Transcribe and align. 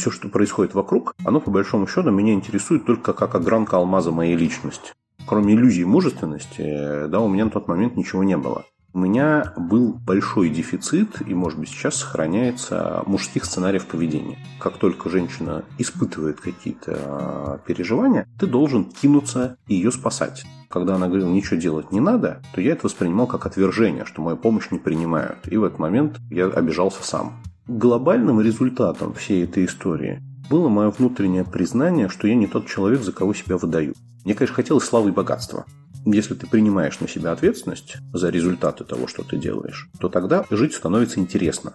все, 0.00 0.10
что 0.10 0.28
происходит 0.28 0.74
вокруг, 0.74 1.14
оно 1.24 1.40
по 1.40 1.50
большому 1.50 1.86
счету 1.86 2.10
меня 2.10 2.32
интересует 2.32 2.86
только 2.86 3.12
как 3.12 3.34
огранка 3.34 3.76
алмаза 3.76 4.10
моей 4.10 4.34
личности. 4.34 4.92
Кроме 5.26 5.54
иллюзии 5.54 5.84
мужественности, 5.84 7.06
да, 7.06 7.20
у 7.20 7.28
меня 7.28 7.44
на 7.44 7.50
тот 7.50 7.68
момент 7.68 7.96
ничего 7.96 8.24
не 8.24 8.36
было. 8.36 8.64
У 8.92 8.98
меня 8.98 9.52
был 9.56 9.92
большой 9.92 10.48
дефицит, 10.48 11.22
и, 11.24 11.34
может 11.34 11.60
быть, 11.60 11.68
сейчас 11.68 11.96
сохраняется 11.96 13.04
мужских 13.06 13.44
сценариев 13.44 13.86
поведения. 13.86 14.38
Как 14.58 14.78
только 14.78 15.08
женщина 15.10 15.64
испытывает 15.78 16.40
какие-то 16.40 16.98
а, 16.98 17.58
переживания, 17.64 18.26
ты 18.40 18.46
должен 18.48 18.86
кинуться 18.86 19.58
и 19.68 19.74
ее 19.74 19.92
спасать. 19.92 20.44
Когда 20.68 20.96
она 20.96 21.06
говорила, 21.06 21.28
ничего 21.28 21.56
делать 21.56 21.92
не 21.92 22.00
надо, 22.00 22.42
то 22.52 22.60
я 22.60 22.72
это 22.72 22.86
воспринимал 22.86 23.28
как 23.28 23.46
отвержение, 23.46 24.06
что 24.06 24.22
мою 24.22 24.36
помощь 24.36 24.70
не 24.72 24.78
принимают. 24.78 25.46
И 25.46 25.56
в 25.56 25.62
этот 25.62 25.78
момент 25.78 26.18
я 26.30 26.46
обижался 26.46 27.04
сам. 27.04 27.34
Глобальным 27.66 28.40
результатом 28.40 29.14
всей 29.14 29.44
этой 29.44 29.66
истории 29.66 30.22
было 30.48 30.68
мое 30.68 30.90
внутреннее 30.90 31.44
признание, 31.44 32.08
что 32.08 32.26
я 32.26 32.34
не 32.34 32.46
тот 32.46 32.66
человек, 32.66 33.02
за 33.02 33.12
кого 33.12 33.34
себя 33.34 33.56
выдаю. 33.56 33.94
Мне, 34.24 34.34
конечно, 34.34 34.56
хотелось 34.56 34.84
славы 34.84 35.10
и 35.10 35.12
богатства 35.12 35.64
если 36.04 36.34
ты 36.34 36.46
принимаешь 36.46 37.00
на 37.00 37.08
себя 37.08 37.32
ответственность 37.32 37.96
за 38.12 38.30
результаты 38.30 38.84
того, 38.84 39.06
что 39.06 39.22
ты 39.22 39.36
делаешь, 39.36 39.88
то 39.98 40.08
тогда 40.08 40.44
жить 40.50 40.74
становится 40.74 41.20
интересно. 41.20 41.74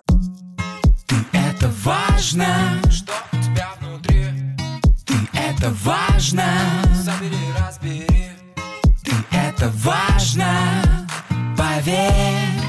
Ты 1.08 1.16
это 1.32 1.72
важно, 1.84 2.46
что 2.90 3.13
у 3.32 3.36
тебя 3.38 3.70
внутри. 3.80 4.26
Ты 5.05 5.13
это 5.34 5.70
важно, 5.84 6.44
забери, 6.96 7.38
разбери. 7.60 8.08
Ты 9.04 9.12
это 9.32 9.72
важно, 9.84 11.08
поверь. 11.58 12.65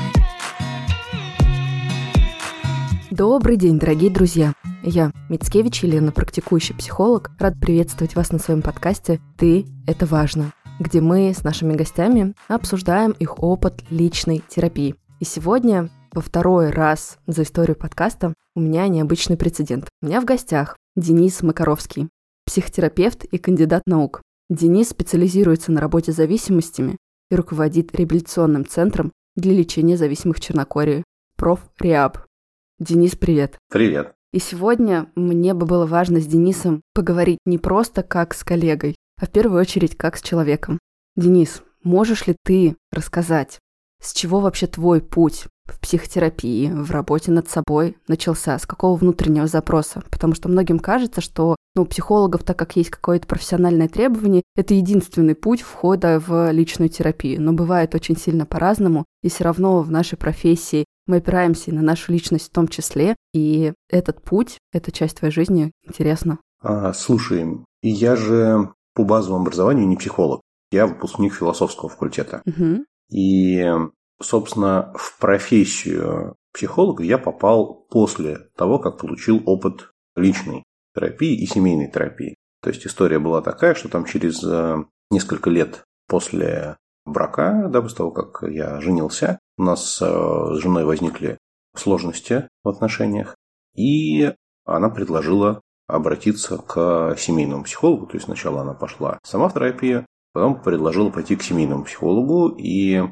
Добрый 3.16 3.56
день, 3.56 3.78
дорогие 3.78 4.10
друзья! 4.10 4.52
Я, 4.82 5.10
Мицкевич 5.30 5.82
Елена, 5.84 6.12
практикующий 6.12 6.74
психолог, 6.74 7.30
рад 7.38 7.58
приветствовать 7.58 8.14
вас 8.14 8.30
на 8.30 8.38
своем 8.38 8.60
подкасте 8.60 9.20
«Ты– 9.38 9.64
это 9.86 10.04
важно», 10.04 10.52
где 10.78 11.00
мы 11.00 11.32
с 11.32 11.42
нашими 11.42 11.74
гостями 11.74 12.34
обсуждаем 12.46 13.12
их 13.12 13.42
опыт 13.42 13.84
личной 13.88 14.44
терапии. 14.46 14.96
И 15.18 15.24
сегодня, 15.24 15.88
по 16.10 16.20
второй 16.20 16.68
раз 16.68 17.16
за 17.26 17.44
историю 17.44 17.74
подкаста, 17.74 18.34
у 18.54 18.60
меня 18.60 18.86
необычный 18.86 19.38
прецедент. 19.38 19.88
У 20.02 20.06
меня 20.06 20.20
в 20.20 20.26
гостях 20.26 20.76
Денис 20.94 21.42
Макаровский, 21.42 22.10
психотерапевт 22.44 23.24
и 23.24 23.38
кандидат 23.38 23.84
наук. 23.86 24.20
Денис 24.50 24.90
специализируется 24.90 25.72
на 25.72 25.80
работе 25.80 26.12
с 26.12 26.16
зависимостями 26.16 26.98
и 27.30 27.34
руководит 27.34 27.94
реабилитационным 27.94 28.66
центром 28.66 29.10
для 29.36 29.54
лечения 29.54 29.96
зависимых 29.96 30.36
в 30.36 30.40
Черногории 30.40 31.02
«Профреаб». 31.38 32.25
Денис, 32.78 33.16
привет. 33.16 33.58
Привет. 33.70 34.12
И 34.34 34.38
сегодня 34.38 35.06
мне 35.14 35.54
бы 35.54 35.64
было 35.64 35.86
важно 35.86 36.20
с 36.20 36.26
Денисом 36.26 36.82
поговорить 36.92 37.38
не 37.46 37.56
просто 37.56 38.02
как 38.02 38.34
с 38.34 38.44
коллегой, 38.44 38.96
а 39.18 39.24
в 39.24 39.30
первую 39.30 39.62
очередь 39.62 39.96
как 39.96 40.18
с 40.18 40.22
человеком. 40.22 40.78
Денис, 41.16 41.62
можешь 41.82 42.26
ли 42.26 42.36
ты 42.44 42.76
рассказать, 42.92 43.60
с 44.02 44.12
чего 44.12 44.40
вообще 44.40 44.66
твой 44.66 45.00
путь 45.00 45.46
в 45.64 45.80
психотерапии, 45.80 46.70
в 46.70 46.90
работе 46.90 47.30
над 47.30 47.48
собой 47.48 47.96
начался? 48.08 48.58
С 48.58 48.66
какого 48.66 48.94
внутреннего 48.96 49.46
запроса? 49.46 50.02
Потому 50.10 50.34
что 50.34 50.50
многим 50.50 50.78
кажется, 50.78 51.22
что 51.22 51.56
ну, 51.74 51.82
у 51.82 51.86
психологов, 51.86 52.42
так 52.42 52.58
как 52.58 52.76
есть 52.76 52.90
какое-то 52.90 53.26
профессиональное 53.26 53.88
требование, 53.88 54.42
это 54.54 54.74
единственный 54.74 55.34
путь 55.34 55.62
входа 55.62 56.22
в 56.24 56.50
личную 56.50 56.90
терапию. 56.90 57.40
Но 57.40 57.54
бывает 57.54 57.94
очень 57.94 58.16
сильно 58.16 58.44
по-разному, 58.44 59.06
и 59.22 59.30
все 59.30 59.44
равно 59.44 59.80
в 59.80 59.90
нашей 59.90 60.16
профессии 60.16 60.85
мы 61.06 61.18
опираемся 61.18 61.72
на 61.74 61.82
нашу 61.82 62.12
личность 62.12 62.48
в 62.48 62.52
том 62.52 62.68
числе, 62.68 63.16
и 63.32 63.72
этот 63.88 64.22
путь, 64.22 64.58
эта 64.72 64.92
часть 64.92 65.18
твоей 65.18 65.32
жизни 65.32 65.72
интересна. 65.84 66.38
А, 66.60 66.92
слушай, 66.92 67.46
я 67.82 68.16
же 68.16 68.72
по 68.94 69.04
базовому 69.04 69.42
образованию 69.42 69.86
не 69.86 69.96
психолог. 69.96 70.40
Я 70.70 70.86
выпускник 70.86 71.34
философского 71.34 71.88
факультета. 71.88 72.42
Угу. 72.46 72.84
И, 73.10 73.72
собственно, 74.20 74.92
в 74.96 75.18
профессию 75.18 76.34
психолога 76.52 77.04
я 77.04 77.18
попал 77.18 77.86
после 77.90 78.38
того, 78.56 78.78
как 78.78 78.98
получил 78.98 79.42
опыт 79.46 79.90
личной 80.16 80.64
терапии 80.94 81.40
и 81.40 81.46
семейной 81.46 81.90
терапии. 81.90 82.34
То 82.62 82.70
есть 82.70 82.86
история 82.86 83.18
была 83.18 83.42
такая, 83.42 83.74
что 83.74 83.88
там 83.88 84.06
через 84.06 84.42
э, 84.42 84.82
несколько 85.10 85.50
лет 85.50 85.84
после 86.08 86.78
брака, 87.04 87.68
да, 87.70 87.82
после 87.82 87.98
того, 87.98 88.10
как 88.10 88.48
я 88.50 88.80
женился, 88.80 89.38
у 89.56 89.62
нас 89.62 90.00
э, 90.00 90.04
с 90.06 90.58
женой 90.60 90.84
возникли 90.84 91.38
сложности 91.74 92.48
в 92.64 92.68
отношениях, 92.68 93.36
и 93.74 94.32
она 94.64 94.88
предложила 94.88 95.60
обратиться 95.86 96.58
к 96.58 97.16
семейному 97.18 97.64
психологу. 97.64 98.06
То 98.06 98.14
есть 98.14 98.26
сначала 98.26 98.62
она 98.62 98.74
пошла 98.74 99.18
сама 99.22 99.48
в 99.48 99.54
терапию, 99.54 100.06
потом 100.32 100.60
предложила 100.60 101.10
пойти 101.10 101.36
к 101.36 101.42
семейному 101.42 101.84
психологу. 101.84 102.48
И, 102.58 103.02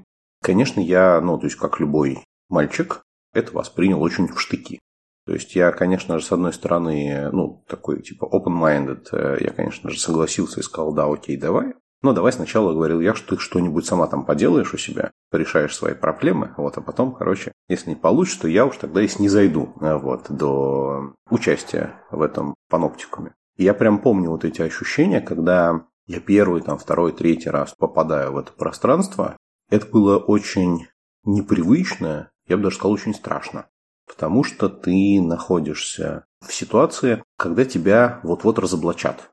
конечно, 0.43 0.81
я, 0.81 1.21
ну, 1.21 1.39
то 1.39 1.47
есть 1.47 1.57
как 1.57 1.81
любой 1.81 2.25
мальчик, 2.49 3.03
это 3.33 3.53
воспринял 3.53 4.03
очень 4.03 4.29
в 4.29 4.41
штыки. 4.41 4.81
То 5.27 5.33
есть 5.33 5.55
я, 5.55 5.73
конечно 5.73 6.19
же, 6.19 6.25
с 6.25 6.33
одной 6.33 6.53
стороны, 6.53 7.31
ну, 7.33 7.65
такой 7.67 8.03
типа 8.03 8.27
open-minded, 8.27 9.09
э, 9.13 9.39
я, 9.41 9.51
конечно 9.51 9.91
же, 9.91 9.99
согласился 9.99 10.61
и 10.61 10.63
сказал, 10.63 10.93
да, 10.93 11.07
окей, 11.07 11.37
давай. 11.37 11.75
Но 12.05 12.13
давай 12.13 12.35
сначала 12.35 12.75
говорил 12.75 13.01
я, 13.01 13.15
что 13.15 13.35
ты 13.35 13.41
что-нибудь 13.41 13.87
сама 13.87 14.07
там 14.07 14.27
поделаешь 14.27 14.75
у 14.75 14.77
себя, 14.77 15.11
порешаешь 15.31 15.75
свои 15.75 15.95
проблемы, 15.95 16.53
вот, 16.59 16.77
а 16.77 16.83
потом, 16.83 17.15
короче, 17.15 17.53
если 17.67 17.89
не 17.89 17.97
получится, 17.97 18.43
то 18.43 18.49
я 18.49 18.67
уж 18.67 18.77
тогда 18.77 19.01
и 19.01 19.09
снизойду, 19.09 19.73
э, 19.81 19.97
вот, 19.97 20.27
до 20.29 21.15
участия 21.31 21.95
в 22.11 22.21
этом 22.21 22.57
паноптикуме. 22.69 23.33
И 23.57 23.65
я 23.65 23.73
прям 23.73 24.01
помню 24.01 24.29
вот 24.29 24.45
эти 24.45 24.61
ощущения, 24.61 25.23
когда 25.23 25.87
я 26.07 26.21
первый, 26.21 26.61
там, 26.61 26.77
второй, 26.77 27.13
третий 27.13 27.49
раз 27.49 27.73
попадаю 27.73 28.33
в 28.33 28.37
это 28.37 28.53
пространство, 28.53 29.39
это 29.71 29.87
было 29.87 30.19
очень 30.19 30.89
непривычно, 31.25 32.29
я 32.47 32.59
бы 32.59 32.65
даже 32.65 32.77
сказал, 32.77 32.93
очень 32.93 33.15
страшно. 33.15 33.65
Потому 34.07 34.45
что 34.45 34.69
ты 34.69 35.23
находишься 35.23 36.27
в 36.47 36.53
ситуации, 36.53 37.23
когда 37.39 37.65
тебя 37.65 38.21
вот-вот 38.25 38.59
разоблачат. 38.59 39.31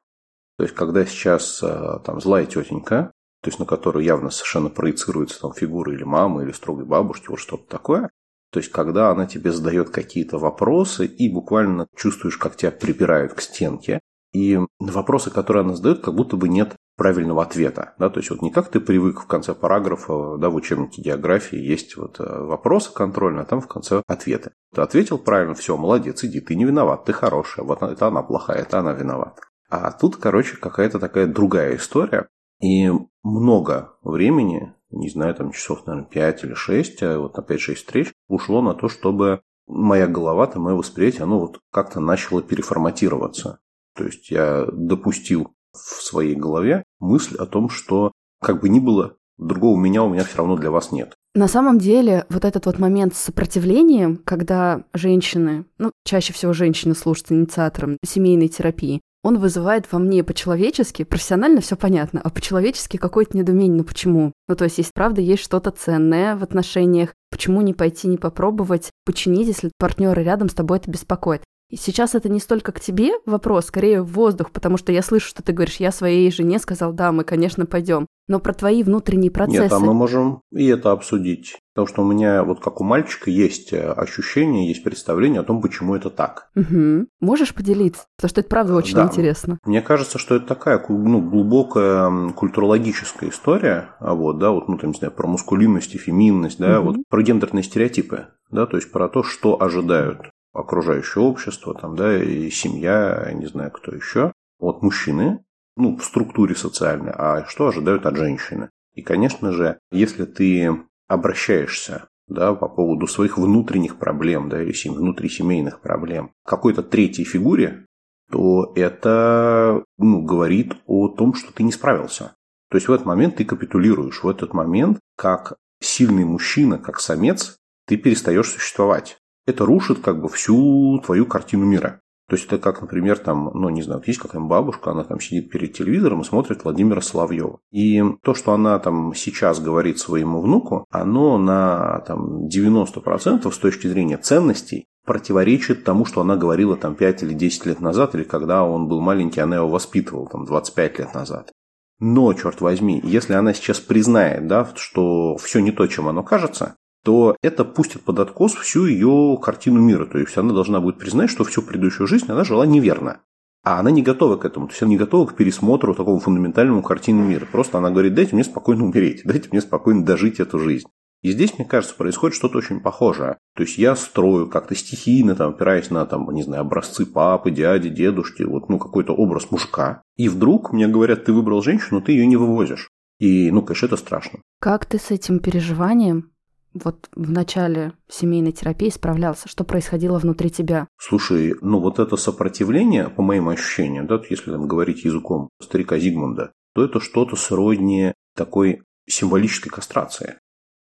То 0.62 0.66
есть, 0.66 0.76
когда 0.76 1.04
сейчас 1.08 1.64
э, 1.64 2.00
там 2.06 2.22
злая 2.22 2.46
тетенька, 2.46 3.12
то 3.42 3.48
есть 3.48 3.58
на 3.58 3.66
которую 3.66 4.06
явно 4.06 4.30
совершенно 4.30 4.70
проецируется 4.70 5.42
там 5.42 5.54
фигура 5.54 5.92
или 5.92 6.04
мамы, 6.04 6.44
или 6.44 6.52
строгой 6.52 6.86
бабушки, 6.86 7.30
вот 7.30 7.40
что-то 7.40 7.68
такое, 7.68 8.12
то 8.52 8.60
есть, 8.60 8.72
когда 8.72 9.10
она 9.10 9.26
тебе 9.26 9.52
задает 9.52 9.90
какие-то 9.90 10.38
вопросы, 10.38 11.08
и 11.08 11.34
буквально 11.34 11.88
чувствуешь, 11.96 12.38
как 12.38 12.58
тебя 12.58 12.70
припирают 12.70 13.34
к 13.34 13.42
стенке, 13.42 14.02
и 14.34 14.60
на 14.80 14.92
вопросы, 14.92 15.32
которые 15.32 15.62
она 15.62 15.74
задает, 15.74 16.02
как 16.02 16.14
будто 16.14 16.38
бы 16.38 16.48
нет 16.48 16.76
правильного 16.96 17.42
ответа. 17.42 17.96
Да? 17.98 18.12
То 18.12 18.20
есть, 18.20 18.30
вот 18.30 18.44
не 18.44 18.52
как 18.52 18.70
ты 18.70 18.80
привык 18.80 19.22
в 19.22 19.26
конце 19.26 19.56
параграфа, 19.56 20.38
да, 20.38 20.52
в 20.52 20.56
учебнике 20.56 21.02
географии 21.02 21.58
есть 21.58 21.98
вот 21.98 22.20
э, 22.20 22.24
вопросы 22.24 22.94
контрольные, 22.94 23.42
а 23.42 23.46
там 23.46 23.62
в 23.62 23.68
конце 23.68 24.04
ответы. 24.06 24.52
Ты 24.76 24.82
ответил 24.82 25.18
правильно, 25.18 25.56
все, 25.56 25.76
молодец, 25.76 26.24
иди, 26.24 26.40
ты 26.40 26.54
не 26.54 26.66
виноват, 26.66 27.06
ты 27.06 27.14
хорошая, 27.14 27.66
вот 27.66 27.82
это 27.82 28.06
она 28.06 28.22
плохая, 28.22 28.60
это 28.60 28.78
она 28.78 28.94
виновата. 28.94 29.42
А 29.72 29.90
тут, 29.92 30.18
короче, 30.18 30.58
какая-то 30.58 31.00
такая 31.00 31.28
другая 31.28 31.78
история. 31.78 32.28
И 32.62 32.92
много 33.24 33.94
времени, 34.04 34.74
не 34.92 35.10
знаю, 35.10 35.34
там 35.34 35.52
часов, 35.52 35.88
наверное, 35.88 36.10
5 36.10 36.44
или 36.44 36.54
6, 36.54 37.04
а 37.04 37.20
вот 37.20 37.38
на 37.38 37.42
5-6 37.42 37.76
встреч 37.76 38.14
ушло 38.28 38.62
на 38.62 38.74
то, 38.74 38.90
чтобы 38.90 39.42
моя 39.68 40.08
голова, 40.08 40.46
то 40.48 40.60
мое 40.60 40.76
восприятие, 40.76 41.24
оно 41.24 41.40
вот 41.40 41.60
как-то 41.72 42.02
начало 42.02 42.42
переформатироваться. 42.42 43.60
То 43.96 44.04
есть 44.04 44.30
я 44.30 44.66
допустил 44.72 45.54
в 45.72 46.04
своей 46.04 46.36
голове 46.36 46.84
мысль 47.00 47.38
о 47.38 47.46
том, 47.46 47.70
что 47.70 48.12
как 48.42 48.62
бы 48.62 48.68
ни 48.68 48.80
было, 48.80 49.16
другого 49.38 49.80
меня 49.80 50.04
у 50.04 50.10
меня 50.10 50.26
все 50.26 50.40
равно 50.40 50.58
для 50.58 50.70
вас 50.70 50.92
нет. 50.92 51.16
На 51.34 51.48
самом 51.48 51.80
деле, 51.80 52.26
вот 52.30 52.44
этот 52.44 52.66
вот 52.66 52.78
момент 52.78 53.16
с 53.16 53.20
сопротивлением, 53.20 54.18
когда 54.18 54.84
женщины, 54.94 55.64
ну, 55.78 55.92
чаще 56.04 56.34
всего 56.34 56.52
женщины 56.52 56.94
служат 56.94 57.32
инициатором 57.32 57.98
семейной 58.04 58.50
терапии, 58.50 59.00
он 59.24 59.40
вызывает 59.40 59.92
во 59.92 60.00
мне 60.00 60.24
по-человечески, 60.24 61.04
профессионально 61.04 61.62
все 61.62 61.76
понятно, 61.76 62.22
а 62.24 62.30
по-человечески 62.30 62.98
какое-то 62.98 63.38
недоумение, 63.38 63.78
ну 63.78 63.84
почему? 63.84 64.34
Ну 64.48 64.56
то 64.56 64.64
есть, 64.64 64.80
есть 64.80 64.94
правда, 64.94 65.22
есть 65.22 65.44
что-то 65.44 65.72
ценное 65.72 66.36
в 66.36 66.44
отношениях, 66.44 67.14
почему 67.30 67.62
не 67.62 67.74
пойти, 67.74 68.08
не 68.08 68.18
попробовать 68.18 68.90
починить, 69.06 69.48
если 69.48 69.72
партнеры 69.78 70.24
рядом 70.24 70.50
с 70.50 70.54
тобой 70.54 70.78
это 70.78 70.90
беспокоит? 70.90 71.44
И 71.72 71.78
сейчас 71.78 72.16
это 72.16 72.28
не 72.28 72.42
столько 72.42 72.74
к 72.74 72.82
тебе 72.82 73.14
вопрос, 73.26 73.68
скорее 73.68 74.02
в 74.02 74.12
воздух, 74.12 74.52
потому 74.52 74.76
что 74.76 74.92
я 74.92 75.02
слышу, 75.02 75.30
что 75.30 75.42
ты 75.42 75.54
говоришь, 75.54 75.78
я 75.78 75.94
своей 75.94 76.30
жене 76.30 76.60
сказал, 76.60 76.92
да, 76.92 77.14
мы, 77.14 77.24
конечно, 77.24 77.66
пойдем. 77.66 78.08
Но 78.28 78.40
про 78.40 78.54
твои 78.54 78.84
внутренние 78.84 79.32
процессы... 79.32 79.64
Нет, 79.64 79.72
а 79.72 79.80
мы 79.80 79.94
можем 79.94 80.42
и 80.52 80.68
это 80.68 80.92
обсудить. 80.92 81.58
Потому 81.74 81.88
что 81.88 82.02
у 82.02 82.06
меня, 82.06 82.44
вот 82.44 82.60
как 82.60 82.82
у 82.82 82.84
мальчика, 82.84 83.32
есть 83.32 83.72
э, 83.72 83.90
ощущение, 83.90 84.68
есть 84.68 84.84
представление 84.84 85.40
о 85.40 85.44
том, 85.44 85.62
почему 85.62 85.96
это 85.96 86.10
так. 86.10 86.50
Угу. 86.56 87.08
Можешь 87.22 87.54
поделиться? 87.54 88.04
Потому 88.18 88.30
что 88.30 88.42
это 88.42 88.50
правда 88.50 88.76
очень 88.76 88.96
да. 88.96 89.04
интересно. 89.04 89.58
Мне 89.66 89.82
кажется, 89.82 90.18
что 90.18 90.36
это 90.36 90.48
такая 90.48 90.84
ну, 90.90 91.22
глубокая 91.22 92.32
культурологическая 92.32 93.30
история. 93.30 93.96
А 94.00 94.14
вот, 94.14 94.40
да, 94.40 94.52
вот, 94.52 94.68
ну, 94.68 94.78
там, 94.78 94.92
не 94.92 94.98
знаю, 94.98 95.14
про 95.14 95.28
мускулинность 95.28 95.96
и 95.96 95.98
феминность, 95.98 96.60
да, 96.60 96.82
угу. 96.82 96.90
вот 96.90 96.98
про 97.10 97.24
гендерные 97.24 97.64
стереотипы, 97.64 98.28
да, 98.50 98.66
то 98.66 98.76
есть 98.76 98.92
про 98.92 99.08
то, 99.08 99.24
что 99.24 99.62
ожидают 99.62 100.32
окружающее 100.54 101.24
общество, 101.24 101.74
там, 101.74 101.96
да, 101.96 102.22
и 102.22 102.50
семья, 102.50 103.32
не 103.34 103.48
знаю, 103.48 103.72
кто 103.72 103.94
еще, 103.94 104.34
от 104.60 104.82
мужчины, 104.82 105.44
ну, 105.76 105.98
в 105.98 106.04
структуре 106.04 106.56
социальной, 106.56 107.14
а 107.16 107.46
что 107.46 107.68
ожидают 107.68 108.06
от 108.06 108.16
женщины. 108.16 108.70
И, 108.94 109.02
конечно 109.02 109.52
же, 109.52 109.80
если 109.92 110.26
ты 110.26 110.78
обращаешься 111.08 112.08
да, 112.28 112.54
по 112.54 112.68
поводу 112.68 113.08
своих 113.08 113.38
внутренних 113.38 113.98
проблем, 113.98 114.50
да, 114.50 114.62
или 114.62 114.74
внутрисемейных 114.90 115.82
проблем, 115.82 116.32
какой-то 116.46 116.84
третьей 116.84 117.26
фигуре, 117.26 117.86
то 118.32 118.72
это 118.76 119.84
ну, 119.98 120.22
говорит 120.22 120.76
о 120.86 121.10
том, 121.10 121.34
что 121.34 121.54
ты 121.54 121.64
не 121.64 121.72
справился. 121.72 122.34
То 122.70 122.78
есть 122.78 122.88
в 122.88 122.94
этот 122.94 123.06
момент 123.06 123.36
ты 123.36 123.44
капитулируешь, 123.44 124.24
в 124.24 124.30
этот 124.30 124.54
момент, 124.54 125.00
как 125.18 125.58
сильный 125.82 126.24
мужчина, 126.24 126.78
как 126.78 127.02
самец, 127.02 127.58
ты 127.86 127.98
перестаешь 127.98 128.50
существовать. 128.50 129.18
Это 129.46 129.66
рушит 129.66 130.00
как 130.00 130.22
бы 130.22 130.30
всю 130.30 131.02
твою 131.04 131.26
картину 131.26 131.66
мира. 131.66 132.02
То 132.32 132.38
есть 132.38 132.48
это 132.48 132.60
как, 132.60 132.80
например, 132.80 133.18
там, 133.18 133.52
ну, 133.54 133.68
не 133.68 133.82
знаю, 133.82 134.02
есть 134.06 134.20
какая-нибудь 134.20 134.50
бабушка, 134.50 134.92
она 134.92 135.04
там 135.04 135.20
сидит 135.20 135.52
перед 135.52 135.74
телевизором 135.74 136.22
и 136.22 136.24
смотрит 136.24 136.64
Владимира 136.64 137.02
Соловьева. 137.02 137.60
И 137.72 138.02
то, 138.24 138.34
что 138.34 138.54
она 138.54 138.80
там 138.80 139.14
сейчас 139.14 139.60
говорит 139.60 140.00
своему 140.00 140.40
внуку, 140.40 140.86
оно 140.92 141.38
на 141.38 142.00
там 142.08 142.48
90% 142.48 143.52
с 143.52 143.58
точки 143.58 143.88
зрения 143.88 144.18
ценностей 144.18 144.86
противоречит 145.06 145.84
тому, 145.84 146.06
что 146.06 146.22
она 146.22 146.38
говорила 146.38 146.78
там 146.78 146.96
5 146.96 147.24
или 147.24 147.34
10 147.34 147.66
лет 147.66 147.82
назад, 147.82 148.16
или 148.16 148.24
когда 148.24 148.64
он 148.64 148.88
был 148.88 149.02
маленький, 149.02 149.42
она 149.42 149.58
его 149.58 149.68
воспитывала 149.68 150.30
там 150.30 150.46
25 150.46 151.00
лет 151.00 151.14
назад. 151.14 151.52
Но, 152.00 152.34
черт 152.34 152.62
возьми, 152.62 153.02
если 153.04 153.34
она 153.34 153.54
сейчас 153.54 153.82
признает, 153.82 154.48
да, 154.48 154.70
что 154.76 155.36
все 155.36 155.60
не 155.60 155.72
то, 155.72 155.86
чем 155.88 156.08
оно 156.08 156.24
кажется, 156.24 156.76
то 157.04 157.36
это 157.42 157.66
пустит 157.66 158.02
под 158.02 158.20
откос 158.20 158.54
всю 158.54 158.86
ее 158.86 159.38
картину 159.42 159.80
мира. 159.80 160.06
То 160.06 160.18
есть 160.18 160.38
она 160.38 160.54
должна 160.54 160.80
будет 160.80 160.98
признать, 160.98 161.30
что 161.30 161.44
всю 161.44 161.62
предыдущую 161.62 162.08
жизнь 162.08 162.26
она 162.30 162.44
жила 162.44 162.66
неверно. 162.66 163.22
А 163.64 163.80
она 163.80 163.92
не 163.92 164.02
готова 164.02 164.38
к 164.38 164.46
этому. 164.46 164.68
То 164.68 164.74
есть 164.74 164.82
она 164.82 164.90
не 164.90 164.98
готова 164.98 165.28
к 165.28 165.36
пересмотру 165.36 165.94
такому 165.94 166.20
фундаментальному 166.20 166.82
картину 166.82 167.24
мира. 167.24 167.48
Просто 167.52 167.78
она 167.78 167.92
говорит, 167.92 168.16
дайте 168.16 168.36
мне 168.36 168.44
спокойно 168.44 168.86
умереть, 168.86 169.22
дайте 169.24 169.50
мне 169.52 169.62
спокойно 169.62 170.04
дожить 170.04 170.40
эту 170.40 170.60
жизнь. 170.60 170.88
И 171.22 171.32
здесь, 171.32 171.56
мне 171.56 171.68
кажется, 171.68 171.96
происходит 171.96 172.36
что-то 172.36 172.58
очень 172.58 172.80
похожее. 172.80 173.38
То 173.56 173.62
есть 173.62 173.78
я 173.78 173.96
строю 173.96 174.50
как-то 174.50 174.74
стихийно, 174.74 175.36
там, 175.36 175.52
опираясь 175.52 175.92
на, 175.92 176.04
там, 176.08 176.28
не 176.32 176.42
знаю, 176.42 176.62
образцы 176.62 177.06
папы, 177.06 177.52
дяди, 177.52 177.90
дедушки, 177.90 178.42
вот, 178.42 178.70
ну, 178.70 178.80
какой-то 178.80 179.14
образ 179.14 179.52
мужика. 179.52 180.02
И 180.16 180.30
вдруг 180.30 180.74
мне 180.74 180.88
говорят, 180.88 181.26
ты 181.26 181.34
выбрал 181.34 181.62
женщину, 181.62 182.02
ты 182.02 182.14
ее 182.14 182.26
не 182.26 182.38
вывозишь. 182.38 182.90
И, 183.20 183.52
ну, 183.52 183.62
конечно, 183.62 183.86
это 183.86 183.98
страшно. 183.98 184.40
Как 184.60 184.88
ты 184.88 184.98
с 184.98 185.12
этим 185.12 185.38
переживанием 185.38 186.32
вот 186.74 187.10
в 187.16 187.32
начале 187.32 187.94
семейной 188.08 188.52
терапии 188.52 188.90
справлялся? 188.90 189.48
Что 189.48 189.64
происходило 189.64 190.18
внутри 190.20 190.50
тебя? 190.50 190.88
Слушай, 190.98 191.56
ну 191.62 191.80
вот 191.80 192.00
это 192.00 192.16
сопротивление, 192.18 193.10
по 193.10 193.22
моим 193.22 193.50
ощущениям, 193.50 194.08
да, 194.08 194.22
если 194.30 194.52
там 194.52 194.68
говорить 194.68 195.04
языком 195.04 195.50
старика 195.62 195.98
Зигмунда, 195.98 196.52
то 196.74 196.84
это 196.84 197.00
что-то 197.00 197.36
сродни 197.36 198.14
такой 198.36 198.84
символической 199.08 199.70
кастрации. 199.70 200.38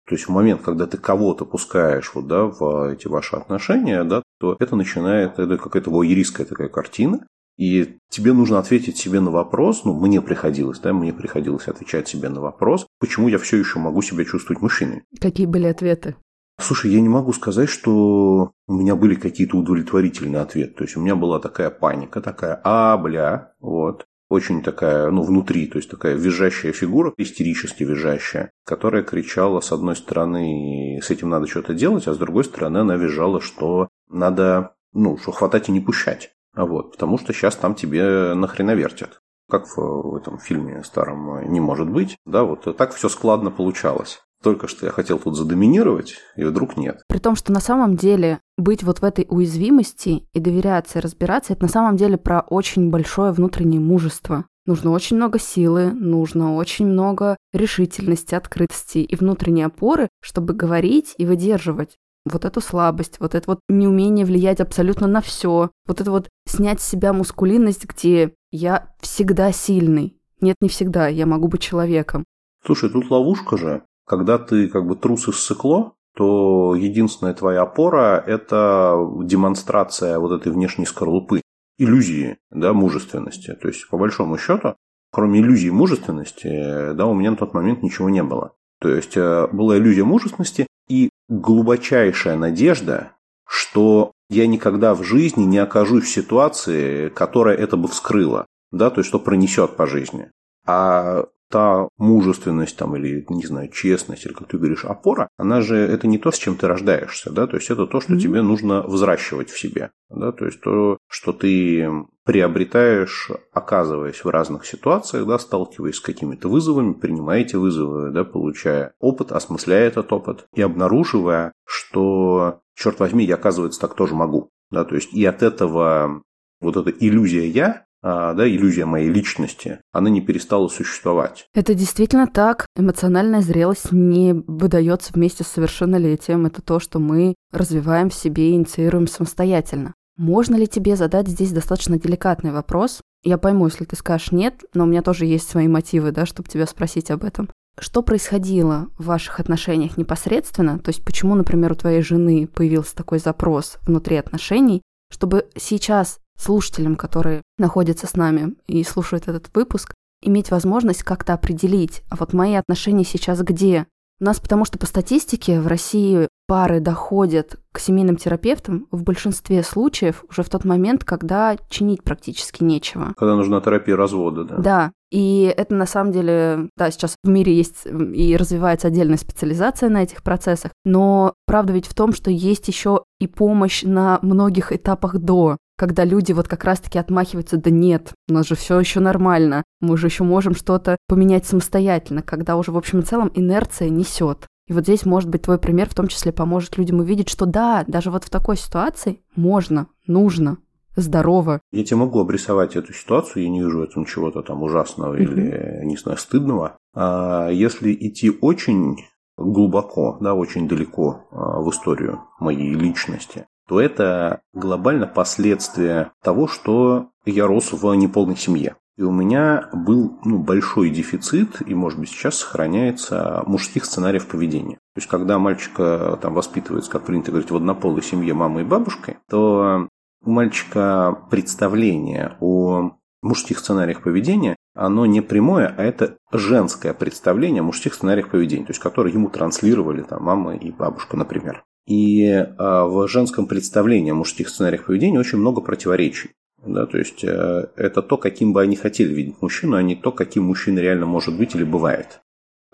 То 0.09 0.15
есть 0.15 0.27
в 0.27 0.31
момент, 0.31 0.63
когда 0.63 0.87
ты 0.87 0.99
кого-то 0.99 1.45
пускаешь 1.45 2.13
вот, 2.15 2.29
да, 2.29 2.45
в 2.45 2.93
эти 2.93 3.09
ваши 3.09 3.35
отношения, 3.35 4.05
да, 4.05 4.23
то 4.39 4.57
это 4.61 4.77
начинает, 4.77 5.39
это 5.39 5.59
какая-то 5.59 5.91
воеристская 5.91 6.47
такая 6.47 6.69
картина, 6.69 7.27
и 7.57 7.99
тебе 8.11 8.33
нужно 8.33 8.59
ответить 8.59 8.97
себе 8.97 9.21
на 9.21 9.31
вопрос, 9.31 9.85
ну, 9.85 9.99
мне 9.99 10.21
приходилось, 10.21 10.79
да, 10.79 10.93
мне 10.93 11.13
приходилось 11.13 11.69
отвечать 11.69 12.09
себе 12.09 12.29
на 12.29 12.41
вопрос, 12.41 12.87
почему 12.99 13.29
я 13.29 13.39
все 13.39 13.57
еще 13.57 13.79
могу 13.79 14.03
себя 14.03 14.25
чувствовать 14.25 14.63
мужчиной. 14.63 15.03
Какие 15.21 15.47
были 15.47 15.67
ответы? 15.67 16.17
Слушай, 16.59 16.93
я 16.93 17.01
не 17.01 17.09
могу 17.09 17.33
сказать, 17.33 17.69
что 17.69 18.53
у 18.67 18.73
меня 18.73 18.97
были 18.97 19.15
какие-то 19.15 19.59
удовлетворительные 19.59 20.41
ответы. 20.41 20.73
То 20.73 20.85
есть 20.85 20.97
у 20.97 21.01
меня 21.01 21.15
была 21.15 21.39
такая 21.39 21.71
паника, 21.71 22.23
такая, 22.23 22.61
а, 22.65 22.97
бля, 22.97 23.53
вот. 23.61 24.07
Очень 24.29 24.63
такая, 24.63 25.11
ну, 25.11 25.23
внутри, 25.23 25.69
то 25.69 25.79
есть 25.79 25.89
такая 25.89 26.17
визжащая 26.17 26.73
фигура, 26.73 27.13
истерически 27.17 27.85
визжащая, 27.85 28.51
которая 28.65 29.05
кричала, 29.05 29.61
с 29.61 29.71
одной 29.71 29.95
стороны, 29.95 30.99
с 31.01 31.11
этим 31.11 31.29
надо 31.29 31.47
что-то 31.47 31.75
делать, 31.75 32.09
а 32.09 32.15
с 32.15 32.19
другой 32.19 32.43
стороны, 32.43 32.79
она 32.79 32.97
визжала, 32.97 33.41
что 33.41 33.89
надо, 34.09 34.75
ну, 34.93 35.17
что 35.19 35.31
хватать 35.31 35.69
и 35.69 35.73
не 35.73 35.81
пущать. 35.81 36.33
А 36.57 36.65
вот, 36.65 36.93
потому 36.93 37.19
что 37.19 37.33
сейчас 37.33 37.55
там 37.55 37.75
тебе 37.75 38.35
нахрена 38.35 38.75
вертят. 38.75 39.21
Как 39.49 39.67
в, 39.69 39.77
в 39.77 40.17
этом 40.17 40.39
фильме 40.39 40.83
старом 40.83 41.53
«Не 41.53 41.61
может 41.61 41.89
быть». 41.89 42.17
Да, 42.25 42.43
вот 42.45 42.77
так 42.77 42.95
все 42.95 43.09
складно 43.09 43.51
получалось. 43.51 44.21
Только 44.43 44.67
что 44.67 44.87
я 44.87 44.93
хотел 44.93 45.19
тут 45.19 45.37
задоминировать, 45.37 46.15
и 46.37 46.45
вдруг 46.45 46.77
нет. 46.77 47.03
При 47.09 47.19
том, 47.19 47.37
что 47.37 47.53
на 47.53 47.61
самом 47.61 47.97
деле 47.97 48.41
быть 48.57 48.83
вот 48.83 49.01
в 49.01 49.05
этой 49.05 49.27
уязвимости 49.29 50.27
и 50.33 50.41
доверяться, 50.41 50.99
и 50.99 51.03
разбираться, 51.03 51.53
это 51.53 51.63
на 51.63 51.69
самом 51.69 51.97
деле 51.97 52.17
про 52.17 52.41
очень 52.41 52.91
большое 52.91 53.33
внутреннее 53.33 53.81
мужество. 53.81 54.47
Нужно 54.65 54.91
очень 54.91 55.17
много 55.17 55.39
силы, 55.39 55.93
нужно 55.93 56.57
очень 56.57 56.87
много 56.87 57.37
решительности, 57.53 58.35
открытости 58.35 58.99
и 58.99 59.17
внутренней 59.17 59.63
опоры, 59.63 60.09
чтобы 60.21 60.55
говорить 60.55 61.15
и 61.19 61.27
выдерживать 61.27 61.97
вот 62.27 62.45
эту 62.45 62.61
слабость, 62.61 63.21
вот 63.21 63.35
это 63.35 63.51
вот 63.51 63.61
неумение 63.69 64.27
влиять 64.27 64.61
абсолютно 64.61 65.07
на 65.07 65.21
все, 65.21 65.71
вот 65.87 66.01
это 66.01 66.11
вот 66.11 66.29
снять 66.47 66.81
с 66.81 66.89
себя 66.89 67.13
мускулинность, 67.13 67.87
где 67.87 68.35
я 68.51 68.95
всегда 69.01 69.53
сильный. 69.53 70.17
Нет, 70.41 70.57
не 70.61 70.69
всегда, 70.69 71.09
я 71.09 71.27
могу 71.27 71.49
быть 71.49 71.63
человеком. 71.63 72.25
Слушай, 72.65 72.91
тут 72.91 73.11
ловушка 73.11 73.57
же. 73.57 73.83
Когда 74.07 74.39
ты 74.39 74.69
как 74.69 74.87
бы 74.87 74.97
трус 74.97 75.25
цикло, 75.25 75.95
то 76.17 76.75
единственная 76.75 77.35
твоя 77.35 77.63
опора– 77.63 78.23
это 78.27 78.97
демонстрация 79.23 80.19
вот 80.19 80.33
этой 80.33 80.53
внешней 80.53 80.87
скорлупы, 80.87 81.43
иллюзии 81.79 82.39
да, 82.51 82.73
мужественности. 82.73 83.55
То 83.61 83.69
есть, 83.69 83.89
по 83.89 83.99
большому 83.99 84.39
счету, 84.39 84.77
кроме 85.13 85.41
иллюзии 85.41 85.69
мужественности, 85.69 86.93
да, 86.95 87.07
у 87.07 87.15
меня 87.15 87.33
на 87.33 87.37
тот 87.37 87.55
момент 87.55 87.83
ничего 87.83 88.09
не 88.09 88.23
было. 88.23 88.55
То 88.81 88.89
есть, 88.89 89.17
э, 89.17 89.49
была 89.53 89.77
иллюзия 89.77 90.05
мужественности, 90.05 90.67
и 90.89 91.11
глубочайшая 91.29 92.37
надежда, 92.37 93.13
что 93.47 94.13
я 94.29 94.47
никогда 94.47 94.95
в 94.95 95.03
жизни 95.03 95.45
не 95.45 95.59
окажусь 95.59 96.05
в 96.05 96.09
ситуации, 96.09 97.09
которая 97.09 97.57
это 97.57 97.77
бы 97.77 97.89
вскрыла, 97.89 98.47
да, 98.73 98.91
то 98.91 99.01
есть 99.01 99.09
что 99.09 99.19
пронесет 99.19 99.77
по 99.77 99.87
жизни. 99.87 100.31
А 100.67 101.27
та 101.51 101.89
мужественность 101.99 102.77
там, 102.77 102.97
или, 102.97 103.25
не 103.29 103.47
знаю, 103.47 103.69
честность, 103.69 104.27
или, 104.27 104.33
как 104.33 104.49
ты 104.49 104.59
говоришь, 104.59 104.85
опора, 104.85 105.29
она 105.37 105.61
же 105.61 105.77
это 105.77 106.07
не 106.07 106.19
то, 106.19 106.31
с 106.31 106.39
чем 106.39 106.57
ты 106.57 106.67
рождаешься, 106.67 107.31
да, 107.31 107.47
то 107.47 107.57
есть 107.57 107.71
это 107.71 107.87
то, 107.87 108.01
что 108.01 108.15
mm-hmm. 108.15 108.19
тебе 108.19 108.43
нужно 108.43 108.83
взращивать 108.83 109.51
в 109.51 109.59
себе, 109.59 109.91
да, 110.11 110.33
то 110.33 110.47
есть 110.47 110.61
то, 110.61 110.99
что 111.09 111.33
ты 111.33 111.89
приобретаешь, 112.25 113.31
оказываясь 113.53 114.25
в 114.25 114.29
разных 114.29 114.67
ситуациях, 114.67 115.27
да, 115.27 115.39
сталкиваясь 115.39 115.97
с 115.97 116.01
какими-то 116.01 116.49
вызовами, 116.49 116.93
принимая 116.93 117.43
эти 117.43 117.57
вызовы, 117.57 118.11
да, 118.11 118.25
получая 118.25 118.95
опыт, 118.99 119.31
осмысляя 119.31 119.87
этот 119.87 120.13
опыт 120.13 120.47
и 120.55 120.63
обнаруживая, 120.63 121.53
что, 121.65 122.61
черт 122.75 122.99
возьми, 122.99 123.25
я, 123.25 123.37
оказывается, 123.37 123.81
так 123.81 123.95
тоже 123.95 124.15
могу. 124.15 124.51
Да, 124.71 124.85
то 124.85 124.97
есть 124.97 125.13
и 125.13 125.25
от 125.25 125.45
этого 125.45 126.23
вот 126.61 126.77
эта 126.77 126.91
иллюзия 126.91 127.47
«я», 127.47 127.86
да, 128.07 128.49
иллюзия 128.49 128.85
моей 128.85 129.11
личности, 129.11 129.81
она 129.93 130.11
не 130.11 130.21
перестала 130.21 130.69
существовать. 130.69 131.49
Это 131.55 131.75
действительно 131.75 132.27
так. 132.27 132.67
Эмоциональная 132.77 133.41
зрелость 133.41 133.93
не 133.93 134.33
выдается 134.33 135.13
вместе 135.13 135.45
с 135.45 135.49
совершеннолетием. 135.49 136.47
Это 136.47 136.63
то, 136.63 136.79
что 136.79 136.99
мы 136.99 137.35
развиваем 137.53 138.11
в 138.11 138.15
себе 138.15 138.51
и 138.51 138.55
инициируем 138.55 139.07
самостоятельно. 139.07 139.95
Можно 140.17 140.57
ли 140.57 140.67
тебе 140.67 140.97
задать 140.97 141.29
здесь 141.29 141.53
достаточно 141.53 141.99
деликатный 141.99 142.53
вопрос? 142.53 143.01
Я 143.23 143.39
пойму, 143.39 143.67
если 143.67 143.85
ты 143.85 143.97
скажешь 143.97 144.33
нет, 144.33 144.63
но 144.73 144.85
у 144.85 144.87
меня 144.87 145.03
тоже 145.03 145.27
есть 145.27 145.49
свои 145.49 145.69
мотивы, 145.69 146.13
да, 146.13 146.27
чтобы 146.27 146.49
тебя 146.49 146.67
спросить 146.67 147.11
об 147.11 147.25
этом. 147.25 147.51
Что 147.79 148.03
происходило 148.03 148.89
в 148.99 149.07
ваших 149.07 149.41
отношениях 149.41 149.99
непосредственно? 149.99 150.79
То 150.79 150.89
есть 150.89 151.05
почему, 151.05 151.35
например, 151.35 151.73
у 151.73 151.75
твоей 151.75 152.01
жены 152.01 152.47
появился 152.47 152.97
такой 152.97 153.19
запрос 153.19 153.77
внутри 153.83 154.17
отношений, 154.17 154.81
чтобы 155.11 155.49
сейчас 155.57 156.19
слушателям, 156.37 156.97
которые 156.97 157.43
находятся 157.59 158.07
с 158.07 158.15
нами 158.15 158.55
и 158.67 158.83
слушают 158.85 159.29
этот 159.29 159.51
выпуск, 159.55 159.95
иметь 160.23 160.51
возможность 160.51 161.03
как-то 161.03 161.35
определить, 161.35 162.03
а 162.11 162.17
вот 162.17 162.33
мои 162.33 162.55
отношения 162.55 163.05
сейчас 163.05 163.43
где? 163.43 163.87
У 164.19 164.25
нас 164.25 164.41
потому 164.41 164.65
что 164.65 164.79
по 164.79 164.87
статистике 164.87 165.61
в 165.61 165.67
России 165.67 166.29
пары 166.47 166.81
доходят 166.81 167.59
к 167.71 167.79
семейным 167.79 168.17
терапевтам 168.17 168.87
в 168.91 169.03
большинстве 169.03 169.63
случаев 169.63 170.25
уже 170.31 170.43
в 170.43 170.49
тот 170.49 170.65
момент, 170.65 171.05
когда 171.05 171.57
чинить 171.69 172.03
практически 172.03 172.65
нечего. 172.65 173.13
Когда 173.19 173.35
нужна 173.35 173.61
терапия 173.61 173.95
развода, 173.95 174.45
да? 174.45 174.57
Да. 174.57 174.93
И 175.11 175.53
это 175.55 175.75
на 175.75 175.87
самом 175.87 176.13
деле, 176.13 176.71
да, 176.77 176.91
сейчас 176.91 177.17
в 177.23 177.29
мире 177.29 177.55
есть 177.55 177.87
и 177.87 178.37
развивается 178.37 178.89
отдельная 178.89 179.19
специализация 179.19 179.91
на 179.91 180.03
этих 180.03 180.23
процессах, 180.23 180.73
но 180.85 181.35
правда 181.47 181.75
ведь 181.75 181.87
в 181.87 181.95
том, 181.95 182.13
что 182.13 182.31
есть 182.31 182.67
еще 182.69 183.05
и 183.21 183.27
помощь 183.27 183.83
на 183.83 184.19
многих 184.23 184.73
этапах 184.73 185.19
до 185.19 185.59
когда 185.77 186.05
люди 186.05 186.33
вот 186.33 186.49
как 186.49 186.65
раз-таки 186.65 186.99
отмахиваются, 186.99 187.57
да 187.57 187.71
нет, 187.71 188.13
у 188.29 188.33
нас 188.33 188.47
же 188.47 188.55
все 188.55 188.79
еще 188.79 189.01
нормально, 189.01 189.63
мы 189.81 189.97
же 189.97 190.07
еще 190.07 190.25
можем 190.25 190.55
что-то 190.55 190.97
поменять 191.07 191.47
самостоятельно, 191.47 192.23
когда 192.23 192.57
уже 192.57 192.73
в 192.73 192.77
общем 192.77 193.01
и 193.01 193.03
целом 193.03 193.31
инерция 193.35 193.89
несет. 193.89 194.47
И 194.69 194.73
вот 194.73 194.83
здесь, 194.83 195.07
может 195.07 195.31
быть, 195.31 195.43
твой 195.43 195.59
пример 195.59 195.89
в 195.89 195.95
том 195.95 196.09
числе 196.09 196.33
поможет 196.33 196.77
людям 196.77 196.99
увидеть, 196.99 197.29
что 197.29 197.47
да, 197.47 197.85
даже 197.87 198.11
вот 198.11 198.25
в 198.25 198.31
такой 198.31 198.57
ситуации 198.57 199.21
можно, 199.37 199.87
нужно, 200.07 200.59
здорово. 200.97 201.61
Я 201.71 201.85
тебе 201.85 201.99
могу 201.99 202.21
обрисовать 202.21 202.75
эту 202.75 202.93
ситуацию, 202.93 203.45
я 203.45 203.51
не 203.51 203.61
вижу 203.61 203.79
в 203.79 203.83
этом 203.83 204.07
чего-то 204.07 204.43
там 204.43 204.63
ужасного 204.63 205.15
mm-hmm. 205.15 205.23
или, 205.23 205.85
не 205.85 205.97
знаю, 205.97 206.19
стыдного. 206.19 206.77
А 206.95 207.49
если 207.51 207.93
идти 207.95 208.31
очень 208.41 208.97
глубоко, 209.37 210.17
да, 210.21 210.35
очень 210.35 210.67
далеко 210.67 211.29
а, 211.31 211.61
в 211.61 211.71
историю 211.71 212.23
моей 212.41 212.75
личности, 212.75 213.47
то 213.69 213.81
это 213.81 214.41
глобально 214.53 215.07
последствия 215.07 216.13
того, 216.23 216.47
что 216.47 217.11
я 217.25 217.47
рос 217.47 217.73
в 217.73 217.95
неполной 217.95 218.37
семье. 218.37 218.77
И 218.97 219.03
у 219.03 219.11
меня 219.11 219.69
был 219.75 220.19
ну, 220.25 220.39
большой 220.39 220.89
дефицит, 220.89 221.61
и, 221.67 221.75
может 221.75 221.99
быть, 221.99 222.09
сейчас 222.09 222.37
сохраняется 222.37 223.43
мужских 223.47 223.85
сценариев 223.85 224.27
поведения. 224.27 224.77
То 224.95 224.99
есть, 224.99 225.09
когда 225.09 225.39
мальчика 225.39 226.19
там 226.23 226.33
воспитывается, 226.33 226.91
как 226.91 227.05
принято 227.05 227.31
говорить, 227.31 227.51
в 227.51 227.57
однополой 227.57 228.03
семье 228.03 228.33
мамой 228.33 228.63
и 228.63 228.67
бабушкой, 228.67 229.19
то 229.29 229.89
у 230.25 230.31
мальчика 230.31 231.15
представление 231.31 232.39
о 232.41 232.93
мужских 233.21 233.59
сценариях 233.59 234.03
поведения, 234.03 234.57
оно 234.75 235.05
не 235.05 235.21
прямое, 235.21 235.75
а 235.77 235.83
это 235.83 236.17
женское 236.33 236.95
представление 236.95 237.61
о 237.61 237.65
мужских 237.65 237.93
сценариях 237.93 238.31
поведения, 238.31 238.65
то 238.65 238.71
есть, 238.71 238.83
которые 238.83 239.13
ему 239.13 239.29
транслировали 239.29 240.03
там, 240.03 240.23
мама 240.23 240.57
и 240.57 240.71
бабушка, 240.71 241.19
например. 241.19 241.65
И 241.87 242.27
а, 242.27 242.87
в 242.87 243.07
женском 243.09 243.47
представлении 243.47 244.11
о 244.11 244.15
мужских 244.15 244.49
сценариях 244.49 244.87
поведения 244.87 245.21
очень 245.21 245.39
много 245.39 245.61
противоречий. 245.61 246.31
Да, 246.65 246.87
то 246.87 246.99
есть 246.99 247.23
э, 247.23 247.69
это 247.77 248.03
то, 248.03 248.17
каким 248.17 248.53
бы 248.53 248.61
они 248.61 248.75
хотели 248.75 249.15
видеть 249.15 249.41
мужчину, 249.41 249.77
а 249.77 249.83
не 249.83 249.95
то, 249.95 250.11
каким 250.11 250.45
мужчина 250.45 250.81
реально 250.81 251.07
может 251.07 251.37
быть 251.37 251.55
или 251.55 251.63
бывает 251.63 252.21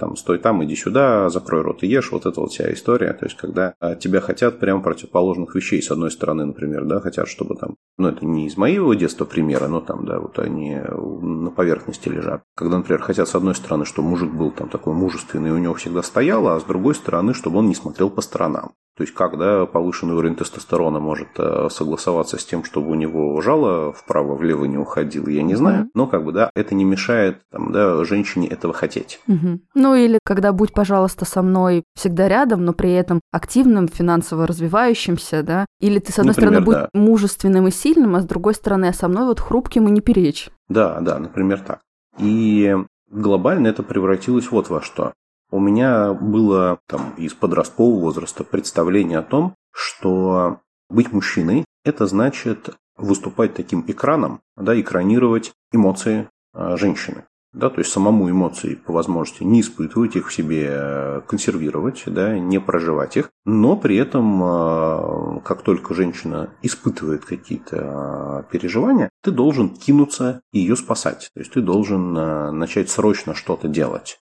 там, 0.02 0.16
стой 0.16 0.38
там, 0.38 0.64
иди 0.64 0.74
сюда, 0.74 1.28
закрой 1.28 1.62
рот 1.62 1.84
и 1.84 1.86
ешь, 1.86 2.10
вот 2.10 2.26
это 2.26 2.40
вот 2.40 2.50
вся 2.50 2.72
история. 2.72 3.12
То 3.12 3.26
есть, 3.26 3.36
когда 3.36 3.74
а, 3.78 3.94
тебя 3.94 4.20
хотят 4.20 4.58
прямо 4.58 4.82
противоположных 4.82 5.54
вещей, 5.54 5.80
с 5.80 5.92
одной 5.92 6.10
стороны, 6.10 6.44
например, 6.44 6.86
да, 6.86 6.98
хотят, 6.98 7.28
чтобы 7.28 7.54
там, 7.54 7.76
ну, 7.98 8.08
это 8.08 8.26
не 8.26 8.48
из 8.48 8.56
моего 8.56 8.94
детства 8.94 9.24
примера, 9.24 9.68
но 9.68 9.80
там, 9.80 10.04
да, 10.04 10.18
вот 10.18 10.40
они 10.40 10.76
на 10.76 11.50
поверхности 11.50 12.08
лежат. 12.08 12.42
Когда, 12.56 12.78
например, 12.78 13.00
хотят, 13.00 13.28
с 13.28 13.36
одной 13.36 13.54
стороны, 13.54 13.84
чтобы 13.84 14.08
мужик 14.08 14.32
был 14.32 14.50
там 14.50 14.68
такой 14.68 14.92
мужественный, 14.92 15.50
и 15.50 15.52
у 15.52 15.58
него 15.58 15.74
всегда 15.74 16.02
стояло, 16.02 16.56
а 16.56 16.60
с 16.60 16.64
другой 16.64 16.96
стороны, 16.96 17.32
чтобы 17.32 17.58
он 17.58 17.68
не 17.68 17.76
смотрел 17.76 18.10
по 18.10 18.22
сторонам. 18.22 18.72
То 18.96 19.04
есть, 19.04 19.14
как 19.14 19.38
да, 19.38 19.64
повышенный 19.64 20.14
уровень 20.14 20.36
тестостерона 20.36 21.00
может 21.00 21.28
э, 21.38 21.68
согласоваться 21.70 22.36
с 22.36 22.44
тем, 22.44 22.62
чтобы 22.62 22.90
у 22.90 22.94
него 22.94 23.40
жало 23.40 23.92
вправо-влево 23.92 24.66
не 24.66 24.76
уходило, 24.76 25.28
я 25.28 25.42
не 25.42 25.54
знаю. 25.54 25.88
Но, 25.94 26.06
как 26.06 26.24
бы, 26.24 26.32
да, 26.32 26.50
это 26.54 26.74
не 26.74 26.84
мешает 26.84 27.40
там, 27.50 27.72
да, 27.72 28.04
женщине 28.04 28.48
этого 28.48 28.74
хотеть. 28.74 29.20
Угу. 29.28 29.60
Ну, 29.74 29.94
или 29.94 30.18
когда 30.24 30.52
«будь, 30.52 30.74
пожалуйста, 30.74 31.24
со 31.24 31.40
мной 31.40 31.84
всегда 31.94 32.28
рядом», 32.28 32.66
но 32.66 32.74
при 32.74 32.92
этом 32.92 33.20
активным, 33.32 33.88
финансово 33.88 34.46
развивающимся, 34.46 35.42
да? 35.42 35.64
Или 35.80 35.98
ты, 35.98 36.12
с 36.12 36.18
одной 36.18 36.34
например, 36.34 36.62
стороны, 36.62 36.66
будь 36.66 36.74
да. 36.74 36.88
мужественным 36.92 37.68
и 37.68 37.70
сильным, 37.70 38.14
а 38.16 38.20
с 38.20 38.26
другой 38.26 38.54
стороны, 38.54 38.86
а 38.86 38.92
со 38.92 39.08
мной 39.08 39.24
вот 39.24 39.40
хрупким 39.40 39.88
и 39.88 39.90
не 39.90 40.02
перечь. 40.02 40.50
Да, 40.68 41.00
да, 41.00 41.18
например, 41.18 41.60
так. 41.60 41.80
И 42.18 42.76
глобально 43.10 43.68
это 43.68 43.82
превратилось 43.82 44.50
вот 44.50 44.68
во 44.68 44.82
что 44.82 45.14
у 45.52 45.60
меня 45.60 46.14
было 46.14 46.80
там 46.88 47.14
из 47.16 47.34
подросткового 47.34 48.00
возраста 48.00 48.42
представление 48.42 49.18
о 49.18 49.22
том, 49.22 49.54
что 49.70 50.60
быть 50.88 51.12
мужчиной– 51.12 51.66
это 51.84 52.06
значит 52.06 52.70
выступать 52.96 53.54
таким 53.54 53.84
экраном, 53.86 54.40
да, 54.56 54.78
экранировать 54.80 55.52
эмоции 55.70 56.28
а, 56.54 56.76
женщины. 56.76 57.24
Да, 57.52 57.68
то 57.68 57.80
есть 57.80 57.92
самому 57.92 58.30
эмоции 58.30 58.76
по 58.76 58.94
возможности 58.94 59.42
не 59.42 59.60
испытывать 59.60 60.16
их 60.16 60.28
в 60.28 60.32
себе, 60.32 60.68
э, 60.70 61.20
консервировать, 61.26 62.04
да, 62.06 62.38
не 62.38 62.58
проживать 62.58 63.18
их, 63.18 63.30
но 63.44 63.76
при 63.76 63.96
этом, 63.96 64.42
а, 64.42 65.40
как 65.44 65.60
только 65.60 65.92
женщина 65.92 66.48
испытывает 66.62 67.26
какие-то 67.26 67.76
а, 67.78 68.42
переживания, 68.44 69.10
ты 69.22 69.32
должен 69.32 69.68
кинуться 69.68 70.40
ее 70.50 70.76
спасать. 70.76 71.28
То 71.34 71.40
есть 71.40 71.52
ты 71.52 71.60
должен 71.60 72.14
начать 72.14 72.88
срочно 72.88 73.34
что-то 73.34 73.68
делать. 73.68 74.18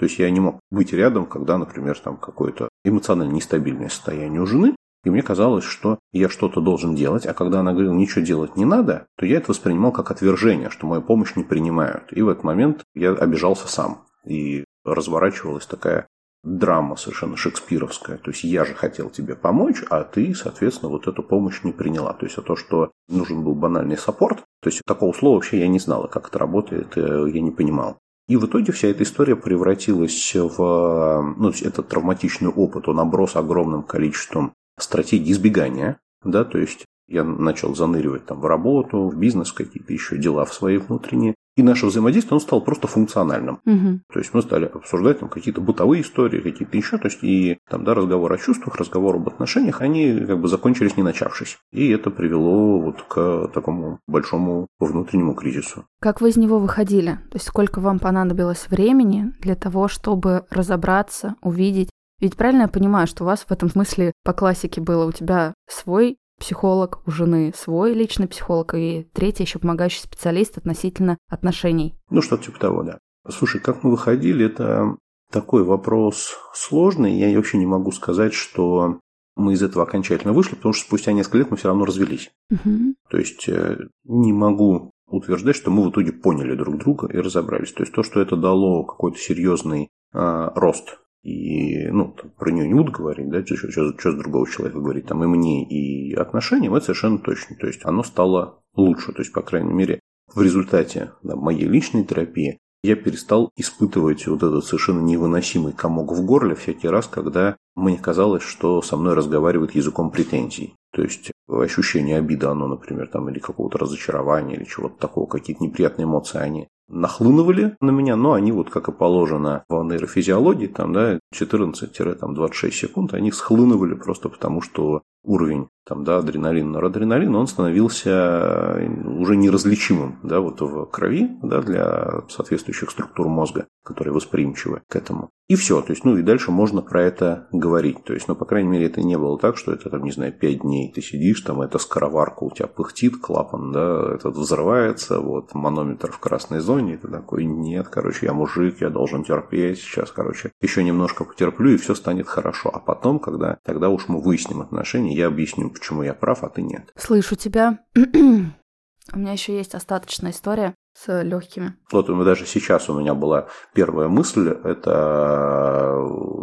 То 0.00 0.06
есть 0.06 0.18
я 0.18 0.30
не 0.30 0.40
мог 0.40 0.60
быть 0.70 0.94
рядом, 0.94 1.26
когда, 1.26 1.58
например, 1.58 1.98
там 1.98 2.16
какое-то 2.16 2.70
эмоционально 2.86 3.32
нестабильное 3.32 3.90
состояние 3.90 4.40
у 4.40 4.46
жены, 4.46 4.74
и 5.04 5.10
мне 5.10 5.20
казалось, 5.20 5.64
что 5.64 5.98
я 6.10 6.30
что-то 6.30 6.62
должен 6.62 6.94
делать, 6.94 7.26
а 7.26 7.34
когда 7.34 7.60
она 7.60 7.72
говорила, 7.72 7.92
ничего 7.92 8.24
делать 8.24 8.56
не 8.56 8.64
надо, 8.64 9.04
то 9.18 9.26
я 9.26 9.36
это 9.36 9.50
воспринимал 9.50 9.92
как 9.92 10.10
отвержение, 10.10 10.70
что 10.70 10.86
мою 10.86 11.02
помощь 11.02 11.36
не 11.36 11.44
принимают. 11.44 12.04
И 12.12 12.22
в 12.22 12.30
этот 12.30 12.44
момент 12.44 12.82
я 12.94 13.12
обижался 13.12 13.68
сам. 13.68 14.06
И 14.24 14.64
разворачивалась 14.86 15.66
такая 15.66 16.06
драма 16.44 16.96
совершенно 16.96 17.36
шекспировская. 17.36 18.16
То 18.16 18.30
есть 18.30 18.42
я 18.42 18.64
же 18.64 18.72
хотел 18.72 19.10
тебе 19.10 19.34
помочь, 19.34 19.82
а 19.90 20.04
ты, 20.04 20.34
соответственно, 20.34 20.90
вот 20.90 21.08
эту 21.08 21.22
помощь 21.22 21.62
не 21.62 21.72
приняла. 21.72 22.14
То 22.14 22.24
есть 22.24 22.38
а 22.38 22.42
то, 22.42 22.56
что 22.56 22.90
нужен 23.10 23.44
был 23.44 23.54
банальный 23.54 23.98
саппорт, 23.98 24.38
то 24.62 24.70
есть 24.70 24.80
такого 24.86 25.12
слова 25.12 25.34
вообще 25.34 25.58
я 25.58 25.68
не 25.68 25.78
знала, 25.78 26.06
как 26.06 26.28
это 26.28 26.38
работает, 26.38 26.96
э, 26.96 27.26
я 27.30 27.40
не 27.42 27.50
понимал. 27.50 27.98
И 28.30 28.36
в 28.36 28.46
итоге 28.46 28.70
вся 28.70 28.86
эта 28.86 29.02
история 29.02 29.34
превратилась 29.34 30.36
в... 30.36 31.34
Ну, 31.36 31.48
этот 31.48 31.88
травматичный 31.88 32.48
опыт, 32.48 32.86
он 32.86 33.00
оброс 33.00 33.34
огромным 33.34 33.82
количеством 33.82 34.52
стратегий 34.78 35.32
избегания, 35.32 35.98
да, 36.22 36.44
то 36.44 36.56
есть 36.56 36.86
я 37.08 37.24
начал 37.24 37.74
заныривать 37.74 38.26
там 38.26 38.40
в 38.40 38.46
работу, 38.46 39.08
в 39.08 39.16
бизнес, 39.16 39.50
какие-то 39.50 39.92
еще 39.92 40.16
дела 40.16 40.44
в 40.44 40.54
свои 40.54 40.76
внутренние. 40.76 41.34
И 41.60 41.62
наше 41.62 41.84
взаимодействие, 41.84 42.36
оно 42.36 42.40
стало 42.40 42.60
просто 42.60 42.88
функциональным. 42.88 43.60
Угу. 43.66 44.00
То 44.10 44.18
есть 44.18 44.32
мы 44.32 44.40
стали 44.40 44.64
обсуждать 44.64 45.20
там 45.20 45.28
какие-то 45.28 45.60
бытовые 45.60 46.00
истории, 46.00 46.40
какие-то 46.40 46.74
еще. 46.74 46.96
То 46.96 47.08
есть 47.08 47.18
и 47.20 47.58
там, 47.68 47.84
да, 47.84 47.92
разговор 47.92 48.32
о 48.32 48.38
чувствах, 48.38 48.76
разговор 48.76 49.16
об 49.16 49.28
отношениях, 49.28 49.82
они 49.82 50.20
как 50.20 50.40
бы 50.40 50.48
закончились 50.48 50.96
не 50.96 51.02
начавшись. 51.02 51.58
И 51.70 51.90
это 51.90 52.10
привело 52.10 52.80
вот 52.80 53.02
к 53.02 53.50
такому 53.52 53.98
большому 54.06 54.68
внутреннему 54.78 55.34
кризису. 55.34 55.84
Как 56.00 56.22
вы 56.22 56.30
из 56.30 56.38
него 56.38 56.58
выходили? 56.58 57.18
То 57.30 57.34
есть 57.34 57.46
сколько 57.46 57.78
вам 57.80 57.98
понадобилось 57.98 58.68
времени 58.70 59.34
для 59.40 59.54
того, 59.54 59.88
чтобы 59.88 60.46
разобраться, 60.48 61.34
увидеть, 61.42 61.90
ведь 62.20 62.36
правильно 62.36 62.62
я 62.62 62.68
понимаю, 62.68 63.06
что 63.06 63.24
у 63.24 63.26
вас 63.26 63.40
в 63.40 63.50
этом 63.50 63.70
смысле 63.70 64.12
по 64.24 64.32
классике 64.32 64.80
было 64.80 65.06
у 65.06 65.12
тебя 65.12 65.54
свой 65.66 66.16
психолог, 66.40 67.02
у 67.06 67.10
жены 67.10 67.52
свой 67.54 67.94
личный 67.94 68.26
психолог, 68.26 68.74
и 68.74 69.06
третий 69.12 69.44
еще 69.44 69.58
помогающий 69.60 70.02
специалист 70.02 70.58
относительно 70.58 71.18
отношений. 71.28 71.94
Ну, 72.10 72.22
что-то 72.22 72.44
типа 72.44 72.58
того, 72.58 72.82
да. 72.82 72.98
Слушай, 73.28 73.60
как 73.60 73.84
мы 73.84 73.90
выходили, 73.90 74.46
это 74.46 74.96
такой 75.30 75.62
вопрос 75.62 76.36
сложный. 76.54 77.18
Я 77.18 77.36
вообще 77.36 77.58
не 77.58 77.66
могу 77.66 77.92
сказать, 77.92 78.34
что 78.34 78.98
мы 79.36 79.52
из 79.52 79.62
этого 79.62 79.84
окончательно 79.84 80.32
вышли, 80.32 80.56
потому 80.56 80.72
что 80.72 80.86
спустя 80.86 81.12
несколько 81.12 81.38
лет 81.38 81.50
мы 81.50 81.56
все 81.56 81.68
равно 81.68 81.84
развелись. 81.84 82.30
Угу. 82.50 82.94
То 83.10 83.18
есть 83.18 83.48
э, 83.48 83.78
не 84.04 84.32
могу 84.32 84.90
утверждать, 85.06 85.56
что 85.56 85.70
мы 85.70 85.84
в 85.84 85.90
итоге 85.90 86.12
поняли 86.12 86.54
друг 86.54 86.78
друга 86.78 87.06
и 87.06 87.18
разобрались. 87.18 87.72
То 87.72 87.82
есть 87.82 87.92
то, 87.92 88.02
что 88.02 88.20
это 88.20 88.36
дало 88.36 88.84
какой-то 88.84 89.18
серьезный 89.18 89.90
э, 90.12 90.48
рост 90.54 90.98
и, 91.22 91.88
ну, 91.88 92.14
про 92.38 92.50
нее 92.50 92.66
не 92.66 92.74
буду 92.74 92.92
говорить, 92.92 93.28
да, 93.28 93.44
что, 93.44 93.56
что 93.56 94.12
с 94.12 94.14
другого 94.14 94.48
человека 94.48 94.80
говорить, 94.80 95.06
там, 95.06 95.22
и 95.22 95.26
мне, 95.26 95.64
и 95.64 96.14
отношениям, 96.14 96.74
это 96.74 96.86
совершенно 96.86 97.18
точно. 97.18 97.56
То 97.56 97.66
есть, 97.66 97.84
оно 97.84 98.02
стало 98.02 98.62
лучше. 98.74 99.12
То 99.12 99.20
есть, 99.20 99.32
по 99.32 99.42
крайней 99.42 99.72
мере, 99.72 100.00
в 100.34 100.40
результате 100.40 101.12
да, 101.22 101.36
моей 101.36 101.66
личной 101.66 102.04
терапии 102.04 102.58
я 102.82 102.96
перестал 102.96 103.50
испытывать 103.56 104.26
вот 104.26 104.42
этот 104.42 104.64
совершенно 104.64 105.00
невыносимый 105.00 105.72
комок 105.72 106.12
в 106.12 106.24
горле 106.24 106.54
всякий 106.54 106.88
раз, 106.88 107.06
когда 107.06 107.56
мне 107.74 107.98
казалось, 107.98 108.42
что 108.42 108.80
со 108.80 108.96
мной 108.96 109.14
разговаривают 109.14 109.74
языком 109.74 110.10
претензий. 110.10 110.74
То 110.92 111.02
есть 111.02 111.30
ощущение 111.46 112.16
обиды, 112.16 112.46
оно, 112.46 112.66
например, 112.66 113.08
там, 113.08 113.28
или 113.28 113.38
какого-то 113.38 113.78
разочарования, 113.78 114.56
или 114.56 114.64
чего-то 114.64 114.98
такого, 114.98 115.26
какие-то 115.26 115.62
неприятные 115.62 116.06
эмоции, 116.06 116.38
они 116.38 116.68
нахлынывали 116.90 117.76
на 117.80 117.90
меня, 117.90 118.16
но 118.16 118.34
они 118.34 118.52
вот 118.52 118.70
как 118.70 118.88
и 118.88 118.92
положено 118.92 119.64
в 119.68 119.82
нейрофизиологии, 119.84 120.66
там, 120.66 120.92
да, 120.92 121.18
14-26 121.34 122.70
секунд, 122.70 123.14
они 123.14 123.32
схлынывали 123.32 123.94
просто 123.94 124.28
потому, 124.28 124.60
что 124.60 125.02
уровень 125.24 125.68
там, 125.86 126.04
да, 126.04 126.18
адреналин, 126.18 126.70
норадреналин, 126.72 127.34
он 127.34 127.46
становился 127.46 128.10
э, 128.10 128.88
уже 129.18 129.36
неразличимым 129.36 130.20
да, 130.22 130.40
вот 130.40 130.60
в 130.60 130.86
крови 130.86 131.30
да, 131.42 131.60
для 131.62 132.22
соответствующих 132.28 132.90
структур 132.90 133.28
мозга, 133.28 133.66
которые 133.84 134.14
восприимчивы 134.14 134.82
к 134.88 134.96
этому. 134.96 135.30
И 135.48 135.56
все, 135.56 135.82
то 135.82 135.90
есть, 135.90 136.04
ну 136.04 136.16
и 136.16 136.22
дальше 136.22 136.52
можно 136.52 136.80
про 136.80 137.02
это 137.02 137.48
говорить. 137.50 138.04
То 138.04 138.12
есть, 138.12 138.28
ну, 138.28 138.36
по 138.36 138.44
крайней 138.44 138.68
мере, 138.68 138.86
это 138.86 139.02
не 139.02 139.18
было 139.18 139.36
так, 139.36 139.56
что 139.56 139.72
это, 139.72 139.90
там, 139.90 140.04
не 140.04 140.12
знаю, 140.12 140.32
5 140.32 140.60
дней 140.60 140.92
ты 140.92 141.02
сидишь, 141.02 141.40
там, 141.40 141.60
эта 141.60 141.78
скороварка 141.78 142.44
у 142.44 142.52
тебя 142.52 142.68
пыхтит, 142.68 143.16
клапан, 143.16 143.72
да, 143.72 144.14
этот 144.14 144.36
взрывается, 144.36 145.18
вот, 145.18 145.52
манометр 145.52 146.12
в 146.12 146.20
красной 146.20 146.60
зоне, 146.60 146.94
и 146.94 146.96
ты 146.98 147.08
такой, 147.08 147.46
нет, 147.46 147.88
короче, 147.88 148.26
я 148.26 148.32
мужик, 148.32 148.80
я 148.80 148.90
должен 148.90 149.24
терпеть, 149.24 149.80
сейчас, 149.80 150.12
короче, 150.12 150.52
еще 150.60 150.84
немножко 150.84 151.24
потерплю, 151.24 151.72
и 151.72 151.78
все 151.78 151.96
станет 151.96 152.28
хорошо. 152.28 152.70
А 152.72 152.78
потом, 152.78 153.18
когда, 153.18 153.58
тогда 153.64 153.88
уж 153.88 154.06
мы 154.06 154.20
выясним 154.20 154.60
отношения, 154.60 155.16
я 155.16 155.26
объясню, 155.26 155.69
почему 155.70 156.02
я 156.02 156.14
прав, 156.14 156.44
а 156.44 156.48
ты 156.48 156.62
нет. 156.62 156.92
Слышу 156.96 157.36
тебя. 157.36 157.78
У 157.94 159.18
меня 159.18 159.32
еще 159.32 159.56
есть 159.56 159.74
остаточная 159.74 160.30
история. 160.30 160.74
с 160.96 161.22
легкими. 161.22 161.74
Вот 161.90 162.06
даже 162.24 162.46
сейчас 162.46 162.88
у 162.88 162.98
меня 162.98 163.14
была 163.14 163.48
первая 163.74 164.08
мысль, 164.08 164.50
это 164.50 165.96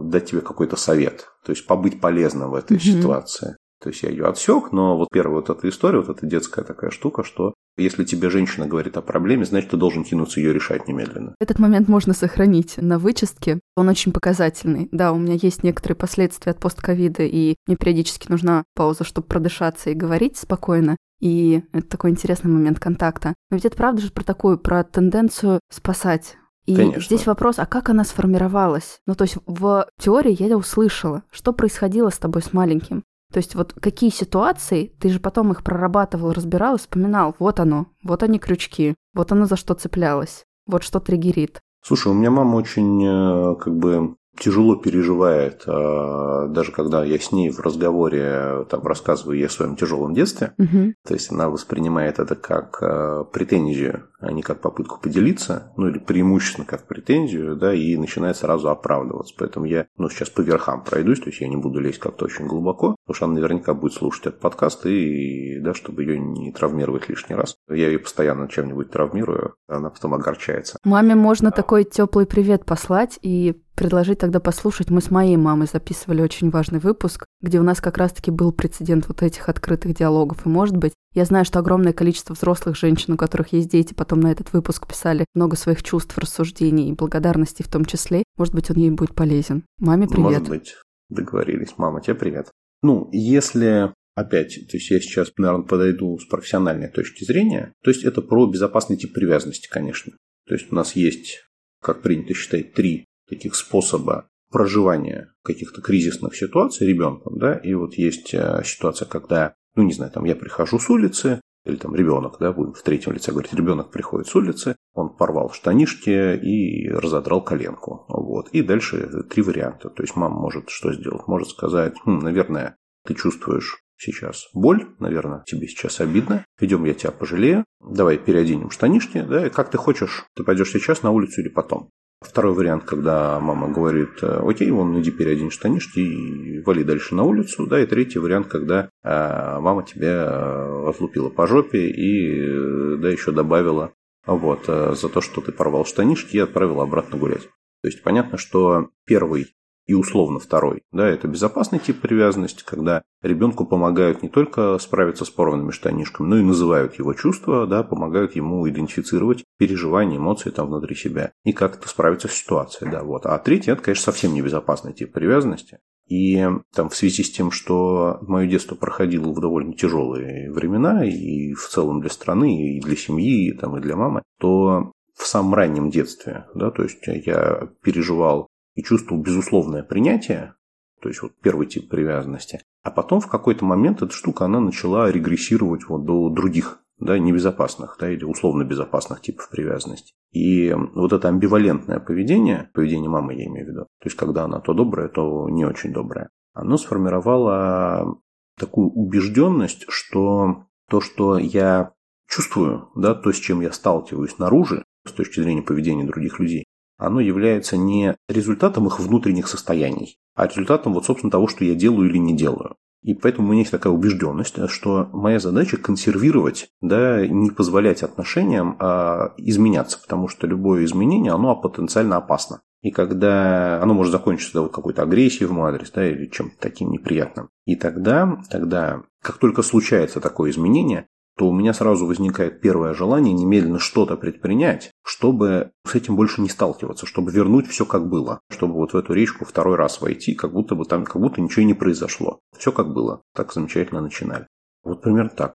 дать 0.03 0.25
тебе 0.29 0.41
какой-то 0.41 0.75
совет, 0.75 1.29
то 1.45 1.51
есть 1.51 1.65
побыть 1.67 2.01
полезным 2.01 2.51
в 2.51 2.55
этой 2.55 2.79
ситуации. 2.79 3.55
То 3.81 3.89
есть 3.89 4.03
я 4.03 4.09
ее 4.09 4.25
отсек, 4.25 4.71
но 4.71 4.97
вот 4.97 5.09
первая 5.11 5.41
вот 5.41 5.49
эта 5.49 5.69
история, 5.69 5.99
вот 5.99 6.09
эта 6.09 6.25
детская 6.25 6.63
такая 6.63 6.89
штука, 6.89 7.23
что 7.23 7.53
если 7.77 8.03
тебе 8.03 8.29
женщина 8.29 8.65
говорит 8.65 8.97
о 8.97 9.01
проблеме, 9.01 9.45
значит, 9.45 9.69
ты 9.69 9.77
должен 9.77 10.03
кинуться 10.03 10.39
ее 10.39 10.51
решать 10.51 10.87
немедленно. 10.87 11.35
Этот 11.39 11.59
момент 11.59 11.87
можно 11.87 12.13
сохранить 12.13 12.77
на 12.77 12.97
вычистке. 12.97 13.59
Он 13.75 13.87
очень 13.87 14.11
показательный. 14.11 14.89
Да, 14.91 15.11
у 15.11 15.17
меня 15.17 15.37
есть 15.39 15.63
некоторые 15.63 15.95
последствия 15.95 16.51
от 16.51 16.59
постковида, 16.59 17.23
и 17.23 17.55
мне 17.67 17.77
периодически 17.77 18.29
нужна 18.29 18.63
пауза, 18.75 19.03
чтобы 19.03 19.27
продышаться 19.27 19.91
и 19.91 19.95
говорить 19.95 20.37
спокойно. 20.37 20.97
И 21.19 21.63
это 21.71 21.87
такой 21.87 22.11
интересный 22.11 22.51
момент 22.51 22.79
контакта. 22.79 23.35
Но 23.51 23.57
ведь 23.57 23.65
это 23.65 23.77
правда 23.77 24.01
же 24.01 24.11
про 24.11 24.23
такую, 24.23 24.57
про 24.57 24.83
тенденцию 24.83 25.59
спасать 25.71 26.35
и 26.67 26.75
Конечно. 26.75 27.01
здесь 27.01 27.25
вопрос, 27.25 27.59
а 27.59 27.65
как 27.65 27.89
она 27.89 28.03
сформировалась? 28.03 28.99
Ну, 29.07 29.15
то 29.15 29.23
есть 29.23 29.37
в 29.45 29.87
теории 29.99 30.35
я 30.37 30.57
услышала, 30.57 31.23
что 31.31 31.53
происходило 31.53 32.09
с 32.09 32.17
тобой 32.17 32.41
с 32.41 32.51
маленьким. 32.51 33.05
То 33.31 33.37
есть 33.37 33.55
вот 33.55 33.73
какие 33.73 34.09
ситуации, 34.09 34.93
ты 34.99 35.09
же 35.09 35.19
потом 35.19 35.51
их 35.51 35.63
прорабатывал, 35.63 36.31
разбирал 36.31 36.77
вспоминал, 36.77 37.35
вот 37.39 37.59
оно, 37.59 37.87
вот 38.03 38.23
они 38.23 38.39
крючки, 38.39 38.95
вот 39.13 39.31
оно 39.31 39.45
за 39.45 39.57
что 39.57 39.73
цеплялось, 39.73 40.45
вот 40.65 40.83
что 40.83 40.99
триггерит. 40.99 41.61
Слушай, 41.83 42.11
у 42.11 42.15
меня 42.15 42.31
мама 42.31 42.55
очень 42.55 43.03
э, 43.05 43.55
как 43.55 43.75
бы 43.75 44.15
тяжело 44.39 44.75
переживает, 44.75 45.63
а, 45.65 46.47
даже 46.47 46.71
когда 46.71 47.03
я 47.03 47.19
с 47.19 47.31
ней 47.31 47.49
в 47.49 47.59
разговоре 47.59 48.65
там, 48.69 48.85
рассказываю 48.85 49.37
ей 49.37 49.47
о 49.47 49.49
своем 49.49 49.75
тяжелом 49.75 50.13
детстве. 50.13 50.53
Угу. 50.57 50.93
То 51.05 51.13
есть 51.13 51.31
она 51.31 51.49
воспринимает 51.49 52.19
это 52.19 52.35
как 52.35 52.81
а, 52.81 53.23
претензию, 53.25 54.09
а 54.19 54.31
не 54.31 54.41
как 54.41 54.61
попытку 54.61 54.99
поделиться, 54.99 55.71
ну 55.77 55.89
или 55.89 55.99
преимущественно 55.99 56.65
как 56.65 56.87
претензию, 56.87 57.55
да, 57.55 57.73
и 57.73 57.95
начинает 57.97 58.37
сразу 58.37 58.69
оправдываться. 58.69 59.33
Поэтому 59.37 59.65
я, 59.65 59.87
ну, 59.97 60.09
сейчас 60.09 60.29
по 60.29 60.41
верхам 60.41 60.83
пройдусь, 60.83 61.19
то 61.19 61.29
есть 61.29 61.41
я 61.41 61.47
не 61.47 61.57
буду 61.57 61.79
лезть 61.79 61.99
как-то 61.99 62.25
очень 62.25 62.47
глубоко, 62.47 62.95
потому 63.05 63.15
что 63.15 63.25
она 63.25 63.35
наверняка 63.35 63.73
будет 63.73 63.93
слушать 63.93 64.27
этот 64.27 64.39
подкаст, 64.39 64.85
и, 64.85 65.59
да, 65.59 65.73
чтобы 65.73 66.03
ее 66.03 66.19
не 66.19 66.51
травмировать 66.51 67.09
лишний 67.09 67.35
раз. 67.35 67.57
Я 67.69 67.87
ее 67.87 67.99
постоянно 67.99 68.47
чем-нибудь 68.47 68.89
травмирую, 68.89 69.55
она 69.67 69.89
потом 69.89 70.13
огорчается. 70.13 70.77
Маме 70.83 71.15
можно 71.15 71.51
такой 71.51 71.83
теплый 71.83 72.25
привет 72.25 72.65
послать 72.65 73.19
и 73.21 73.55
предложить 73.77 74.17
тогда 74.17 74.39
послушать. 74.39 74.89
Мы 74.89 75.01
с 75.01 75.11
моей 75.11 75.37
мамой 75.37 75.67
записывали 75.71 76.21
очень 76.21 76.49
важный 76.49 76.79
выпуск, 76.79 77.25
где 77.41 77.59
у 77.59 77.63
нас 77.63 77.79
как 77.79 77.97
раз-таки 77.97 78.31
был 78.31 78.51
прецедент 78.51 79.07
вот 79.07 79.21
этих 79.21 79.47
открытых 79.47 79.93
диалогов. 79.95 80.45
И, 80.45 80.49
может 80.49 80.75
быть, 80.75 80.93
я 81.13 81.23
знаю, 81.23 81.45
что 81.45 81.59
огромное 81.59 81.93
количество 81.93 82.33
взрослых 82.33 82.75
женщин, 82.75 83.13
у 83.13 83.17
которых 83.17 83.53
есть 83.53 83.69
дети, 83.69 83.93
потом 83.93 84.19
на 84.19 84.31
этот 84.31 84.51
выпуск 84.51 84.87
писали 84.87 85.25
много 85.35 85.55
своих 85.55 85.83
чувств, 85.83 86.17
рассуждений 86.17 86.89
и 86.89 86.93
благодарности 86.93 87.61
в 87.61 87.67
том 87.69 87.85
числе. 87.85 88.23
Может 88.35 88.53
быть, 88.53 88.69
он 88.71 88.77
ей 88.77 88.89
будет 88.89 89.13
полезен. 89.13 89.63
Маме 89.79 90.07
привет. 90.07 90.23
Может 90.23 90.49
быть, 90.49 90.75
договорились. 91.09 91.73
Мама, 91.77 92.01
тебе 92.01 92.15
привет. 92.15 92.49
Ну, 92.81 93.09
если 93.13 93.93
опять, 94.15 94.55
то 94.69 94.77
есть 94.77 94.89
я 94.89 94.99
сейчас, 94.99 95.31
наверное, 95.37 95.65
подойду 95.65 96.17
с 96.17 96.25
профессиональной 96.25 96.89
точки 96.89 97.23
зрения, 97.23 97.73
то 97.83 97.91
есть 97.91 98.03
это 98.03 98.23
про 98.23 98.47
безопасный 98.47 98.97
тип 98.97 99.13
привязанности, 99.13 99.69
конечно. 99.69 100.13
То 100.47 100.55
есть 100.55 100.71
у 100.71 100.75
нас 100.75 100.95
есть, 100.95 101.43
как 101.81 102.01
принято 102.01 102.33
считать, 102.33 102.73
три 102.73 103.06
таких 103.27 103.55
способа 103.55 104.29
проживания 104.51 105.33
каких-то 105.43 105.81
кризисных 105.81 106.35
ситуаций 106.35 106.87
ребенком, 106.87 107.37
да, 107.37 107.55
и 107.55 107.73
вот 107.73 107.95
есть 107.95 108.33
э, 108.33 108.61
ситуация, 108.63 109.07
когда, 109.07 109.53
ну, 109.75 109.83
не 109.83 109.93
знаю, 109.93 110.11
там 110.11 110.23
я 110.25 110.35
прихожу 110.35 110.79
с 110.79 110.89
улицы, 110.89 111.41
или 111.65 111.75
там 111.75 111.93
ребенок, 111.93 112.37
да, 112.39 112.53
будем 112.53 112.73
в 112.73 112.81
третьем 112.81 113.11
лице 113.11 113.31
говорить, 113.31 113.53
ребенок 113.53 113.91
приходит 113.91 114.27
с 114.27 114.35
улицы, 114.35 114.77
он 114.93 115.09
порвал 115.09 115.51
штанишки 115.51 116.37
и 116.37 116.89
разодрал 116.89 117.43
коленку, 117.43 118.05
вот, 118.07 118.49
и 118.49 118.61
дальше 118.61 119.23
три 119.29 119.43
варианта, 119.43 119.89
то 119.89 120.01
есть 120.01 120.15
мама 120.15 120.39
может 120.39 120.69
что 120.69 120.93
сделать, 120.93 121.27
может 121.27 121.49
сказать, 121.49 121.95
хм, 122.05 122.19
наверное, 122.19 122.77
ты 123.05 123.15
чувствуешь 123.15 123.81
сейчас 123.97 124.47
боль, 124.53 124.87
наверное, 124.99 125.43
тебе 125.45 125.67
сейчас 125.67 125.99
обидно, 125.99 126.45
идем, 126.59 126.85
я 126.85 126.93
тебя 126.93 127.11
пожалею, 127.11 127.65
давай 127.81 128.17
переоденем 128.17 128.69
штанишки, 128.69 129.21
да, 129.21 129.47
и 129.47 129.49
как 129.49 129.69
ты 129.69 129.77
хочешь, 129.77 130.25
ты 130.35 130.43
пойдешь 130.43 130.71
сейчас 130.71 131.03
на 131.03 131.11
улицу 131.11 131.41
или 131.41 131.49
потом. 131.49 131.89
Второй 132.19 132.53
вариант, 132.53 132.83
когда 132.83 133.39
мама 133.39 133.69
говорит, 133.69 134.23
окей, 134.23 134.71
вон 134.71 134.99
иди 134.99 135.11
переодень 135.11 135.51
штанишки 135.51 135.99
и 135.99 136.59
вали 136.61 136.83
дальше 136.83 137.13
на 137.13 137.23
улицу. 137.23 137.67
Да, 137.67 137.79
и 137.79 137.85
третий 137.85 138.17
вариант, 138.17 138.47
когда 138.47 138.89
а, 139.03 139.59
мама 139.59 139.83
тебя 139.83 140.25
а, 140.27 140.89
отлупила 140.89 141.29
по 141.29 141.45
жопе 141.45 141.89
и 141.89 142.97
да, 142.97 143.09
еще 143.09 143.31
добавила 143.31 143.93
вот, 144.25 144.65
за 144.65 145.09
то, 145.09 145.21
что 145.21 145.41
ты 145.41 145.51
порвал 145.51 145.85
штанишки 145.85 146.37
и 146.37 146.39
отправила 146.39 146.83
обратно 146.83 147.17
гулять. 147.17 147.47
То 147.81 147.87
есть 147.87 148.01
понятно, 148.01 148.37
что 148.37 148.89
первый 149.05 149.53
и 149.87 149.93
условно 149.93 150.39
второй. 150.39 150.83
Да, 150.91 151.07
это 151.07 151.27
безопасный 151.27 151.79
тип 151.79 152.01
привязанности, 152.01 152.63
когда 152.63 153.03
ребенку 153.21 153.65
помогают 153.65 154.21
не 154.21 154.29
только 154.29 154.77
справиться 154.79 155.25
с 155.25 155.29
порванными 155.29 155.71
штанишками, 155.71 156.27
но 156.27 156.37
и 156.37 156.43
называют 156.43 156.99
его 156.99 157.13
чувства, 157.13 157.65
да, 157.65 157.83
помогают 157.83 158.35
ему 158.35 158.67
идентифицировать 158.69 159.45
переживания, 159.57 160.17
эмоции 160.17 160.49
там 160.49 160.67
внутри 160.67 160.95
себя 160.95 161.31
и 161.43 161.53
как-то 161.53 161.87
справиться 161.87 162.27
с 162.27 162.33
ситуацией. 162.33 162.91
Да, 162.91 163.03
вот. 163.03 163.25
А 163.25 163.39
третий– 163.39 163.71
это, 163.71 163.81
конечно, 163.81 164.03
совсем 164.03 164.33
небезопасный 164.33 164.93
тип 164.93 165.13
привязанности. 165.13 165.79
И 166.07 166.45
там 166.73 166.89
в 166.89 166.95
связи 166.95 167.23
с 167.23 167.31
тем, 167.31 167.51
что 167.51 168.19
мое 168.21 168.47
детство 168.47 168.75
проходило 168.75 169.31
в 169.31 169.41
довольно 169.41 169.73
тяжелые 169.73 170.51
времена, 170.51 171.05
и 171.05 171.53
в 171.53 171.67
целом 171.67 172.01
для 172.01 172.09
страны, 172.09 172.77
и 172.77 172.81
для 172.81 172.95
семьи, 172.95 173.49
и, 173.49 173.53
там, 173.53 173.77
и 173.77 173.81
для 173.81 173.95
мамы, 173.95 174.21
то 174.39 174.91
в 175.17 175.25
самом 175.25 175.53
раннем 175.53 175.89
детстве, 175.89 176.45
да, 176.53 176.71
то 176.71 176.83
есть 176.83 177.05
я 177.07 177.69
переживал 177.81 178.47
и 178.77 178.83
чувствовал 178.83 179.21
безусловное 179.21 179.83
принятие, 179.83 180.53
то 181.01 181.09
есть 181.09 181.21
вот 181.23 181.33
первый 181.41 181.65
тип 181.65 181.89
привязанности, 181.89 182.61
а 182.83 182.91
потом 182.91 183.19
в 183.19 183.27
какой-то 183.27 183.65
момент 183.65 184.03
эта 184.03 184.13
штука, 184.13 184.45
она 184.45 184.59
начала 184.59 185.11
регрессировать 185.11 185.89
вот 185.89 186.05
до 186.05 186.29
других, 186.29 186.79
да, 186.99 187.17
небезопасных, 187.17 187.97
да, 187.99 188.09
или 188.09 188.23
условно 188.23 188.63
безопасных 188.63 189.21
типов 189.21 189.49
привязанности. 189.49 190.13
И 190.31 190.73
вот 190.93 191.11
это 191.11 191.27
амбивалентное 191.27 191.99
поведение, 191.99 192.69
поведение 192.73 193.09
мамы 193.09 193.33
я 193.33 193.47
имею 193.47 193.65
в 193.65 193.69
виду, 193.69 193.81
то 193.81 194.05
есть 194.05 194.15
когда 194.15 194.43
она 194.43 194.59
то 194.59 194.75
добрая, 194.75 195.07
то 195.07 195.49
не 195.49 195.65
очень 195.65 195.91
добрая, 195.91 196.29
оно 196.53 196.77
сформировало 196.77 198.21
такую 198.59 198.91
убежденность, 198.91 199.85
что 199.89 200.65
то, 200.87 201.01
что 201.01 201.39
я 201.39 201.93
чувствую, 202.29 202.89
да, 202.95 203.15
то, 203.15 203.31
с 203.31 203.37
чем 203.37 203.61
я 203.61 203.71
сталкиваюсь 203.71 204.35
снаружи, 204.35 204.83
с 205.03 205.11
точки 205.13 205.39
зрения 205.39 205.63
поведения 205.63 206.05
других 206.05 206.39
людей, 206.39 206.65
оно 206.97 207.19
является 207.19 207.77
не 207.77 208.15
результатом 208.27 208.87
их 208.87 208.99
внутренних 208.99 209.47
состояний, 209.47 210.17
а 210.35 210.47
результатом 210.47 210.93
вот, 210.93 211.05
собственно, 211.05 211.31
того, 211.31 211.47
что 211.47 211.63
я 211.63 211.75
делаю 211.75 212.09
или 212.09 212.17
не 212.17 212.35
делаю. 212.35 212.75
И 213.03 213.13
поэтому 213.13 213.47
у 213.47 213.51
меня 213.51 213.61
есть 213.61 213.71
такая 213.71 213.93
убежденность, 213.93 214.55
что 214.69 215.07
моя 215.13 215.39
задача 215.39 215.77
консервировать, 215.77 216.69
да, 216.81 217.25
не 217.25 217.51
позволять 217.51 218.03
отношениям 218.03 218.75
а, 218.79 219.33
изменяться, 219.37 219.99
потому 220.01 220.27
что 220.27 220.47
любое 220.47 220.83
изменение, 220.83 221.31
оно 221.31 221.55
потенциально 221.55 222.17
опасно. 222.17 222.61
И 222.81 222.91
когда 222.91 223.81
оно 223.81 223.93
может 223.93 224.11
закончиться 224.11 224.61
вот 224.61 224.71
какой-то 224.71 225.03
агрессией 225.03 225.45
в 225.45 225.51
мой 225.51 225.69
адрес, 225.69 225.91
да, 225.91 226.07
или 226.09 226.27
чем-то 226.27 226.55
таким 226.59 226.91
неприятным. 226.91 227.49
И 227.65 227.75
тогда, 227.75 228.39
тогда, 228.49 229.03
как 229.21 229.37
только 229.37 229.61
случается 229.61 230.19
такое 230.19 230.51
изменение, 230.51 231.07
то 231.37 231.47
у 231.47 231.53
меня 231.53 231.71
сразу 231.73 232.07
возникает 232.07 232.61
первое 232.61 232.95
желание 232.95 233.31
немедленно 233.31 233.77
что-то 233.77 234.17
предпринять, 234.17 234.91
чтобы 235.05 235.71
с 235.85 235.93
этим 235.93 236.15
больше 236.15 236.41
не 236.41 236.49
сталкиваться, 236.49 237.05
чтобы 237.05 237.31
вернуть 237.31 237.67
все 237.67 237.85
как 237.85 238.09
было, 238.09 238.41
чтобы 238.49 238.73
вот 238.73 238.93
в 238.93 238.97
эту 238.97 239.13
речку 239.13 239.45
второй 239.45 239.75
раз 239.75 240.01
войти, 240.01 240.33
как 240.33 240.51
будто 240.51 240.73
бы 240.73 240.85
там, 240.85 241.05
как 241.05 241.21
будто 241.21 241.39
ничего 241.39 241.61
и 241.61 241.65
не 241.65 241.75
произошло. 241.75 242.39
Все 242.57 242.71
как 242.71 242.91
было. 242.91 243.21
Так 243.35 243.53
замечательно 243.53 244.01
начинали. 244.01 244.47
Вот 244.83 245.01
примерно 245.01 245.29
так. 245.29 245.53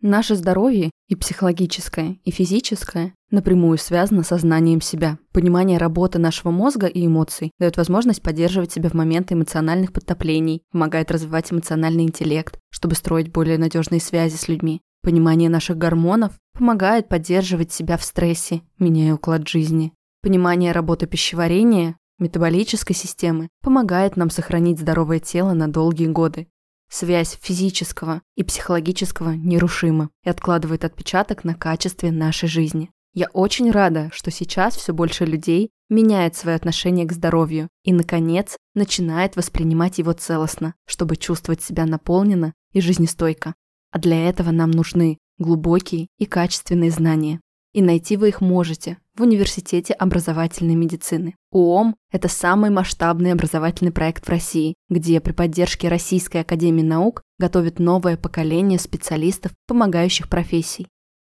Наше 0.00 0.34
здоровье 0.34 0.90
и 1.08 1.16
психологическое, 1.16 2.18
и 2.24 2.30
физическое 2.30 3.14
напрямую 3.34 3.76
связано 3.76 4.22
со 4.22 4.38
знанием 4.38 4.80
себя. 4.80 5.18
Понимание 5.32 5.78
работы 5.78 6.18
нашего 6.18 6.50
мозга 6.50 6.86
и 6.86 7.04
эмоций 7.04 7.50
дает 7.58 7.76
возможность 7.76 8.22
поддерживать 8.22 8.72
себя 8.72 8.88
в 8.88 8.94
моменты 8.94 9.34
эмоциональных 9.34 9.92
подтоплений, 9.92 10.62
помогает 10.72 11.10
развивать 11.10 11.52
эмоциональный 11.52 12.04
интеллект, 12.04 12.58
чтобы 12.70 12.94
строить 12.94 13.30
более 13.30 13.58
надежные 13.58 14.00
связи 14.00 14.36
с 14.36 14.48
людьми. 14.48 14.80
Понимание 15.02 15.50
наших 15.50 15.76
гормонов 15.76 16.32
помогает 16.54 17.08
поддерживать 17.08 17.70
себя 17.72 17.98
в 17.98 18.04
стрессе, 18.04 18.62
меняя 18.78 19.14
уклад 19.14 19.46
жизни. 19.46 19.92
Понимание 20.22 20.72
работы 20.72 21.06
пищеварения, 21.06 21.98
метаболической 22.18 22.94
системы 22.94 23.50
помогает 23.60 24.16
нам 24.16 24.30
сохранить 24.30 24.80
здоровое 24.80 25.18
тело 25.20 25.52
на 25.52 25.68
долгие 25.68 26.06
годы. 26.06 26.48
Связь 26.90 27.38
физического 27.42 28.22
и 28.36 28.44
психологического 28.44 29.32
нерушима 29.32 30.10
и 30.22 30.30
откладывает 30.30 30.84
отпечаток 30.84 31.44
на 31.44 31.54
качестве 31.54 32.10
нашей 32.10 32.48
жизни. 32.48 32.90
Я 33.14 33.28
очень 33.32 33.70
рада, 33.70 34.10
что 34.12 34.32
сейчас 34.32 34.76
все 34.76 34.92
больше 34.92 35.24
людей 35.24 35.70
меняет 35.88 36.34
свое 36.34 36.56
отношение 36.56 37.06
к 37.06 37.12
здоровью 37.12 37.68
и, 37.84 37.92
наконец, 37.92 38.56
начинает 38.74 39.36
воспринимать 39.36 39.98
его 39.98 40.12
целостно, 40.12 40.74
чтобы 40.84 41.14
чувствовать 41.16 41.62
себя 41.62 41.86
наполненно 41.86 42.54
и 42.72 42.80
жизнестойко. 42.80 43.54
А 43.92 44.00
для 44.00 44.28
этого 44.28 44.50
нам 44.50 44.72
нужны 44.72 45.18
глубокие 45.38 46.08
и 46.18 46.26
качественные 46.26 46.90
знания. 46.90 47.40
И 47.72 47.82
найти 47.82 48.16
вы 48.16 48.30
их 48.30 48.40
можете 48.40 48.98
в 49.14 49.22
Университете 49.22 49.94
образовательной 49.94 50.74
медицины. 50.74 51.36
УОМ– 51.52 51.94
это 52.10 52.26
самый 52.26 52.70
масштабный 52.70 53.30
образовательный 53.30 53.92
проект 53.92 54.26
в 54.26 54.30
России, 54.30 54.74
где 54.88 55.20
при 55.20 55.32
поддержке 55.32 55.88
Российской 55.88 56.38
академии 56.38 56.82
наук 56.82 57.22
готовят 57.38 57.78
новое 57.78 58.16
поколение 58.16 58.80
специалистов, 58.80 59.52
помогающих 59.68 60.28
профессий. 60.28 60.88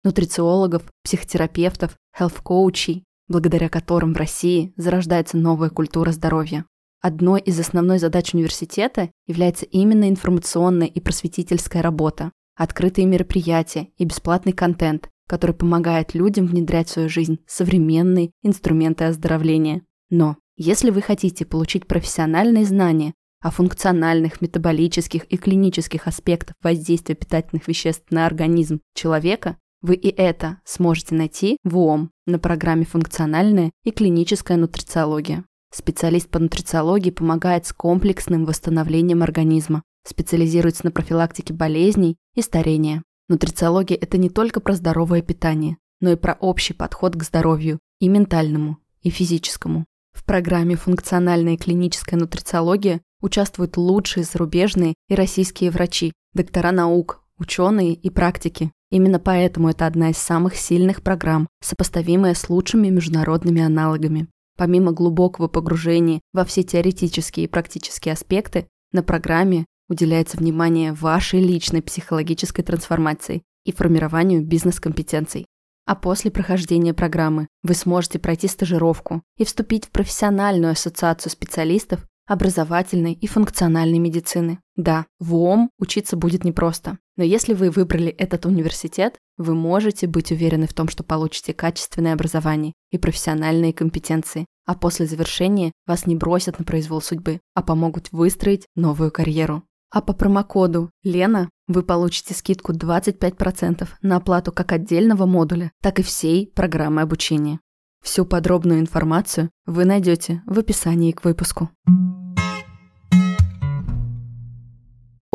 Нутрициологов, 0.06 0.84
психотерапевтов, 1.04 1.98
хелф-коучей, 2.18 3.04
благодаря 3.28 3.70
которым 3.70 4.14
в 4.14 4.18
России 4.18 4.72
зарождается 4.78 5.36
новая 5.36 5.70
культура 5.70 6.12
здоровья. 6.12 6.66
Одной 7.02 7.42
из 7.42 7.60
основной 7.60 8.00
задач 8.00 8.34
университета 8.34 9.10
является 9.28 9.66
именно 9.66 10.08
информационная 10.08 10.88
и 10.88 11.00
просветительская 11.00 11.82
работа, 11.82 12.32
открытые 12.56 13.06
мероприятия 13.06 13.90
и 13.98 14.06
бесплатный 14.06 14.54
контент, 14.54 15.10
который 15.28 15.56
помогает 15.56 16.14
людям 16.14 16.46
внедрять 16.46 16.88
в 16.88 16.92
свою 16.92 17.10
жизнь 17.10 17.40
современные 17.48 18.32
инструменты 18.44 19.06
оздоровления. 19.06 19.82
Но 20.10 20.38
если 20.56 20.92
вы 20.92 21.02
хотите 21.02 21.46
получить 21.46 21.88
профессиональные 21.88 22.66
знания 22.66 23.14
о 23.42 23.52
функциональных, 23.52 24.42
метаболических 24.42 25.26
и 25.26 25.38
клинических 25.38 26.08
аспектах 26.08 26.56
воздействия 26.62 27.16
питательных 27.16 27.68
веществ 27.68 28.06
на 28.12 28.26
организм 28.26 28.82
человека, 28.94 29.58
вы 29.86 29.94
и 29.94 30.10
это 30.10 30.58
сможете 30.66 31.14
найти 31.14 31.58
в 31.64 31.78
УОМ 31.78 32.10
на 32.26 32.40
программе 32.40 32.86
«Функциональная 32.86 33.72
и 33.84 33.92
клиническая 33.92 34.58
нутрициология». 34.58 35.46
Специалист 35.72 36.28
по 36.28 36.40
нутрициологии 36.40 37.12
помогает 37.12 37.68
с 37.68 37.74
комплексным 37.74 38.46
восстановлением 38.46 39.22
организма, 39.22 39.84
специализируется 40.04 40.86
на 40.86 40.92
профилактике 40.92 41.54
болезней 41.54 42.18
и 42.34 42.42
старения. 42.42 43.04
Нутрициология– 43.30 43.96
это 44.02 44.18
не 44.18 44.32
только 44.32 44.60
про 44.60 44.74
здоровое 44.74 45.22
питание, 45.22 45.78
но 46.02 46.12
и 46.12 46.16
про 46.16 46.34
общий 46.40 46.74
подход 46.74 47.16
к 47.16 47.24
здоровью 47.24 47.78
и 48.00 48.10
ментальному, 48.10 48.80
и 49.02 49.12
физическому. 49.12 49.86
В 50.14 50.26
программе 50.26 50.76
«Функциональная 50.76 51.58
клиническая 51.58 52.20
нутрициология» 52.20 53.02
участвуют 53.22 53.78
лучшие 53.78 54.24
зарубежные 54.24 54.96
и 55.10 55.14
российские 55.14 55.70
врачи, 55.70 56.12
доктора 56.34 56.72
наук, 56.72 57.22
ученые 57.38 57.94
и 57.94 58.10
практики. 58.10 58.72
Именно 58.96 59.20
поэтому 59.20 59.68
это 59.68 59.88
одна 59.88 60.12
из 60.12 60.18
самых 60.18 60.56
сильных 60.56 61.02
программ, 61.02 61.50
сопоставимая 61.62 62.34
с 62.34 62.50
лучшими 62.50 62.88
международными 62.88 63.62
аналогами. 63.62 64.30
Помимо 64.56 64.94
глубокого 64.94 65.50
погружения 65.50 66.22
во 66.32 66.46
все 66.46 66.64
теоретические 66.64 67.44
и 67.44 67.50
практические 67.50 68.14
аспекты, 68.14 68.70
на 68.94 69.04
программе 69.04 69.66
уделяется 69.90 70.38
внимание 70.38 70.94
вашей 70.94 71.42
личной 71.42 71.82
психологической 71.82 72.64
трансформации 72.64 73.44
и 73.66 73.74
формированию 73.74 74.46
бизнес-компетенций. 74.46 75.46
А 75.86 75.96
после 75.96 76.32
прохождения 76.32 76.94
программы 76.94 77.50
вы 77.64 77.74
сможете 77.74 78.18
пройти 78.18 78.48
стажировку 78.48 79.24
и 79.38 79.44
вступить 79.44 79.88
в 79.88 79.90
профессиональную 79.90 80.72
ассоциацию 80.72 81.34
специалистов 81.34 82.00
образовательной 82.28 83.12
и 83.12 83.28
функциональной 83.28 84.00
медицины. 84.00 84.60
Да, 84.78 85.06
в 85.20 85.36
УОМ 85.36 85.70
учиться 85.80 86.16
будет 86.16 86.46
непросто, 86.46 86.98
но 87.18 87.24
если 87.24 87.54
вы 87.54 87.70
выбрали 87.70 88.10
этот 88.10 88.46
университет, 88.46 89.18
вы 89.38 89.56
можете 89.56 90.08
быть 90.08 90.32
уверены 90.32 90.68
в 90.68 90.74
том, 90.74 90.90
что 90.90 91.04
получите 91.04 91.54
качественное 91.54 92.14
образование 92.14 92.74
и 92.92 92.98
профессиональные 92.98 93.74
компетенции, 93.74 94.46
а 94.66 94.76
после 94.76 95.06
завершения 95.06 95.72
вас 95.86 96.06
не 96.06 96.16
бросят 96.16 96.60
на 96.60 96.66
произвол 96.66 97.02
судьбы, 97.02 97.40
а 97.54 97.62
помогут 97.62 98.12
выстроить 98.12 98.68
новую 98.76 99.12
карьеру. 99.12 99.64
А 99.92 100.02
по 100.02 100.14
промокоду 100.14 100.90
«Лена» 101.04 101.50
вы 101.68 101.84
получите 101.84 102.34
скидку 102.34 102.74
25% 102.74 103.88
на 104.02 104.18
оплату 104.18 104.52
как 104.52 104.72
отдельного 104.72 105.26
модуля, 105.26 105.72
так 105.82 106.00
и 106.00 106.04
всей 106.04 106.48
программы 106.48 107.02
обучения. 107.02 107.60
Всю 108.04 108.26
подробную 108.26 108.80
информацию 108.80 109.50
вы 109.66 109.86
найдете 109.86 110.44
в 110.46 110.60
описании 110.60 111.12
к 111.12 111.24
выпуску. 111.24 111.70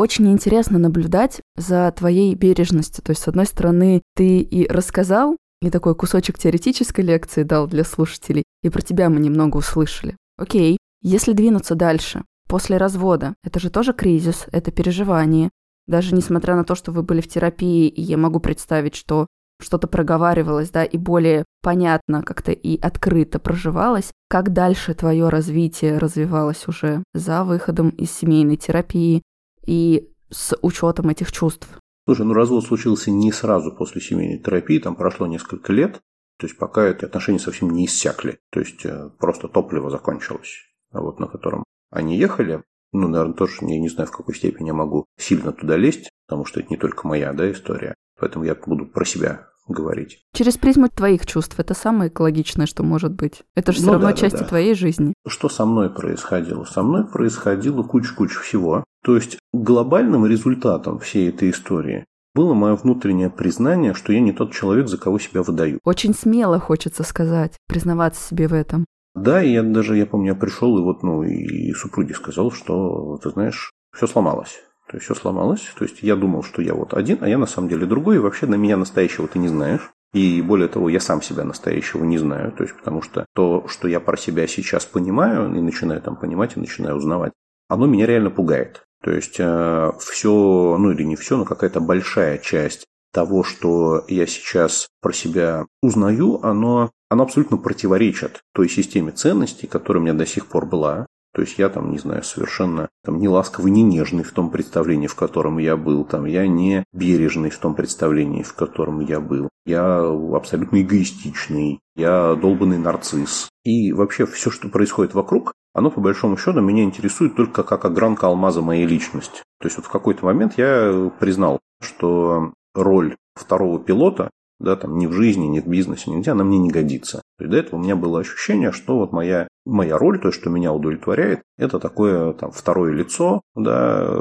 Очень 0.00 0.32
интересно 0.32 0.78
наблюдать 0.78 1.42
за 1.56 1.92
твоей 1.94 2.34
бережностью. 2.34 3.04
То 3.04 3.10
есть, 3.10 3.20
с 3.20 3.28
одной 3.28 3.44
стороны, 3.44 4.00
ты 4.16 4.38
и 4.38 4.66
рассказал, 4.66 5.36
и 5.60 5.68
такой 5.68 5.94
кусочек 5.94 6.38
теоретической 6.38 7.04
лекции 7.04 7.42
дал 7.42 7.66
для 7.68 7.84
слушателей, 7.84 8.44
и 8.62 8.70
про 8.70 8.80
тебя 8.80 9.10
мы 9.10 9.20
немного 9.20 9.58
услышали. 9.58 10.16
Окей, 10.38 10.78
если 11.02 11.34
двинуться 11.34 11.74
дальше, 11.74 12.22
после 12.48 12.78
развода. 12.78 13.34
Это 13.44 13.60
же 13.60 13.68
тоже 13.68 13.92
кризис, 13.92 14.46
это 14.52 14.70
переживание. 14.72 15.50
Даже 15.86 16.14
несмотря 16.14 16.56
на 16.56 16.64
то, 16.64 16.74
что 16.74 16.92
вы 16.92 17.02
были 17.02 17.20
в 17.20 17.28
терапии, 17.28 17.86
и 17.86 18.00
я 18.00 18.16
могу 18.16 18.40
представить, 18.40 18.94
что 18.94 19.26
что-то 19.60 19.86
проговаривалось, 19.86 20.70
да, 20.70 20.82
и 20.82 20.96
более 20.96 21.44
понятно 21.60 22.22
как-то 22.22 22.52
и 22.52 22.80
открыто 22.80 23.38
проживалось, 23.38 24.12
как 24.30 24.54
дальше 24.54 24.94
твое 24.94 25.28
развитие 25.28 25.98
развивалось 25.98 26.66
уже 26.68 27.02
за 27.12 27.44
выходом 27.44 27.90
из 27.90 28.10
семейной 28.10 28.56
терапии 28.56 29.20
и 29.64 30.10
с 30.30 30.56
учетом 30.62 31.08
этих 31.08 31.32
чувств. 31.32 31.68
Слушай, 32.06 32.26
ну 32.26 32.34
развод 32.34 32.64
случился 32.64 33.10
не 33.10 33.32
сразу 33.32 33.72
после 33.72 34.00
семейной 34.00 34.38
терапии, 34.38 34.78
там 34.78 34.96
прошло 34.96 35.26
несколько 35.26 35.72
лет, 35.72 36.00
то 36.38 36.46
есть 36.46 36.56
пока 36.56 36.86
эти 36.86 37.04
отношения 37.04 37.38
совсем 37.38 37.70
не 37.70 37.86
иссякли, 37.86 38.38
то 38.50 38.60
есть 38.60 38.84
э, 38.84 39.10
просто 39.18 39.48
топливо 39.48 39.90
закончилось, 39.90 40.56
вот 40.90 41.20
на 41.20 41.26
котором 41.26 41.64
они 41.90 42.16
ехали. 42.16 42.62
Ну, 42.92 43.06
наверное, 43.06 43.34
тоже 43.34 43.58
я 43.62 43.78
не 43.78 43.88
знаю, 43.88 44.08
в 44.08 44.16
какой 44.16 44.34
степени 44.34 44.68
я 44.68 44.74
могу 44.74 45.04
сильно 45.18 45.52
туда 45.52 45.76
лезть, 45.76 46.10
потому 46.26 46.44
что 46.44 46.60
это 46.60 46.70
не 46.70 46.76
только 46.76 47.06
моя 47.06 47.32
да, 47.32 47.50
история. 47.52 47.94
Поэтому 48.18 48.44
я 48.44 48.54
буду 48.54 48.86
про 48.86 49.04
себя 49.04 49.49
говорить. 49.70 50.20
Через 50.34 50.56
призму 50.56 50.88
твоих 50.88 51.26
чувств 51.26 51.58
это 51.58 51.74
самое 51.74 52.10
экологичное, 52.10 52.66
что 52.66 52.82
может 52.82 53.12
быть. 53.12 53.42
Это 53.54 53.72
же 53.72 53.78
ну, 53.78 53.82
все 53.82 53.92
равно 53.92 54.08
да, 54.08 54.12
часть 54.14 54.36
да, 54.36 54.42
да. 54.42 54.48
твоей 54.48 54.74
жизни. 54.74 55.14
Что 55.26 55.48
со 55.48 55.64
мной 55.64 55.90
происходило? 55.90 56.64
Со 56.64 56.82
мной 56.82 57.06
происходило 57.06 57.82
куча-куча 57.82 58.40
всего. 58.40 58.84
То 59.02 59.16
есть 59.16 59.38
глобальным 59.52 60.26
результатом 60.26 60.98
всей 60.98 61.28
этой 61.30 61.50
истории 61.50 62.04
было 62.34 62.54
мое 62.54 62.76
внутреннее 62.76 63.30
признание, 63.30 63.94
что 63.94 64.12
я 64.12 64.20
не 64.20 64.32
тот 64.32 64.52
человек, 64.52 64.88
за 64.88 64.98
кого 64.98 65.18
себя 65.18 65.42
выдаю. 65.42 65.80
Очень 65.84 66.14
смело 66.14 66.58
хочется 66.58 67.02
сказать, 67.02 67.56
признаваться 67.66 68.22
себе 68.22 68.46
в 68.48 68.52
этом. 68.52 68.84
Да, 69.14 69.42
и 69.42 69.50
я 69.52 69.62
даже, 69.62 69.96
я 69.96 70.06
помню, 70.06 70.28
я 70.28 70.34
пришел 70.34 70.78
и 70.78 70.82
вот, 70.82 71.02
ну, 71.02 71.24
и 71.24 71.72
супруге 71.72 72.14
сказал, 72.14 72.52
что, 72.52 73.18
ты 73.22 73.30
знаешь, 73.30 73.72
все 73.94 74.06
сломалось. 74.06 74.60
То 74.90 74.96
есть 74.96 75.04
все 75.04 75.14
сломалось. 75.14 75.62
То 75.78 75.84
есть 75.84 76.02
я 76.02 76.16
думал, 76.16 76.42
что 76.42 76.62
я 76.62 76.74
вот 76.74 76.94
один, 76.94 77.18
а 77.20 77.28
я 77.28 77.38
на 77.38 77.46
самом 77.46 77.68
деле 77.68 77.86
другой. 77.86 78.16
И 78.16 78.18
вообще 78.18 78.46
на 78.46 78.56
меня 78.56 78.76
настоящего 78.76 79.28
ты 79.28 79.38
не 79.38 79.46
знаешь. 79.46 79.92
И 80.12 80.42
более 80.42 80.66
того, 80.66 80.88
я 80.88 80.98
сам 80.98 81.22
себя 81.22 81.44
настоящего 81.44 82.04
не 82.04 82.18
знаю. 82.18 82.50
То 82.50 82.64
есть 82.64 82.76
потому 82.76 83.00
что 83.00 83.24
то, 83.32 83.68
что 83.68 83.86
я 83.86 84.00
про 84.00 84.16
себя 84.16 84.48
сейчас 84.48 84.84
понимаю, 84.84 85.54
и 85.54 85.60
начинаю 85.60 86.02
там 86.02 86.16
понимать, 86.16 86.56
и 86.56 86.60
начинаю 86.60 86.96
узнавать, 86.96 87.32
оно 87.68 87.86
меня 87.86 88.06
реально 88.06 88.30
пугает. 88.30 88.82
То 89.02 89.12
есть 89.12 89.36
э, 89.38 89.92
все, 90.00 90.76
ну 90.78 90.90
или 90.90 91.04
не 91.04 91.14
все, 91.14 91.36
но 91.36 91.44
какая-то 91.44 91.80
большая 91.80 92.38
часть 92.38 92.84
того, 93.12 93.44
что 93.44 94.04
я 94.08 94.26
сейчас 94.26 94.88
про 95.00 95.12
себя 95.12 95.66
узнаю, 95.82 96.40
оно, 96.42 96.90
оно 97.08 97.22
абсолютно 97.22 97.56
противоречит 97.56 98.40
той 98.52 98.68
системе 98.68 99.12
ценностей, 99.12 99.68
которая 99.68 100.00
у 100.00 100.04
меня 100.04 100.14
до 100.14 100.26
сих 100.26 100.46
пор 100.46 100.66
была. 100.66 101.06
То 101.32 101.42
есть 101.42 101.58
я 101.58 101.68
там, 101.68 101.92
не 101.92 101.98
знаю, 101.98 102.24
совершенно 102.24 102.88
там, 103.04 103.18
не 103.18 103.28
ласковый, 103.28 103.70
не 103.70 103.82
нежный 103.82 104.24
в 104.24 104.32
том 104.32 104.50
представлении, 104.50 105.06
в 105.06 105.14
котором 105.14 105.58
я 105.58 105.76
был. 105.76 106.04
Там, 106.04 106.24
я 106.24 106.46
не 106.46 106.84
бережный 106.92 107.50
в 107.50 107.58
том 107.58 107.74
представлении, 107.74 108.42
в 108.42 108.54
котором 108.54 109.00
я 109.00 109.20
был. 109.20 109.48
Я 109.64 110.00
абсолютно 110.34 110.82
эгоистичный. 110.82 111.80
Я 111.94 112.34
долбанный 112.34 112.78
нарцисс. 112.78 113.48
И 113.64 113.92
вообще 113.92 114.26
все, 114.26 114.50
что 114.50 114.68
происходит 114.68 115.14
вокруг, 115.14 115.52
оно 115.72 115.90
по 115.90 116.00
большому 116.00 116.36
счету 116.36 116.60
меня 116.60 116.82
интересует 116.82 117.36
только 117.36 117.62
как 117.62 117.84
огранка 117.84 118.26
алмаза 118.26 118.60
моей 118.60 118.86
личности. 118.86 119.42
То 119.60 119.66
есть 119.66 119.76
вот 119.76 119.86
в 119.86 119.90
какой-то 119.90 120.24
момент 120.24 120.54
я 120.56 121.10
признал, 121.20 121.60
что 121.80 122.52
роль 122.74 123.16
второго 123.34 123.78
пилота, 123.78 124.30
да, 124.60 124.76
там 124.76 124.98
ни 124.98 125.06
в 125.06 125.12
жизни, 125.12 125.46
ни 125.46 125.60
в 125.60 125.66
бизнесе, 125.66 126.10
нигде, 126.10 126.30
она 126.30 126.44
мне 126.44 126.58
не 126.58 126.70
годится. 126.70 127.22
То 127.38 127.44
есть 127.44 127.50
до 127.50 127.56
этого 127.56 127.80
у 127.80 127.82
меня 127.82 127.96
было 127.96 128.20
ощущение, 128.20 128.70
что 128.70 128.98
вот 128.98 129.12
моя, 129.12 129.48
моя 129.64 129.96
роль, 129.96 130.20
то 130.20 130.30
что 130.30 130.50
меня 130.50 130.72
удовлетворяет, 130.72 131.40
это 131.56 131.80
такое 131.80 132.34
там 132.34 132.52
второе 132.52 132.92
лицо, 132.92 133.40
да, 133.54 134.14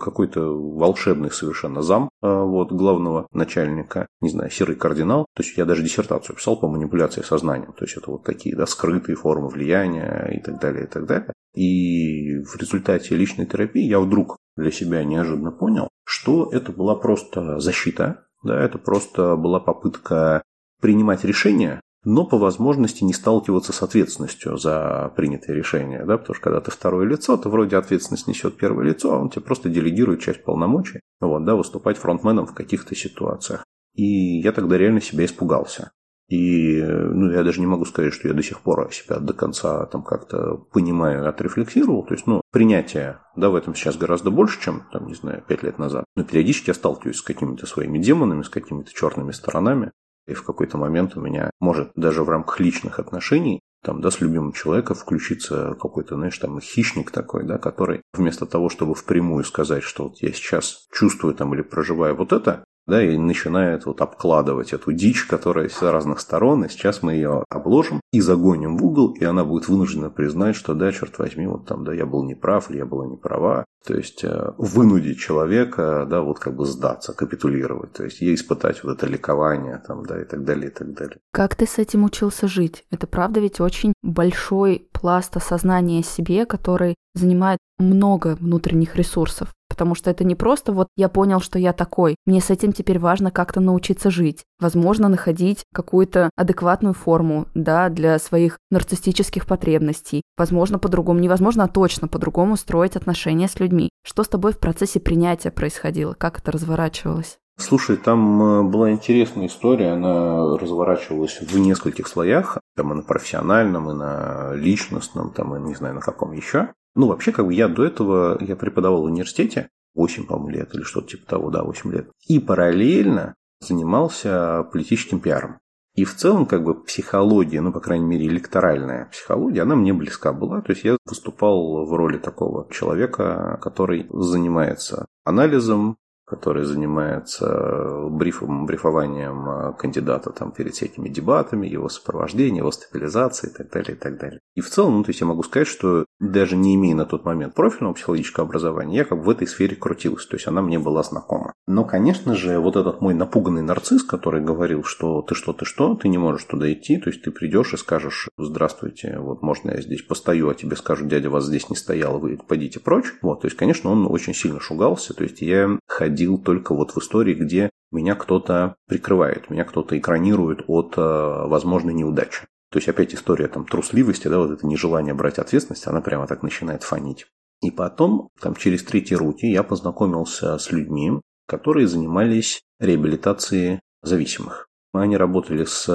какой-то 0.00 0.40
волшебный 0.40 1.30
совершенно 1.30 1.82
зам 1.82 2.08
а, 2.20 2.42
вот, 2.42 2.72
главного 2.72 3.28
начальника, 3.32 4.08
не 4.20 4.30
знаю, 4.30 4.50
серый 4.50 4.74
кардинал. 4.74 5.26
То 5.36 5.44
есть 5.44 5.56
я 5.56 5.64
даже 5.64 5.84
диссертацию 5.84 6.34
писал 6.34 6.58
по 6.58 6.68
манипуляции 6.68 7.22
сознанием. 7.22 7.72
То 7.72 7.84
есть 7.84 7.96
это 7.96 8.10
вот 8.10 8.24
такие, 8.24 8.56
да, 8.56 8.66
скрытые 8.66 9.14
формы 9.14 9.48
влияния 9.48 10.28
и 10.34 10.40
так 10.40 10.60
далее, 10.60 10.84
и 10.84 10.88
так 10.88 11.06
далее. 11.06 11.32
И 11.54 12.38
в 12.40 12.56
результате 12.56 13.14
личной 13.14 13.46
терапии 13.46 13.84
я 13.84 14.00
вдруг 14.00 14.36
для 14.56 14.72
себя 14.72 15.04
неожиданно 15.04 15.52
понял, 15.52 15.88
что 16.04 16.50
это 16.52 16.72
была 16.72 16.96
просто 16.96 17.60
защита, 17.60 18.25
да, 18.46 18.60
это 18.60 18.78
просто 18.78 19.36
была 19.36 19.60
попытка 19.60 20.42
принимать 20.80 21.24
решения, 21.24 21.80
но 22.04 22.24
по 22.24 22.38
возможности 22.38 23.02
не 23.02 23.12
сталкиваться 23.12 23.72
с 23.72 23.82
ответственностью 23.82 24.56
за 24.56 25.12
принятые 25.16 25.56
решения, 25.56 26.04
да, 26.04 26.18
потому 26.18 26.34
что 26.34 26.44
когда 26.44 26.60
ты 26.60 26.70
второе 26.70 27.04
лицо, 27.04 27.36
то 27.36 27.48
вроде 27.48 27.76
ответственность 27.76 28.28
несет 28.28 28.56
первое 28.56 28.84
лицо, 28.84 29.12
а 29.12 29.18
он 29.18 29.28
тебе 29.28 29.42
просто 29.42 29.68
делегирует 29.68 30.20
часть 30.20 30.44
полномочий, 30.44 31.00
вот, 31.20 31.44
да, 31.44 31.56
выступать 31.56 31.98
фронтменом 31.98 32.46
в 32.46 32.54
каких-то 32.54 32.94
ситуациях. 32.94 33.64
И 33.94 34.40
я 34.40 34.52
тогда 34.52 34.78
реально 34.78 35.00
себя 35.00 35.24
испугался. 35.24 35.90
И 36.28 36.82
ну, 36.82 37.30
я 37.30 37.44
даже 37.44 37.60
не 37.60 37.66
могу 37.66 37.84
сказать, 37.84 38.12
что 38.12 38.26
я 38.26 38.34
до 38.34 38.42
сих 38.42 38.60
пор 38.60 38.92
себя 38.92 39.18
до 39.18 39.32
конца 39.32 39.86
там 39.86 40.02
как-то 40.02 40.56
понимаю, 40.72 41.28
отрефлексировал. 41.28 42.04
То 42.04 42.14
есть, 42.14 42.26
ну, 42.26 42.40
принятие, 42.50 43.20
да, 43.36 43.48
в 43.50 43.54
этом 43.54 43.74
сейчас 43.74 43.96
гораздо 43.96 44.30
больше, 44.30 44.60
чем, 44.60 44.82
там, 44.92 45.06
не 45.06 45.14
знаю, 45.14 45.44
пять 45.46 45.62
лет 45.62 45.78
назад. 45.78 46.04
Но 46.16 46.24
периодически 46.24 46.70
я 46.70 46.74
сталкиваюсь 46.74 47.18
с 47.18 47.22
какими-то 47.22 47.66
своими 47.66 47.98
демонами, 47.98 48.42
с 48.42 48.48
какими-то 48.48 48.92
черными 48.92 49.30
сторонами. 49.30 49.92
И 50.26 50.34
в 50.34 50.42
какой-то 50.42 50.76
момент 50.76 51.16
у 51.16 51.20
меня 51.20 51.50
может 51.60 51.92
даже 51.94 52.24
в 52.24 52.28
рамках 52.28 52.58
личных 52.58 52.98
отношений 52.98 53.60
там, 53.84 54.00
да, 54.00 54.10
с 54.10 54.20
любимым 54.20 54.52
человеком 54.52 54.96
включиться 54.96 55.76
какой-то, 55.80 56.16
знаешь, 56.16 56.36
там, 56.38 56.60
хищник 56.60 57.12
такой, 57.12 57.44
да, 57.44 57.56
который 57.58 58.02
вместо 58.14 58.44
того, 58.44 58.68
чтобы 58.68 58.96
впрямую 58.96 59.44
сказать, 59.44 59.84
что 59.84 60.04
вот 60.04 60.16
я 60.22 60.32
сейчас 60.32 60.88
чувствую 60.92 61.34
там 61.34 61.54
или 61.54 61.62
проживаю 61.62 62.16
вот 62.16 62.32
это, 62.32 62.64
да, 62.86 63.02
и 63.02 63.16
начинает 63.16 63.86
вот 63.86 64.00
обкладывать 64.00 64.72
эту 64.72 64.92
дичь, 64.92 65.24
которая 65.24 65.68
с 65.68 65.82
разных 65.82 66.20
сторон, 66.20 66.64
и 66.64 66.68
сейчас 66.68 67.02
мы 67.02 67.14
ее 67.14 67.44
обложим 67.48 68.00
и 68.12 68.20
загоним 68.20 68.76
в 68.76 68.84
угол, 68.84 69.12
и 69.12 69.24
она 69.24 69.44
будет 69.44 69.68
вынуждена 69.68 70.10
признать, 70.10 70.56
что 70.56 70.74
да, 70.74 70.92
черт 70.92 71.18
возьми, 71.18 71.46
вот 71.46 71.66
там, 71.66 71.84
да, 71.84 71.92
я 71.92 72.06
был 72.06 72.24
неправ, 72.24 72.70
или 72.70 72.78
я 72.78 72.86
была 72.86 73.06
не 73.06 73.16
права, 73.16 73.64
то 73.86 73.94
есть 73.94 74.24
э, 74.24 74.52
вынудить 74.58 75.18
человека, 75.18 76.06
да, 76.08 76.20
вот 76.20 76.38
как 76.38 76.56
бы 76.56 76.64
сдаться, 76.64 77.12
капитулировать, 77.12 77.92
то 77.92 78.04
есть 78.04 78.20
ей 78.20 78.34
испытать 78.34 78.82
вот 78.82 78.96
это 78.96 79.06
ликование, 79.06 79.82
там, 79.86 80.04
да, 80.04 80.20
и 80.20 80.24
так 80.24 80.44
далее, 80.44 80.70
и 80.70 80.72
так 80.72 80.92
далее. 80.94 81.18
Как 81.32 81.54
ты 81.54 81.66
с 81.66 81.78
этим 81.78 82.04
учился 82.04 82.48
жить? 82.48 82.84
Это 82.90 83.06
правда 83.06 83.40
ведь 83.40 83.60
очень 83.60 83.92
большой 84.02 84.88
пласт 84.92 85.36
осознания 85.36 86.02
себе, 86.02 86.46
который 86.46 86.94
занимает 87.14 87.58
много 87.78 88.36
внутренних 88.40 88.96
ресурсов. 88.96 89.52
Потому 89.76 89.94
что 89.94 90.10
это 90.10 90.24
не 90.24 90.34
просто 90.34 90.72
вот 90.72 90.88
я 90.96 91.10
понял, 91.10 91.38
что 91.38 91.58
я 91.58 91.74
такой, 91.74 92.16
мне 92.24 92.40
с 92.40 92.48
этим 92.48 92.72
теперь 92.72 92.98
важно 92.98 93.30
как-то 93.30 93.60
научиться 93.60 94.10
жить. 94.10 94.42
Возможно, 94.58 95.10
находить 95.10 95.64
какую-то 95.74 96.30
адекватную 96.34 96.94
форму, 96.94 97.46
да, 97.52 97.90
для 97.90 98.18
своих 98.18 98.58
нарциссических 98.70 99.44
потребностей. 99.44 100.22
Возможно, 100.38 100.78
по-другому, 100.78 101.20
невозможно, 101.20 101.64
а 101.64 101.68
точно 101.68 102.08
по-другому 102.08 102.56
строить 102.56 102.96
отношения 102.96 103.48
с 103.48 103.60
людьми. 103.60 103.90
Что 104.02 104.24
с 104.24 104.28
тобой 104.28 104.54
в 104.54 104.58
процессе 104.58 104.98
принятия 104.98 105.50
происходило? 105.50 106.14
Как 106.14 106.38
это 106.38 106.52
разворачивалось? 106.52 107.36
Слушай, 107.58 107.98
там 107.98 108.42
э, 108.42 108.62
была 108.62 108.90
интересная 108.90 109.46
история, 109.46 109.92
она 109.92 110.56
разворачивалась 110.56 111.38
в 111.40 111.58
нескольких 111.58 112.08
слоях, 112.08 112.58
там 112.76 112.92
и 112.92 112.96
на 112.96 113.02
профессиональном, 113.02 113.90
и 113.90 113.94
на 113.94 114.54
личностном, 114.54 115.32
там 115.32 115.54
и 115.54 115.60
не 115.60 115.74
знаю 115.74 115.96
на 115.96 116.00
каком 116.00 116.32
еще. 116.32 116.72
Ну, 116.96 117.08
вообще, 117.08 117.30
как 117.30 117.46
бы 117.46 117.54
я 117.54 117.68
до 117.68 117.84
этого, 117.84 118.42
я 118.42 118.56
преподавал 118.56 119.02
в 119.02 119.04
университете, 119.04 119.68
8, 119.94 120.26
по-моему, 120.26 120.48
лет 120.48 120.74
или 120.74 120.82
что-то 120.82 121.08
типа 121.08 121.26
того, 121.26 121.50
да, 121.50 121.62
8 121.62 121.92
лет. 121.92 122.10
И 122.26 122.40
параллельно 122.40 123.34
занимался 123.60 124.64
политическим 124.72 125.20
пиаром. 125.20 125.58
И 125.94 126.04
в 126.04 126.14
целом, 126.14 126.46
как 126.46 126.64
бы, 126.64 126.82
психология, 126.82 127.60
ну, 127.60 127.72
по 127.72 127.80
крайней 127.80 128.06
мере, 128.06 128.26
электоральная 128.26 129.08
психология, 129.10 129.62
она 129.62 129.76
мне 129.76 129.92
близка 129.92 130.32
была. 130.32 130.62
То 130.62 130.72
есть 130.72 130.84
я 130.84 130.96
выступал 131.06 131.86
в 131.86 131.92
роли 131.94 132.18
такого 132.18 132.66
человека, 132.70 133.58
который 133.62 134.06
занимается 134.10 135.06
анализом, 135.24 135.96
который 136.26 136.64
занимается 136.64 138.08
брифом, 138.10 138.66
брифованием 138.66 139.48
э, 139.48 139.72
кандидата 139.78 140.30
там, 140.30 140.50
перед 140.50 140.74
всякими 140.74 141.08
дебатами, 141.08 141.68
его 141.68 141.88
сопровождением, 141.88 142.64
его 142.64 142.72
стабилизацией 142.72 143.52
и 143.52 143.56
так 143.56 143.70
далее, 143.70 143.92
и 143.92 143.98
так 143.98 144.18
далее. 144.18 144.40
И 144.56 144.60
в 144.60 144.68
целом, 144.68 144.96
ну, 144.96 145.04
то 145.04 145.10
есть 145.10 145.20
я 145.20 145.26
могу 145.26 145.44
сказать, 145.44 145.68
что 145.68 146.04
даже 146.18 146.56
не 146.56 146.74
имея 146.74 146.96
на 146.96 147.04
тот 147.04 147.24
момент 147.24 147.54
профильного 147.54 147.94
психологического 147.94 148.44
образования, 148.44 148.96
я 148.96 149.04
как 149.04 149.18
бы 149.18 149.24
в 149.24 149.30
этой 149.30 149.46
сфере 149.46 149.76
крутился, 149.76 150.28
то 150.28 150.36
есть 150.36 150.48
она 150.48 150.62
мне 150.62 150.80
была 150.80 151.04
знакома. 151.04 151.52
Но, 151.68 151.84
конечно 151.84 152.34
же, 152.34 152.58
вот 152.58 152.74
этот 152.74 153.00
мой 153.00 153.14
напуганный 153.14 153.62
нарцисс, 153.62 154.02
который 154.02 154.42
говорил, 154.42 154.82
что 154.82 155.22
ты 155.22 155.36
что, 155.36 155.52
ты 155.52 155.64
что, 155.64 155.94
ты 155.94 156.08
не 156.08 156.18
можешь 156.18 156.44
туда 156.44 156.72
идти, 156.72 156.98
то 156.98 157.10
есть 157.10 157.22
ты 157.22 157.30
придешь 157.30 157.72
и 157.72 157.76
скажешь, 157.76 158.28
здравствуйте, 158.36 159.18
вот 159.20 159.42
можно 159.42 159.70
я 159.70 159.80
здесь 159.80 160.02
постою, 160.02 160.48
а 160.48 160.54
тебе 160.54 160.74
скажут, 160.74 161.06
дядя, 161.06 161.30
вас 161.30 161.44
здесь 161.46 161.70
не 161.70 161.76
стоял, 161.76 162.18
вы 162.18 162.36
пойдите 162.36 162.80
прочь. 162.80 163.14
Вот, 163.22 163.42
то 163.42 163.46
есть, 163.46 163.56
конечно, 163.56 163.90
он 163.90 164.10
очень 164.10 164.34
сильно 164.34 164.58
шугался, 164.58 165.14
то 165.14 165.22
есть 165.22 165.40
я 165.40 165.78
ходил 165.86 166.15
ходил 166.16 166.38
только 166.38 166.74
вот 166.74 166.92
в 166.92 166.98
истории, 166.98 167.34
где 167.34 167.68
меня 167.92 168.14
кто-то 168.14 168.76
прикрывает, 168.88 169.50
меня 169.50 169.64
кто-то 169.64 169.98
экранирует 169.98 170.64
от 170.66 170.94
э, 170.96 171.00
возможной 171.00 171.92
неудачи. 171.92 172.46
То 172.70 172.78
есть 172.78 172.88
опять 172.88 173.14
история 173.14 173.48
там 173.48 173.66
трусливости, 173.66 174.28
да, 174.28 174.38
вот 174.38 174.50
это 174.50 174.66
нежелание 174.66 175.12
брать 175.12 175.38
ответственность, 175.38 175.86
она 175.86 176.00
прямо 176.00 176.26
так 176.26 176.42
начинает 176.42 176.82
фонить. 176.82 177.26
И 177.62 177.70
потом, 177.70 178.28
там 178.40 178.54
через 178.54 178.82
третьи 178.82 179.14
руки 179.14 179.46
я 179.46 179.62
познакомился 179.62 180.56
с 180.56 180.72
людьми, 180.72 181.20
которые 181.46 181.86
занимались 181.86 182.62
реабилитацией 182.80 183.80
зависимых. 184.02 184.68
Они 184.94 185.18
работали 185.18 185.64
с 185.64 185.86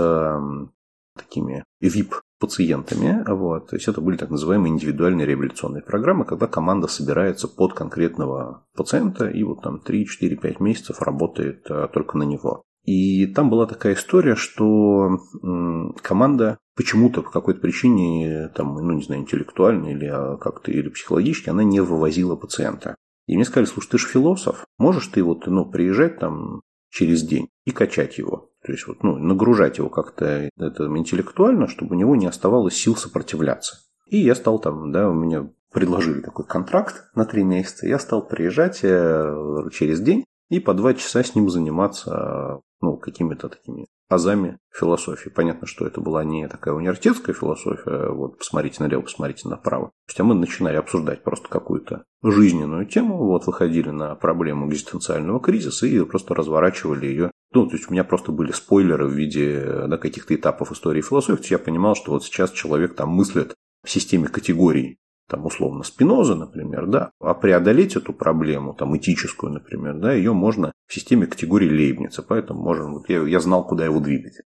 такими 1.18 1.64
VIP 1.84 2.14
пациентами. 2.42 3.24
Вот. 3.28 3.70
То 3.70 3.78
есть 3.78 3.88
это 3.88 4.02
были 4.02 4.18
так 4.18 4.32
называемые 4.32 4.74
индивидуальные 4.74 5.28
реабилитационные 5.28 5.84
программы, 5.84 6.26
когда 6.26 6.48
команда 6.48 6.88
собирается 6.88 7.48
под 7.48 7.74
конкретного 7.74 8.66
пациента 8.76 9.30
и 9.30 9.44
вот 9.44 9.62
там 9.62 9.80
3, 9.80 10.06
4, 10.06 10.36
5 10.36 10.60
месяцев 10.60 11.02
работает 11.02 11.68
а, 11.70 11.88
только 11.88 12.18
на 12.18 12.24
него. 12.24 12.64
И 12.84 13.28
там 13.28 13.52
была 13.52 13.68
такая 13.68 13.94
история, 13.94 14.36
что 14.36 15.20
команда 16.02 16.58
почему-то 16.76 17.22
по 17.22 17.30
какой-то 17.30 17.62
причине, 17.62 18.50
там, 18.56 18.74
ну, 18.74 18.92
не 18.94 19.04
знаю, 19.04 19.22
интеллектуально 19.22 19.90
или 19.90 20.08
а, 20.08 20.38
как-то, 20.38 20.72
или 20.72 20.90
психологически, 20.90 21.50
она 21.50 21.64
не 21.64 21.80
вывозила 21.80 22.36
пациента. 22.36 22.96
И 23.28 23.36
мне 23.36 23.46
сказали, 23.46 23.66
слушай, 23.66 23.90
ты 23.92 23.98
же 24.00 24.08
философ, 24.08 24.66
можешь 24.80 25.08
ты 25.08 25.24
вот, 25.24 25.46
ну, 25.46 25.70
приезжать 25.70 26.18
там 26.20 26.62
через 26.90 27.22
день 27.22 27.50
и 27.66 27.72
качать 27.72 28.18
его. 28.18 28.51
То 28.64 28.72
есть 28.72 28.88
вот, 28.88 29.04
ну, 29.04 29.18
нагружать 29.18 29.80
его 29.80 29.90
как-то 29.90 30.50
это, 30.58 30.86
интеллектуально, 30.86 31.68
чтобы 31.68 31.96
у 31.96 32.00
него 32.00 32.16
не 32.16 32.28
оставалось 32.28 32.76
сил 32.76 32.96
сопротивляться. 32.96 33.78
И 34.08 34.18
я 34.18 34.36
стал 34.36 34.60
там, 34.60 34.92
да, 34.92 35.10
у 35.10 35.14
меня 35.14 35.50
предложили 35.72 36.22
такой 36.22 36.46
контракт 36.46 37.10
на 37.16 37.26
три 37.26 37.44
месяца. 37.44 37.88
Я 37.88 37.98
стал 37.98 38.28
приезжать 38.28 38.82
э, 38.84 39.70
через 39.72 40.02
день 40.02 40.26
и 40.50 40.60
по 40.60 40.74
два 40.74 40.94
часа 40.94 41.24
с 41.24 41.34
ним 41.34 41.50
заниматься 41.50 42.60
ну, 42.82 42.98
какими-то 42.98 43.50
такими 43.50 43.88
азами 44.10 44.58
философии. 44.70 45.30
Понятно, 45.30 45.66
что 45.66 45.88
это 45.88 46.02
была 46.02 46.24
не 46.24 46.48
такая 46.48 46.74
университетская 46.74 47.34
философия, 47.34 48.10
вот 48.10 48.38
посмотрите 48.38 48.84
налево, 48.84 49.02
посмотрите 49.02 49.48
направо. 49.48 49.88
То 49.88 50.10
есть, 50.10 50.20
а 50.20 50.24
мы 50.24 50.36
начинали 50.36 50.76
обсуждать 50.76 51.24
просто 51.24 51.48
какую-то 51.48 52.04
жизненную 52.22 52.86
тему, 52.86 53.18
вот 53.18 53.48
выходили 53.48 53.90
на 53.90 54.16
проблему 54.16 54.68
экзистенциального 54.68 55.40
кризиса 55.40 55.88
и 55.88 56.04
просто 56.04 56.36
разворачивали 56.36 57.06
ее. 57.06 57.32
Ну, 57.54 57.68
то 57.68 57.76
есть 57.76 57.90
у 57.90 57.94
меня 57.94 58.04
просто 58.04 58.32
были 58.32 58.52
спойлеры 58.52 59.08
в 59.08 59.14
виде 59.14 59.86
да, 59.88 59.98
каких-то 59.98 60.34
этапов 60.34 60.72
истории 60.72 61.02
философии. 61.02 61.52
Я 61.52 61.60
понимал, 61.60 61.96
что 61.96 62.12
вот 62.12 62.24
сейчас 62.24 62.52
человек 62.52 62.96
там 62.96 63.10
мыслит 63.10 63.56
в 63.84 63.90
системе 63.90 64.28
категорий 64.28 64.98
там, 65.32 65.46
условно, 65.46 65.84
Спиноза, 65.84 66.36
например, 66.36 66.88
да, 66.88 67.12
а 67.22 67.34
преодолеть 67.34 67.96
эту 67.96 68.12
проблему, 68.12 68.74
там, 68.74 68.98
этическую, 68.98 69.54
например, 69.54 69.96
да, 69.96 70.12
ее 70.12 70.34
можно 70.34 70.74
в 70.88 70.94
системе 70.94 71.26
категории 71.26 71.70
Лейбница, 71.70 72.22
поэтому 72.22 72.62
можем, 72.62 72.96
вот 72.96 73.08
я, 73.08 73.22
я 73.22 73.40
знал, 73.40 73.66
куда 73.66 73.86
его 73.86 74.02
двигать. 74.02 74.42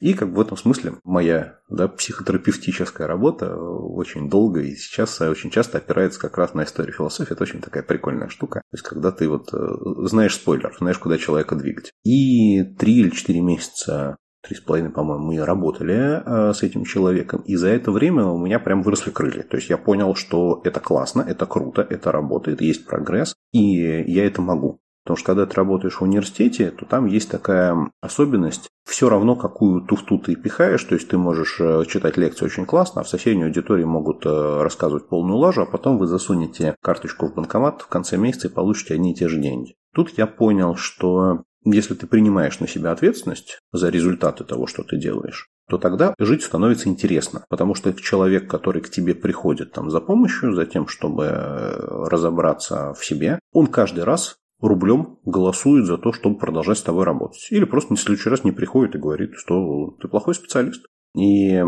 И 0.00 0.14
как 0.14 0.30
в 0.30 0.40
этом 0.40 0.56
смысле 0.56 0.94
моя 1.04 1.58
да, 1.68 1.86
психотерапевтическая 1.88 3.06
работа 3.06 3.56
очень 3.56 4.28
долго 4.30 4.60
и 4.60 4.74
сейчас 4.74 5.20
очень 5.20 5.50
часто 5.50 5.78
опирается 5.78 6.18
как 6.18 6.38
раз 6.38 6.54
на 6.54 6.64
историю 6.64 6.94
философии. 6.94 7.32
Это 7.32 7.42
очень 7.42 7.60
такая 7.60 7.82
прикольная 7.82 8.28
штука. 8.28 8.60
То 8.70 8.74
есть, 8.74 8.84
когда 8.84 9.12
ты 9.12 9.28
вот 9.28 9.52
э, 9.52 9.58
знаешь 10.06 10.34
спойлер, 10.34 10.74
знаешь, 10.78 10.98
куда 10.98 11.18
человека 11.18 11.54
двигать. 11.54 11.92
И 12.04 12.64
три 12.78 13.00
или 13.00 13.10
четыре 13.10 13.40
месяца 13.40 14.16
три 14.42 14.56
с 14.56 14.60
половиной, 14.60 14.90
по-моему, 14.90 15.26
мы 15.26 15.44
работали 15.44 16.22
э, 16.24 16.54
с 16.54 16.62
этим 16.62 16.84
человеком, 16.84 17.42
и 17.42 17.56
за 17.56 17.68
это 17.68 17.92
время 17.92 18.24
у 18.24 18.38
меня 18.38 18.58
прям 18.58 18.82
выросли 18.82 19.10
крылья. 19.10 19.42
То 19.42 19.56
есть 19.56 19.68
я 19.68 19.76
понял, 19.76 20.14
что 20.14 20.60
это 20.64 20.80
классно, 20.80 21.22
это 21.22 21.46
круто, 21.46 21.82
это 21.82 22.10
работает, 22.10 22.62
есть 22.62 22.86
прогресс, 22.86 23.34
и 23.52 23.60
я 23.60 24.26
это 24.26 24.40
могу. 24.40 24.80
Потому 25.04 25.16
что 25.16 25.26
когда 25.26 25.46
ты 25.46 25.54
работаешь 25.54 25.94
в 25.94 26.02
университете, 26.02 26.70
то 26.70 26.84
там 26.84 27.06
есть 27.06 27.30
такая 27.30 27.90
особенность. 28.00 28.68
Все 28.88 29.08
равно, 29.08 29.36
какую 29.36 29.82
туфту 29.82 30.18
ты 30.18 30.34
пихаешь, 30.34 30.82
то 30.84 30.94
есть 30.94 31.08
ты 31.08 31.16
можешь 31.16 31.60
э, 31.60 31.84
читать 31.86 32.16
лекции 32.16 32.44
очень 32.44 32.66
классно, 32.66 33.00
а 33.00 33.04
в 33.04 33.08
соседней 33.08 33.44
аудитории 33.44 33.84
могут 33.84 34.26
э, 34.26 34.62
рассказывать 34.62 35.08
полную 35.08 35.38
лажу, 35.38 35.62
а 35.62 35.66
потом 35.66 35.96
вы 35.96 36.06
засунете 36.06 36.74
карточку 36.82 37.28
в 37.28 37.34
банкомат 37.34 37.82
в 37.82 37.88
конце 37.88 38.16
месяца 38.16 38.48
и 38.48 38.52
получите 38.52 38.94
одни 38.94 39.12
и 39.12 39.14
те 39.14 39.28
же 39.28 39.38
деньги. 39.38 39.74
Тут 39.94 40.16
я 40.18 40.26
понял, 40.26 40.76
что 40.76 41.44
если 41.64 41.94
ты 41.94 42.06
принимаешь 42.06 42.58
на 42.60 42.66
себя 42.66 42.90
ответственность 42.90 43.58
за 43.72 43.90
результаты 43.90 44.44
того, 44.44 44.66
что 44.66 44.82
ты 44.82 44.96
делаешь, 44.96 45.48
то 45.68 45.78
тогда 45.78 46.14
жить 46.18 46.42
становится 46.42 46.88
интересно. 46.88 47.44
Потому 47.48 47.74
что 47.74 47.92
человек, 47.92 48.50
который 48.50 48.82
к 48.82 48.90
тебе 48.90 49.14
приходит 49.14 49.72
там 49.72 49.90
за 49.90 50.00
помощью, 50.00 50.54
за 50.54 50.66
тем, 50.66 50.88
чтобы 50.88 51.24
э, 51.24 52.06
разобраться 52.08 52.94
в 52.94 53.04
себе, 53.04 53.38
он 53.52 53.66
каждый 53.66 54.04
раз 54.04 54.36
рублем 54.60 55.18
голосует 55.24 55.86
за 55.86 55.98
то, 55.98 56.12
чтобы 56.12 56.38
продолжать 56.38 56.78
с 56.78 56.82
тобой 56.82 57.04
работать. 57.04 57.46
Или 57.50 57.64
просто 57.64 57.94
в 57.94 58.00
следующий 58.00 58.30
раз 58.30 58.44
не 58.44 58.52
приходит 58.52 58.94
и 58.94 58.98
говорит, 58.98 59.32
что 59.34 59.96
ты 60.00 60.08
плохой 60.08 60.34
специалист. 60.34 60.84
И 61.16 61.62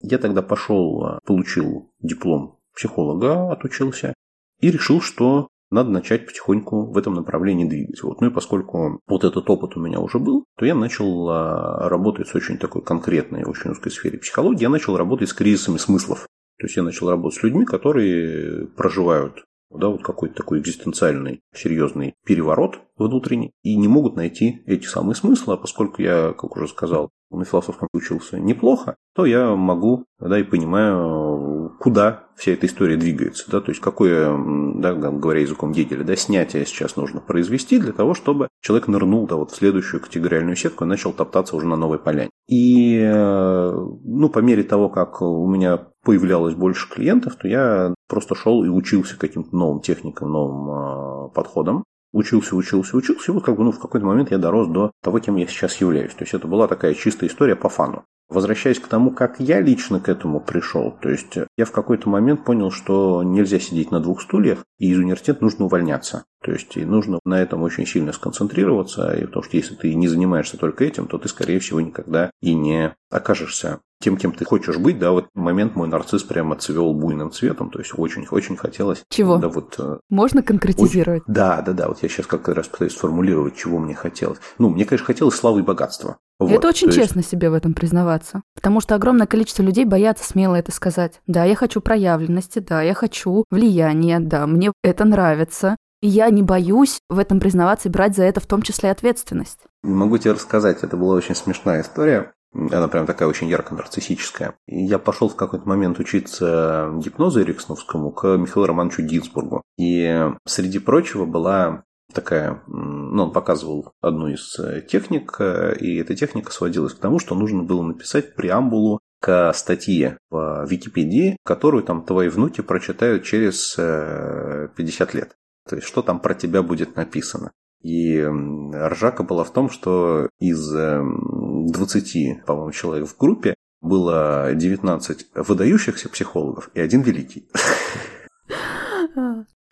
я 0.00 0.18
тогда 0.18 0.42
пошел, 0.42 1.18
получил 1.24 1.92
диплом 2.00 2.58
психолога, 2.74 3.52
отучился, 3.52 4.14
и 4.60 4.70
решил, 4.70 5.00
что 5.00 5.48
надо 5.70 5.90
начать 5.90 6.26
потихоньку 6.26 6.90
в 6.90 6.98
этом 6.98 7.14
направлении 7.14 7.64
двигать. 7.64 8.02
Вот. 8.02 8.20
Ну 8.20 8.28
и 8.28 8.32
поскольку 8.32 9.00
вот 9.06 9.24
этот 9.24 9.48
опыт 9.48 9.76
у 9.76 9.80
меня 9.80 10.00
уже 10.00 10.18
был, 10.18 10.44
то 10.56 10.66
я 10.66 10.74
начал 10.74 11.28
а, 11.28 11.88
работать 11.88 12.28
с 12.28 12.34
очень 12.34 12.58
такой 12.58 12.82
конкретной, 12.82 13.44
очень 13.44 13.70
узкой 13.70 13.90
сфере 13.90 14.18
психологии. 14.18 14.62
Я 14.62 14.68
начал 14.68 14.96
работать 14.96 15.28
с 15.28 15.32
кризисами 15.32 15.76
смыслов. 15.76 16.26
То 16.58 16.66
есть 16.66 16.76
я 16.76 16.82
начал 16.82 17.08
работать 17.08 17.38
с 17.38 17.42
людьми, 17.42 17.64
которые 17.64 18.66
проживают 18.66 19.44
да, 19.70 19.88
вот 19.88 20.02
какой-то 20.02 20.36
такой 20.36 20.60
экзистенциальный 20.60 21.40
серьезный 21.54 22.14
переворот 22.24 22.80
внутренний, 22.96 23.52
и 23.62 23.76
не 23.76 23.88
могут 23.88 24.16
найти 24.16 24.62
эти 24.66 24.86
самые 24.86 25.14
смыслы, 25.14 25.54
а 25.54 25.56
поскольку 25.56 26.02
я, 26.02 26.32
как 26.32 26.56
уже 26.56 26.68
сказал, 26.68 27.10
на 27.30 27.44
философском 27.44 27.88
учился 27.92 28.38
неплохо, 28.38 28.96
то 29.14 29.24
я 29.24 29.54
могу, 29.54 30.04
да, 30.18 30.38
и 30.38 30.42
понимаю, 30.42 31.76
куда 31.78 32.28
вся 32.36 32.52
эта 32.52 32.66
история 32.66 32.96
двигается, 32.96 33.50
да, 33.50 33.60
то 33.60 33.70
есть 33.70 33.80
какое, 33.80 34.36
да, 34.76 34.94
говоря 34.94 35.40
языком 35.40 35.72
Гегеля, 35.72 36.04
да, 36.04 36.16
снятие 36.16 36.66
сейчас 36.66 36.96
нужно 36.96 37.20
произвести 37.20 37.78
для 37.78 37.92
того, 37.92 38.14
чтобы 38.14 38.48
человек 38.60 38.88
нырнул, 38.88 39.26
да, 39.26 39.36
вот 39.36 39.52
в 39.52 39.56
следующую 39.56 40.00
категориальную 40.00 40.56
сетку 40.56 40.84
и 40.84 40.88
начал 40.88 41.12
топтаться 41.12 41.56
уже 41.56 41.66
на 41.66 41.76
новой 41.76 41.98
поляне. 41.98 42.30
И, 42.48 42.98
э, 42.98 43.72
ну, 43.72 44.28
по 44.28 44.40
мере 44.40 44.64
того, 44.64 44.88
как 44.88 45.22
у 45.22 45.46
меня 45.46 45.78
появлялось 46.04 46.54
больше 46.54 46.90
клиентов, 46.90 47.36
то 47.36 47.46
я 47.46 47.94
просто 48.10 48.34
шел 48.34 48.64
и 48.64 48.68
учился 48.68 49.16
каким-то 49.16 49.56
новым 49.56 49.80
техникам, 49.80 50.30
новым 50.30 51.28
э, 51.28 51.28
подходам 51.30 51.84
учился, 52.12 52.56
учился, 52.56 52.96
учился, 52.96 53.30
и 53.30 53.34
вот 53.34 53.44
как 53.44 53.56
бы 53.56 53.64
ну, 53.64 53.72
в 53.72 53.78
какой-то 53.78 54.06
момент 54.06 54.30
я 54.30 54.38
дорос 54.38 54.68
до 54.68 54.90
того, 55.02 55.20
кем 55.20 55.36
я 55.36 55.46
сейчас 55.46 55.76
являюсь. 55.76 56.14
То 56.14 56.24
есть 56.24 56.34
это 56.34 56.46
была 56.48 56.66
такая 56.68 56.94
чистая 56.94 57.28
история 57.28 57.56
по 57.56 57.68
фану. 57.68 58.04
Возвращаясь 58.28 58.78
к 58.78 58.86
тому, 58.86 59.10
как 59.10 59.40
я 59.40 59.60
лично 59.60 59.98
к 59.98 60.08
этому 60.08 60.40
пришел, 60.40 60.96
то 61.02 61.08
есть 61.08 61.36
я 61.56 61.64
в 61.64 61.72
какой-то 61.72 62.08
момент 62.08 62.44
понял, 62.44 62.70
что 62.70 63.24
нельзя 63.24 63.58
сидеть 63.58 63.90
на 63.90 63.98
двух 63.98 64.22
стульях, 64.22 64.64
и 64.78 64.88
из 64.88 64.98
университета 64.98 65.42
нужно 65.42 65.64
увольняться. 65.64 66.24
То 66.42 66.52
есть 66.52 66.76
и 66.76 66.84
нужно 66.84 67.18
на 67.24 67.40
этом 67.40 67.62
очень 67.62 67.86
сильно 67.86 68.12
сконцентрироваться, 68.12 69.12
и 69.12 69.26
потому 69.26 69.42
что 69.42 69.56
если 69.56 69.74
ты 69.74 69.94
не 69.94 70.08
занимаешься 70.08 70.56
только 70.56 70.84
этим, 70.84 71.06
то 71.06 71.18
ты, 71.18 71.28
скорее 71.28 71.60
всего, 71.60 71.80
никогда 71.80 72.30
и 72.40 72.54
не 72.54 72.94
окажешься 73.10 73.80
тем, 74.00 74.16
кем 74.16 74.32
ты 74.32 74.44
хочешь 74.44 74.78
быть, 74.78 74.98
да, 74.98 75.10
вот 75.12 75.26
момент 75.34 75.76
мой 75.76 75.86
нарцисс 75.86 76.22
прямо 76.22 76.56
цвел 76.56 76.94
буйным 76.94 77.30
цветом, 77.30 77.70
то 77.70 77.78
есть 77.78 77.92
очень-очень 77.94 78.56
хотелось. 78.56 79.02
Чего? 79.10 79.36
Да, 79.36 79.48
вот, 79.48 79.74
э, 79.78 79.98
Можно 80.08 80.42
конкретизировать? 80.42 81.22
Очень, 81.24 81.34
да, 81.34 81.60
да, 81.60 81.72
да, 81.74 81.88
вот 81.88 82.02
я 82.02 82.08
сейчас 82.08 82.26
как 82.26 82.48
раз 82.48 82.66
пытаюсь 82.68 82.94
сформулировать, 82.94 83.56
чего 83.56 83.78
мне 83.78 83.94
хотелось. 83.94 84.38
Ну, 84.58 84.70
мне, 84.70 84.86
конечно, 84.86 85.06
хотелось 85.06 85.34
славы 85.34 85.60
и 85.60 85.64
богатства. 85.64 86.16
Вот, 86.38 86.50
это 86.50 86.68
очень 86.68 86.86
есть... 86.86 86.98
честно 86.98 87.22
себе 87.22 87.50
в 87.50 87.54
этом 87.54 87.74
признаваться. 87.74 88.42
Потому 88.54 88.80
что 88.80 88.94
огромное 88.94 89.26
количество 89.26 89.62
людей 89.62 89.84
боятся 89.84 90.24
смело 90.24 90.54
это 90.54 90.72
сказать. 90.72 91.20
Да, 91.26 91.44
я 91.44 91.54
хочу 91.54 91.82
проявленности, 91.82 92.60
да, 92.60 92.80
я 92.80 92.94
хочу 92.94 93.44
влияния, 93.50 94.18
да, 94.18 94.46
мне 94.46 94.72
это 94.82 95.04
нравится. 95.04 95.76
Я 96.02 96.30
не 96.30 96.42
боюсь 96.42 97.00
в 97.08 97.18
этом 97.18 97.40
признаваться 97.40 97.88
и 97.88 97.92
брать 97.92 98.16
за 98.16 98.24
это 98.24 98.40
в 98.40 98.46
том 98.46 98.62
числе 98.62 98.90
ответственность. 98.90 99.60
Могу 99.82 100.18
тебе 100.18 100.32
рассказать, 100.32 100.82
это 100.82 100.96
была 100.96 101.14
очень 101.14 101.34
смешная 101.34 101.82
история. 101.82 102.32
Она 102.52 102.88
прям 102.88 103.06
такая 103.06 103.28
очень 103.28 103.48
ярко 103.48 103.74
нарциссическая. 103.74 104.54
И 104.66 104.82
я 104.82 104.98
пошел 104.98 105.28
в 105.28 105.36
какой-то 105.36 105.68
момент 105.68 105.98
учиться 106.00 106.90
гипнозу 106.96 107.42
Эриксоновскому 107.42 108.10
к 108.10 108.26
Михаилу 108.36 108.66
Романовичу 108.66 109.02
Гинзбургу. 109.02 109.62
И 109.78 110.26
среди 110.46 110.78
прочего 110.78 111.26
была 111.26 111.84
такая, 112.12 112.62
ну, 112.66 113.24
он 113.24 113.32
показывал 113.32 113.92
одну 114.00 114.28
из 114.28 114.58
э, 114.58 114.82
техник, 114.82 115.36
э, 115.38 115.76
и 115.78 115.96
эта 115.98 116.16
техника 116.16 116.52
сводилась 116.52 116.94
к 116.94 116.98
тому, 116.98 117.18
что 117.18 117.34
нужно 117.34 117.62
было 117.62 117.82
написать 117.82 118.34
преамбулу 118.34 119.00
к 119.20 119.52
статье 119.52 120.18
в 120.30 120.66
Википедии, 120.68 121.36
которую 121.44 121.84
там 121.84 122.04
твои 122.04 122.28
внуки 122.28 122.62
прочитают 122.62 123.24
через 123.24 123.76
50 123.76 125.14
э, 125.14 125.16
лет. 125.16 125.36
То 125.70 125.76
есть, 125.76 125.86
что 125.86 126.02
там 126.02 126.18
про 126.18 126.34
тебя 126.34 126.64
будет 126.64 126.96
написано. 126.96 127.52
И 127.80 128.20
ржака 128.20 129.22
была 129.22 129.44
в 129.44 129.52
том, 129.52 129.70
что 129.70 130.28
из 130.40 130.68
20, 130.68 132.44
по-моему, 132.44 132.72
человек 132.72 133.08
в 133.08 133.16
группе 133.16 133.54
было 133.80 134.52
19 134.52 135.28
выдающихся 135.36 136.08
психологов 136.08 136.70
и 136.74 136.80
один 136.80 137.02
великий. 137.02 137.48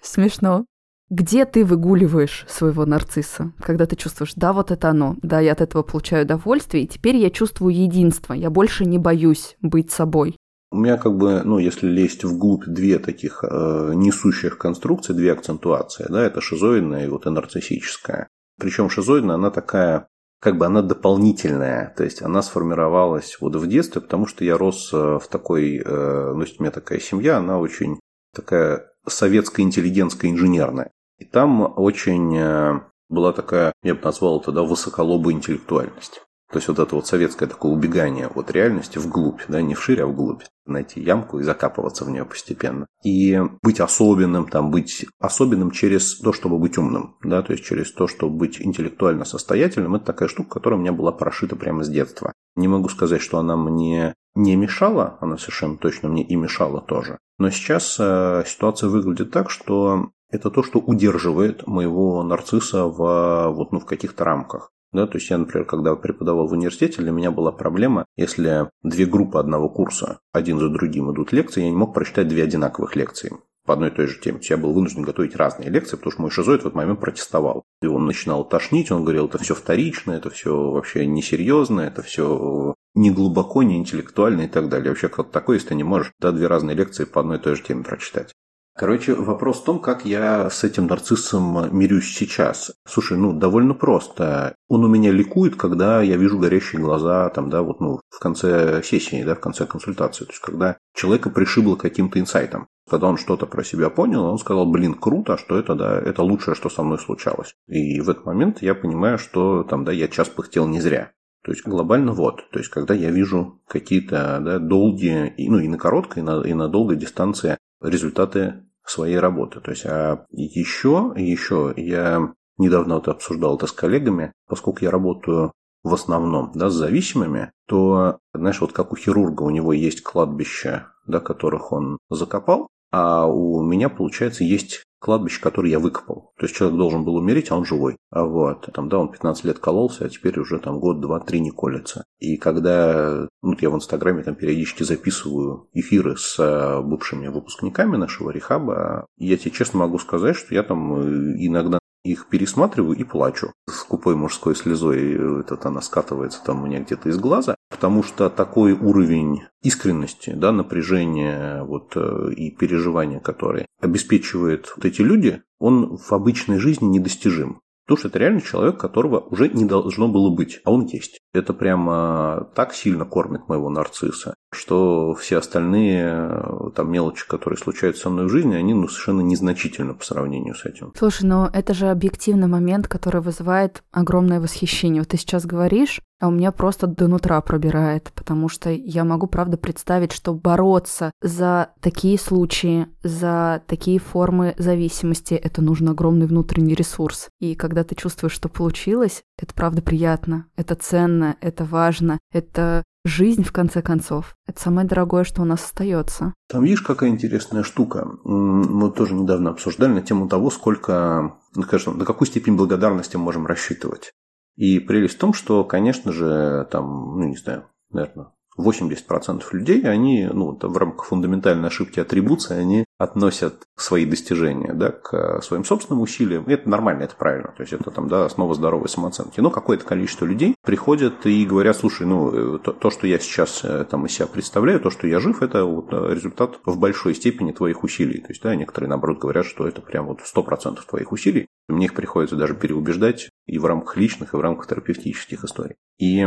Смешно. 0.00 0.66
Где 1.10 1.44
ты 1.44 1.64
выгуливаешь 1.64 2.44
своего 2.48 2.86
нарцисса, 2.86 3.52
когда 3.60 3.86
ты 3.86 3.96
чувствуешь, 3.96 4.34
да, 4.36 4.52
вот 4.52 4.70
это 4.70 4.90
оно, 4.90 5.16
да, 5.22 5.40
я 5.40 5.50
от 5.50 5.62
этого 5.62 5.82
получаю 5.82 6.24
удовольствие, 6.26 6.84
и 6.84 6.86
теперь 6.86 7.16
я 7.16 7.30
чувствую 7.30 7.74
единство, 7.74 8.34
я 8.34 8.50
больше 8.50 8.84
не 8.84 8.98
боюсь 8.98 9.56
быть 9.60 9.90
собой. 9.90 10.36
У 10.70 10.76
меня 10.76 10.98
как 10.98 11.16
бы, 11.16 11.42
ну, 11.44 11.58
если 11.58 11.86
лезть 11.86 12.24
вглубь, 12.24 12.64
две 12.66 12.98
таких 12.98 13.42
э, 13.42 13.92
несущих 13.94 14.58
конструкции, 14.58 15.14
две 15.14 15.32
акцентуации, 15.32 16.06
да, 16.08 16.22
это 16.24 16.42
шизоидная 16.42 17.06
и 17.06 17.08
вот 17.08 17.26
и 17.26 17.30
нарциссическая. 17.30 18.28
Причем 18.58 18.90
шизоидная, 18.90 19.36
она 19.36 19.50
такая, 19.50 20.08
как 20.40 20.58
бы 20.58 20.66
она 20.66 20.82
дополнительная, 20.82 21.94
то 21.96 22.04
есть 22.04 22.20
она 22.20 22.42
сформировалась 22.42 23.38
вот 23.40 23.56
в 23.56 23.66
детстве, 23.66 24.02
потому 24.02 24.26
что 24.26 24.44
я 24.44 24.58
рос 24.58 24.90
э, 24.92 24.96
в 24.96 25.26
такой, 25.28 25.78
э, 25.78 26.32
ну, 26.34 26.44
у 26.58 26.62
меня 26.62 26.70
такая 26.70 27.00
семья, 27.00 27.38
она 27.38 27.58
очень 27.58 27.98
такая 28.34 28.90
советская 29.06 29.64
интеллигентская 29.64 30.30
инженерная. 30.30 30.90
И 31.18 31.24
там 31.24 31.72
очень 31.78 32.36
э, 32.36 32.80
была 33.08 33.32
такая, 33.32 33.72
я 33.82 33.94
бы 33.94 34.02
назвал 34.02 34.40
это, 34.40 34.52
да, 34.52 34.62
высоколобая 34.62 35.32
интеллектуальность. 35.32 36.22
То 36.50 36.56
есть 36.56 36.68
вот 36.68 36.78
это 36.78 36.94
вот 36.94 37.06
советское 37.06 37.46
такое 37.46 37.72
убегание 37.72 38.26
от 38.26 38.50
реальности 38.50 38.96
вглубь, 38.98 39.42
да, 39.48 39.60
не 39.60 39.74
вширь, 39.74 40.00
а 40.00 40.06
вглубь. 40.06 40.42
Найти 40.64 41.00
ямку 41.00 41.38
и 41.38 41.42
закапываться 41.42 42.04
в 42.04 42.10
нее 42.10 42.24
постепенно. 42.24 42.86
И 43.02 43.40
быть 43.62 43.80
особенным, 43.80 44.48
там, 44.48 44.70
быть 44.70 45.06
особенным 45.18 45.70
через 45.70 46.18
то, 46.18 46.32
чтобы 46.32 46.58
быть 46.58 46.78
умным, 46.78 47.16
да, 47.22 47.42
то 47.42 47.52
есть 47.52 47.64
через 47.64 47.92
то, 47.92 48.06
чтобы 48.06 48.36
быть 48.36 48.60
интеллектуально 48.60 49.24
состоятельным, 49.24 49.94
это 49.94 50.06
такая 50.06 50.28
штука, 50.28 50.50
которая 50.50 50.78
у 50.78 50.82
меня 50.82 50.92
была 50.92 51.12
прошита 51.12 51.56
прямо 51.56 51.84
с 51.84 51.88
детства. 51.88 52.32
Не 52.56 52.68
могу 52.68 52.88
сказать, 52.88 53.22
что 53.22 53.38
она 53.38 53.56
мне 53.56 54.14
не 54.34 54.56
мешала, 54.56 55.18
она 55.20 55.36
совершенно 55.36 55.76
точно 55.76 56.08
мне 56.08 56.22
и 56.22 56.36
мешала 56.36 56.80
тоже. 56.80 57.18
Но 57.38 57.50
сейчас 57.50 57.96
э, 57.98 58.44
ситуация 58.46 58.88
выглядит 58.88 59.30
так, 59.30 59.50
что 59.50 60.10
это 60.30 60.50
то, 60.50 60.62
что 60.62 60.78
удерживает 60.78 61.66
моего 61.66 62.22
нарцисса 62.22 62.84
в, 62.84 63.48
вот, 63.50 63.72
ну, 63.72 63.80
в 63.80 63.86
каких-то 63.86 64.24
рамках. 64.24 64.70
Да, 64.92 65.06
то 65.06 65.18
есть 65.18 65.28
я, 65.28 65.38
например, 65.38 65.66
когда 65.66 65.94
преподавал 65.96 66.46
в 66.46 66.52
университете, 66.52 67.02
для 67.02 67.10
меня 67.10 67.30
была 67.30 67.52
проблема, 67.52 68.06
если 68.16 68.70
две 68.82 69.04
группы 69.04 69.38
одного 69.38 69.68
курса 69.68 70.20
один 70.32 70.58
за 70.58 70.70
другим 70.70 71.12
идут 71.12 71.32
лекции, 71.32 71.62
я 71.62 71.70
не 71.70 71.76
мог 71.76 71.92
прочитать 71.92 72.28
две 72.28 72.42
одинаковых 72.42 72.96
лекции 72.96 73.32
по 73.68 73.74
одной 73.74 73.90
и 73.90 73.92
той 73.92 74.06
же 74.06 74.18
теме. 74.18 74.40
Я 74.48 74.56
был 74.56 74.72
вынужден 74.72 75.02
готовить 75.02 75.36
разные 75.36 75.68
лекции, 75.68 75.96
потому 75.96 76.12
что 76.12 76.22
мой 76.22 76.30
шизоид 76.30 76.62
в 76.62 76.66
этот 76.66 76.74
момент 76.74 77.00
протестовал. 77.00 77.64
И 77.82 77.86
он 77.86 78.06
начинал 78.06 78.48
тошнить, 78.48 78.90
он 78.90 79.02
говорил, 79.02 79.26
это 79.26 79.36
все 79.36 79.54
вторично, 79.54 80.12
это 80.12 80.30
все 80.30 80.70
вообще 80.70 81.06
несерьезно, 81.06 81.82
это 81.82 82.00
все 82.00 82.74
не 82.94 83.10
глубоко, 83.10 83.62
не 83.62 83.76
интеллектуально 83.76 84.42
и 84.42 84.48
так 84.48 84.70
далее. 84.70 84.88
Вообще, 84.88 85.10
как 85.10 85.30
такое, 85.30 85.56
если 85.56 85.68
ты 85.68 85.74
не 85.74 85.84
можешь 85.84 86.12
да, 86.18 86.32
две 86.32 86.46
разные 86.46 86.74
лекции 86.74 87.04
по 87.04 87.20
одной 87.20 87.36
и 87.36 87.40
той 87.40 87.56
же 87.56 87.62
теме 87.62 87.84
прочитать. 87.84 88.32
Короче, 88.78 89.14
вопрос 89.14 89.60
в 89.60 89.64
том, 89.64 89.80
как 89.80 90.04
я 90.04 90.48
с 90.48 90.62
этим 90.62 90.86
нарциссом 90.86 91.76
мирюсь 91.76 92.14
сейчас. 92.14 92.70
Слушай, 92.86 93.18
ну, 93.18 93.32
довольно 93.32 93.74
просто. 93.74 94.54
Он 94.68 94.84
у 94.84 94.88
меня 94.88 95.10
ликует, 95.10 95.56
когда 95.56 96.00
я 96.00 96.16
вижу 96.16 96.38
горящие 96.38 96.80
глаза, 96.80 97.28
там, 97.30 97.50
да, 97.50 97.62
вот, 97.62 97.80
ну, 97.80 97.98
в 98.08 98.20
конце 98.20 98.80
сессии, 98.84 99.24
да, 99.24 99.34
в 99.34 99.40
конце 99.40 99.66
консультации. 99.66 100.26
То 100.26 100.30
есть, 100.30 100.40
когда 100.40 100.76
человека 100.94 101.28
пришибло 101.28 101.74
каким-то 101.74 102.20
инсайтом. 102.20 102.68
Когда 102.88 103.08
он 103.08 103.16
что-то 103.16 103.46
про 103.46 103.64
себя 103.64 103.90
понял, 103.90 104.24
он 104.24 104.38
сказал, 104.38 104.64
блин, 104.70 104.94
круто, 104.94 105.36
что 105.38 105.58
это, 105.58 105.74
да, 105.74 105.98
это 105.98 106.22
лучшее, 106.22 106.54
что 106.54 106.70
со 106.70 106.84
мной 106.84 107.00
случалось. 107.00 107.54
И 107.66 108.00
в 108.00 108.08
этот 108.08 108.26
момент 108.26 108.62
я 108.62 108.76
понимаю, 108.76 109.18
что 109.18 109.64
там, 109.64 109.84
да, 109.84 109.90
я 109.90 110.06
час 110.06 110.28
пыхтел 110.28 110.68
не 110.68 110.80
зря. 110.80 111.10
То 111.42 111.50
есть 111.50 111.66
глобально 111.66 112.12
вот, 112.12 112.48
то 112.52 112.60
есть 112.60 112.70
когда 112.70 112.94
я 112.94 113.10
вижу 113.10 113.60
какие-то 113.66 114.38
да, 114.40 114.58
долгие, 114.60 115.34
ну 115.48 115.58
и 115.58 115.66
на 115.66 115.78
короткой, 115.78 116.22
и 116.22 116.26
на, 116.26 116.42
и 116.42 116.54
на 116.54 116.68
долгой 116.68 116.96
дистанции 116.96 117.56
результаты 117.80 118.67
своей 118.90 119.18
работы. 119.18 119.60
То 119.60 119.70
есть, 119.70 119.86
а 119.86 120.26
еще, 120.30 121.12
еще 121.16 121.72
я 121.76 122.32
недавно 122.58 122.96
вот 122.96 123.08
обсуждал 123.08 123.56
это 123.56 123.66
с 123.66 123.72
коллегами, 123.72 124.32
поскольку 124.46 124.84
я 124.84 124.90
работаю 124.90 125.52
в 125.82 125.94
основном 125.94 126.52
да, 126.54 126.70
с 126.70 126.74
зависимыми, 126.74 127.52
то, 127.66 128.18
знаешь, 128.34 128.60
вот 128.60 128.72
как 128.72 128.92
у 128.92 128.96
хирурга, 128.96 129.42
у 129.42 129.50
него 129.50 129.72
есть 129.72 130.02
кладбище, 130.02 130.86
да, 131.06 131.20
которых 131.20 131.72
он 131.72 131.98
закопал, 132.10 132.68
а 132.90 133.26
у 133.26 133.62
меня, 133.62 133.88
получается, 133.88 134.44
есть 134.44 134.82
кладбище, 135.00 135.40
которое 135.40 135.70
я 135.70 135.78
выкопал. 135.78 136.32
То 136.38 136.46
есть 136.46 136.56
человек 136.56 136.76
должен 136.76 137.04
был 137.04 137.16
умереть, 137.16 137.50
а 137.50 137.56
он 137.56 137.64
живой. 137.64 137.96
А 138.10 138.24
вот, 138.24 138.68
там, 138.72 138.88
да, 138.88 138.98
он 138.98 139.10
15 139.10 139.44
лет 139.44 139.58
кололся, 139.58 140.04
а 140.04 140.08
теперь 140.08 140.38
уже 140.38 140.58
там 140.58 140.80
год, 140.80 141.00
два, 141.00 141.20
три 141.20 141.40
не 141.40 141.50
колется. 141.50 142.04
И 142.18 142.36
когда, 142.36 143.28
ну, 143.42 143.56
я 143.60 143.70
в 143.70 143.76
Инстаграме 143.76 144.22
там 144.22 144.34
периодически 144.34 144.82
записываю 144.82 145.68
эфиры 145.72 146.16
с 146.16 146.38
э, 146.38 146.82
бывшими 146.82 147.28
выпускниками 147.28 147.96
нашего 147.96 148.30
рехаба, 148.30 149.06
я 149.16 149.36
тебе 149.36 149.52
честно 149.52 149.80
могу 149.80 149.98
сказать, 149.98 150.36
что 150.36 150.54
я 150.54 150.62
там 150.62 150.94
э, 151.00 151.36
иногда 151.38 151.78
их 152.04 152.28
пересматриваю 152.28 152.96
и 152.96 153.04
плачу. 153.04 153.52
С 153.88 153.90
купой 153.90 154.16
мужской 154.16 154.54
слезой 154.54 155.14
э, 155.14 155.40
этот 155.40 155.64
она 155.64 155.80
скатывается 155.80 156.44
там 156.44 156.62
у 156.62 156.66
меня 156.66 156.80
где-то 156.80 157.08
из 157.08 157.16
глаза. 157.16 157.54
потому 157.70 158.02
что 158.02 158.28
такой 158.28 158.72
уровень 158.72 159.44
искренности, 159.62 160.34
да, 160.36 160.52
напряжения 160.52 161.62
вот, 161.64 161.92
э, 161.96 162.32
и 162.36 162.50
переживания, 162.50 163.18
которые 163.18 163.64
обеспечивают 163.80 164.70
вот 164.76 164.84
эти 164.84 165.00
люди, 165.00 165.42
он 165.58 165.96
в 165.96 166.12
обычной 166.12 166.58
жизни 166.58 166.84
недостижим. 166.84 167.62
Потому 167.86 168.00
что 168.00 168.08
это 168.08 168.18
реально 168.18 168.42
человек, 168.42 168.78
которого 168.78 169.20
уже 169.20 169.48
не 169.48 169.64
должно 169.64 170.06
было 170.08 170.28
быть, 170.28 170.60
а 170.66 170.70
он 170.70 170.84
есть. 170.84 171.20
Это 171.32 171.54
прямо 171.54 172.50
так 172.54 172.74
сильно 172.74 173.06
кормит 173.06 173.48
моего 173.48 173.70
нарцисса, 173.70 174.34
что 174.50 175.14
все 175.14 175.38
остальные 175.38 176.30
э, 176.30 176.70
там 176.74 176.90
мелочи, 176.90 177.26
которые 177.28 177.58
случаются 177.58 178.02
со 178.02 178.10
мной 178.10 178.26
в 178.26 178.30
жизни, 178.30 178.54
они 178.54 178.74
ну, 178.74 178.88
совершенно 178.88 179.20
незначительны 179.20 179.94
по 179.94 180.04
сравнению 180.04 180.54
с 180.54 180.64
этим. 180.64 180.92
Слушай, 180.96 181.24
но 181.24 181.50
это 181.52 181.74
же 181.74 181.88
объективный 181.90 182.48
момент, 182.48 182.88
который 182.88 183.20
вызывает 183.20 183.82
огромное 183.92 184.40
восхищение. 184.40 185.02
Вот 185.02 185.08
ты 185.08 185.18
сейчас 185.18 185.44
говоришь, 185.44 186.00
а 186.20 186.28
у 186.28 186.30
меня 186.30 186.50
просто 186.50 186.86
до 186.86 187.06
нутра 187.06 187.40
пробирает, 187.40 188.10
потому 188.14 188.48
что 188.48 188.70
я 188.70 189.04
могу, 189.04 189.26
правда, 189.26 189.56
представить, 189.56 190.12
что 190.12 190.34
бороться 190.34 191.12
за 191.22 191.70
такие 191.80 192.18
случаи, 192.18 192.88
за 193.02 193.62
такие 193.66 193.98
формы 194.00 194.54
зависимости, 194.58 195.34
это 195.34 195.62
нужно 195.62 195.92
огромный 195.92 196.26
внутренний 196.26 196.74
ресурс. 196.74 197.28
И 197.38 197.54
когда 197.54 197.84
ты 197.84 197.94
чувствуешь, 197.94 198.32
что 198.32 198.48
получилось, 198.48 199.22
это 199.40 199.54
правда 199.54 199.80
приятно, 199.80 200.46
это 200.56 200.74
ценно, 200.74 201.36
это 201.40 201.64
важно, 201.64 202.18
это 202.32 202.82
жизнь, 203.04 203.42
в 203.42 203.52
конце 203.52 203.82
концов. 203.82 204.34
Это 204.46 204.60
самое 204.60 204.86
дорогое, 204.86 205.24
что 205.24 205.42
у 205.42 205.44
нас 205.44 205.64
остается. 205.64 206.34
Там 206.48 206.64
видишь, 206.64 206.82
какая 206.82 207.10
интересная 207.10 207.62
штука. 207.62 208.06
Мы 208.24 208.90
тоже 208.90 209.14
недавно 209.14 209.50
обсуждали 209.50 209.92
на 209.92 210.02
тему 210.02 210.28
того, 210.28 210.50
сколько, 210.50 211.36
ну, 211.54 211.62
скажем, 211.62 211.98
на 211.98 212.04
какую 212.04 212.28
степень 212.28 212.56
благодарности 212.56 213.16
мы 213.16 213.24
можем 213.24 213.46
рассчитывать. 213.46 214.12
И 214.56 214.80
прелесть 214.80 215.14
в 215.14 215.18
том, 215.18 215.32
что, 215.32 215.64
конечно 215.64 216.12
же, 216.12 216.66
там, 216.70 217.18
ну, 217.18 217.28
не 217.28 217.36
знаю, 217.36 217.66
наверное, 217.90 218.32
80% 218.58 219.44
людей, 219.52 219.82
они 219.82 220.28
ну, 220.32 220.58
в 220.60 220.76
рамках 220.76 221.06
фундаментальной 221.06 221.68
ошибки 221.68 222.00
атрибуции, 222.00 222.56
они 222.56 222.84
относят 222.98 223.62
свои 223.76 224.04
достижения 224.04 224.72
да, 224.72 224.90
к 224.90 225.40
своим 225.40 225.64
собственным 225.64 226.02
усилиям. 226.02 226.44
И 226.44 226.52
это 226.52 226.68
нормально, 226.68 227.04
это 227.04 227.14
правильно. 227.14 227.54
То 227.56 227.62
есть 227.62 227.72
это 227.72 227.90
там, 227.90 228.08
да, 228.08 228.24
основа 228.24 228.54
здоровой 228.54 228.88
самооценки. 228.88 229.40
Но 229.40 229.50
какое-то 229.50 229.84
количество 229.84 230.24
людей 230.24 230.56
приходят 230.64 231.24
и 231.24 231.46
говорят, 231.46 231.76
слушай, 231.76 232.06
ну 232.06 232.58
то, 232.58 232.72
то, 232.72 232.90
что 232.90 233.06
я 233.06 233.20
сейчас 233.20 233.60
э, 233.62 233.84
там 233.88 234.06
из 234.06 234.12
себя 234.12 234.26
представляю, 234.26 234.80
то, 234.80 234.90
что 234.90 235.06
я 235.06 235.20
жив, 235.20 235.42
это 235.42 235.64
вот 235.64 235.92
э, 235.92 236.14
результат 236.14 236.58
в 236.66 236.78
большой 236.78 237.14
степени 237.14 237.52
твоих 237.52 237.84
усилий. 237.84 238.20
То 238.20 238.30
есть, 238.30 238.42
да, 238.42 238.54
некоторые, 238.56 238.90
наоборот, 238.90 239.18
говорят, 239.18 239.46
что 239.46 239.68
это 239.68 239.80
прям 239.80 240.06
вот 240.06 240.20
100% 240.20 240.78
твоих 240.88 241.12
усилий. 241.12 241.46
Мне 241.68 241.86
их 241.86 241.94
приходится 241.94 242.36
даже 242.36 242.54
переубеждать 242.54 243.30
и 243.46 243.58
в 243.58 243.64
рамках 243.64 243.96
личных, 243.96 244.34
и 244.34 244.36
в 244.36 244.40
рамках 244.40 244.66
терапевтических 244.66 245.44
историй. 245.44 245.76
И 245.98 246.26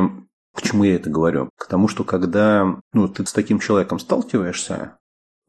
к 0.56 0.62
чему 0.62 0.84
я 0.84 0.96
это 0.96 1.10
говорю? 1.10 1.50
К 1.58 1.68
тому, 1.68 1.88
что 1.88 2.04
когда 2.04 2.80
ну, 2.94 3.08
ты 3.08 3.26
с 3.26 3.34
таким 3.34 3.60
человеком 3.60 4.00
сталкиваешься, 4.00 4.98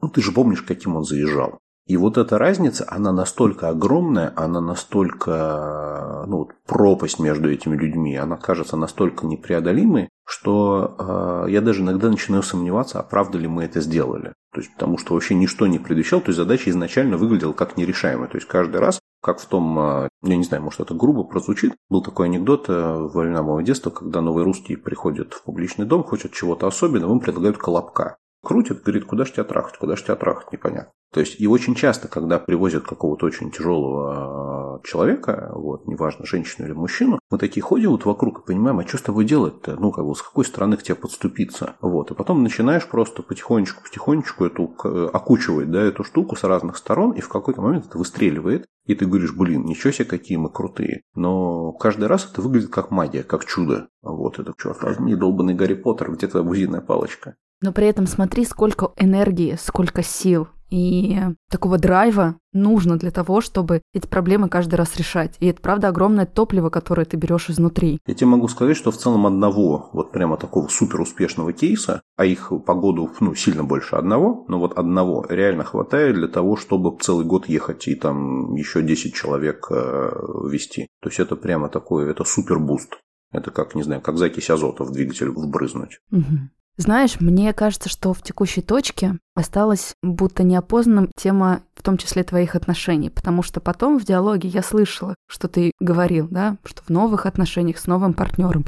ну, 0.03 0.09
ты 0.09 0.21
же 0.21 0.33
помнишь, 0.33 0.63
каким 0.63 0.97
он 0.97 1.05
заезжал. 1.05 1.59
И 1.87 1.97
вот 1.97 2.17
эта 2.17 2.39
разница, 2.39 2.85
она 2.89 3.13
настолько 3.13 3.69
огромная, 3.69 4.33
она 4.37 4.61
настолько, 4.61 6.25
ну, 6.29 6.49
пропасть 6.67 7.19
между 7.19 7.51
этими 7.51 7.77
людьми, 7.77 8.17
она 8.17 8.37
кажется 8.37 8.77
настолько 8.77 9.27
непреодолимой, 9.27 10.09
что 10.25 11.45
э, 11.47 11.51
я 11.51 11.61
даже 11.61 11.83
иногда 11.83 12.09
начинаю 12.09 12.45
сомневаться, 12.45 13.01
а 13.01 13.03
правда 13.03 13.39
ли 13.39 13.49
мы 13.49 13.65
это 13.65 13.81
сделали. 13.81 14.33
То 14.53 14.61
есть, 14.61 14.73
потому 14.75 14.97
что 14.97 15.15
вообще 15.15 15.35
ничто 15.35 15.67
не 15.67 15.81
предвещало, 15.81 16.23
то 16.23 16.29
есть 16.29 16.39
задача 16.39 16.71
изначально 16.71 17.17
выглядела 17.17 17.53
как 17.53 17.77
нерешаемая. 17.77 18.29
То 18.29 18.37
есть 18.37 18.47
каждый 18.47 18.81
раз 18.81 19.01
как 19.23 19.39
в 19.39 19.47
том, 19.47 19.79
а, 19.79 20.09
я 20.23 20.37
не 20.37 20.43
знаю, 20.43 20.65
может 20.65 20.81
это 20.81 20.95
грубо 20.95 21.23
прозвучит, 21.23 21.75
был 21.89 22.03
такой 22.03 22.27
анекдот 22.27 22.69
э, 22.69 22.73
во 22.73 23.21
времена 23.21 23.43
моего 23.43 23.61
детства, 23.61 23.91
когда 23.91 24.21
новые 24.21 24.45
русские 24.45 24.79
приходят 24.79 25.33
в 25.33 25.45
публичный 25.45 25.87
дом, 25.87 26.03
хотят 26.03 26.33
чего-то 26.33 26.67
особенного, 26.67 27.13
им 27.13 27.21
предлагают 27.21 27.57
колобка. 27.57 28.17
Крутит, 28.43 28.83
говорит, 28.83 29.05
куда 29.05 29.25
ж 29.25 29.33
тебя 29.33 29.45
трахать, 29.45 29.79
куда 29.79 29.95
ж 29.95 30.03
тебя 30.03 30.17
трахать, 30.17 30.53
непонятно. 30.53 30.93
То 31.13 31.21
есть, 31.21 31.41
и 31.41 31.47
очень 31.47 31.75
часто, 31.75 32.09
когда 32.09 32.39
привозят 32.39 32.85
какого-то 32.85 33.27
очень 33.27 33.51
тяжелого 33.51 34.81
э, 34.81 34.87
человека, 34.89 35.53
вот, 35.55 35.87
неважно, 35.87 36.25
женщину 36.25 36.67
или 36.67 36.73
мужчину, 36.73 37.19
мы 37.31 37.39
такие 37.39 37.63
ходим 37.63 37.91
вот 37.91 38.05
вокруг 38.05 38.41
и 38.41 38.47
понимаем, 38.47 38.79
а 38.79 38.87
что 38.87 38.97
с 38.97 39.03
тобой 39.03 39.27
делать-то? 39.27 39.77
Ну, 39.79 39.93
как 39.93 40.07
бы, 40.07 40.15
с 40.15 40.23
какой 40.23 40.45
стороны 40.45 40.77
к 40.77 40.83
тебе 40.83 40.95
подступиться? 40.95 41.77
Вот, 41.83 42.11
и 42.11 42.15
потом 42.15 42.43
начинаешь 42.43 42.89
просто 42.89 43.23
потихонечку-потихонечку 43.23 44.47
эту, 44.47 44.75
э, 44.85 45.11
окучивать, 45.13 45.71
да, 45.71 45.83
эту 45.83 46.03
штуку 46.03 46.35
с 46.35 46.43
разных 46.43 46.79
сторон, 46.79 47.13
и 47.13 47.21
в 47.21 47.29
какой-то 47.29 47.61
момент 47.61 47.87
это 47.87 47.99
выстреливает, 47.99 48.67
и 48.87 48.95
ты 48.95 49.07
говоришь, 49.07 49.37
блин, 49.37 49.65
ничего 49.67 49.93
себе, 49.93 50.07
какие 50.07 50.39
мы 50.39 50.51
крутые. 50.51 51.03
Но 51.15 51.73
каждый 51.73 52.07
раз 52.07 52.29
это 52.31 52.43
выглядит 52.43 52.71
как 52.71 52.91
магия, 52.91 53.23
как 53.23 53.45
чудо. 53.45 53.89
Вот 54.03 54.39
это, 54.39 54.53
черт 54.61 54.83
возьми, 54.83 55.15
долбанный 55.15 55.55
Гарри 55.55 55.75
Поттер, 55.75 56.11
где 56.11 56.27
твоя 56.27 56.45
бузинная 56.45 56.81
палочка? 56.81 57.37
Но 57.63 57.73
при 57.73 57.87
этом 57.87 58.07
смотри, 58.07 58.45
сколько 58.45 58.93
энергии, 58.97 59.57
сколько 59.59 60.03
сил 60.03 60.49
и 60.73 61.19
такого 61.51 61.77
драйва 61.77 62.37
нужно 62.55 62.97
для 62.97 63.11
того, 63.11 63.43
чтобы 63.43 63.83
эти 63.93 64.07
проблемы 64.07 64.49
каждый 64.49 64.77
раз 64.77 64.97
решать. 64.97 65.37
И 65.39 65.47
это, 65.47 65.61
правда, 65.61 65.89
огромное 65.89 66.25
топливо, 66.25 66.71
которое 66.71 67.05
ты 67.05 67.19
берешь 67.19 67.51
изнутри. 67.51 67.99
Я 68.07 68.15
тебе 68.15 68.29
могу 68.29 68.49
сказать, 68.49 68.77
что 68.77 68.91
в 68.91 68.97
целом 68.97 69.27
одного, 69.27 69.91
вот 69.93 70.13
прямо 70.13 70.39
такого 70.39 70.69
супер 70.69 71.03
успешного 71.03 71.53
кейса, 71.53 72.01
а 72.17 72.25
их 72.25 72.53
по 72.65 72.75
году 72.75 73.11
ну, 73.21 73.35
сильно 73.35 73.65
больше 73.65 73.97
одного, 73.97 74.47
но 74.49 74.59
вот 74.59 74.79
одного 74.79 75.27
реально 75.29 75.65
хватает 75.65 76.15
для 76.15 76.29
того, 76.29 76.57
чтобы 76.57 76.97
целый 76.99 77.27
год 77.27 77.51
ехать 77.51 77.87
и 77.87 77.95
там 77.95 78.55
еще 78.55 78.81
10 78.83 79.15
человек 79.15 79.67
э, 79.71 80.11
вести. 80.51 80.89
То 81.03 81.11
есть 81.11 81.21
это 81.21 81.37
прямо 81.37 81.69
такой, 81.69 82.11
это 82.11 82.25
супер 82.25 82.59
boost. 82.59 82.99
Это 83.31 83.51
как, 83.51 83.75
не 83.75 83.83
знаю, 83.83 84.01
как 84.01 84.17
закись 84.17 84.49
азота 84.49 84.85
в 84.85 84.93
двигатель 84.93 85.29
вбрызнуть. 85.29 86.01
Угу. 86.11 86.49
Знаешь, 86.79 87.21
мне 87.21 87.53
кажется, 87.53 87.91
что 87.91 88.15
в 88.15 88.23
текущей 88.23 88.63
точке 88.63 89.19
осталась 89.35 89.95
будто 90.03 90.43
неопознанным 90.43 91.11
тема, 91.17 91.63
в 91.75 91.83
том 91.83 91.99
числе 91.99 92.25
твоих 92.25 92.55
отношений, 92.55 93.11
потому 93.11 93.43
что 93.43 93.61
потом 93.61 93.99
в 93.99 94.05
диалоге 94.05 94.49
я 94.49 94.63
слышала, 94.63 95.15
что 95.29 95.49
ты 95.49 95.73
говорил, 95.81 96.29
да, 96.31 96.57
что 96.65 96.83
в 96.83 96.89
новых 96.89 97.27
отношениях 97.27 97.79
с 97.79 97.87
новым 97.87 98.15
партнером, 98.15 98.65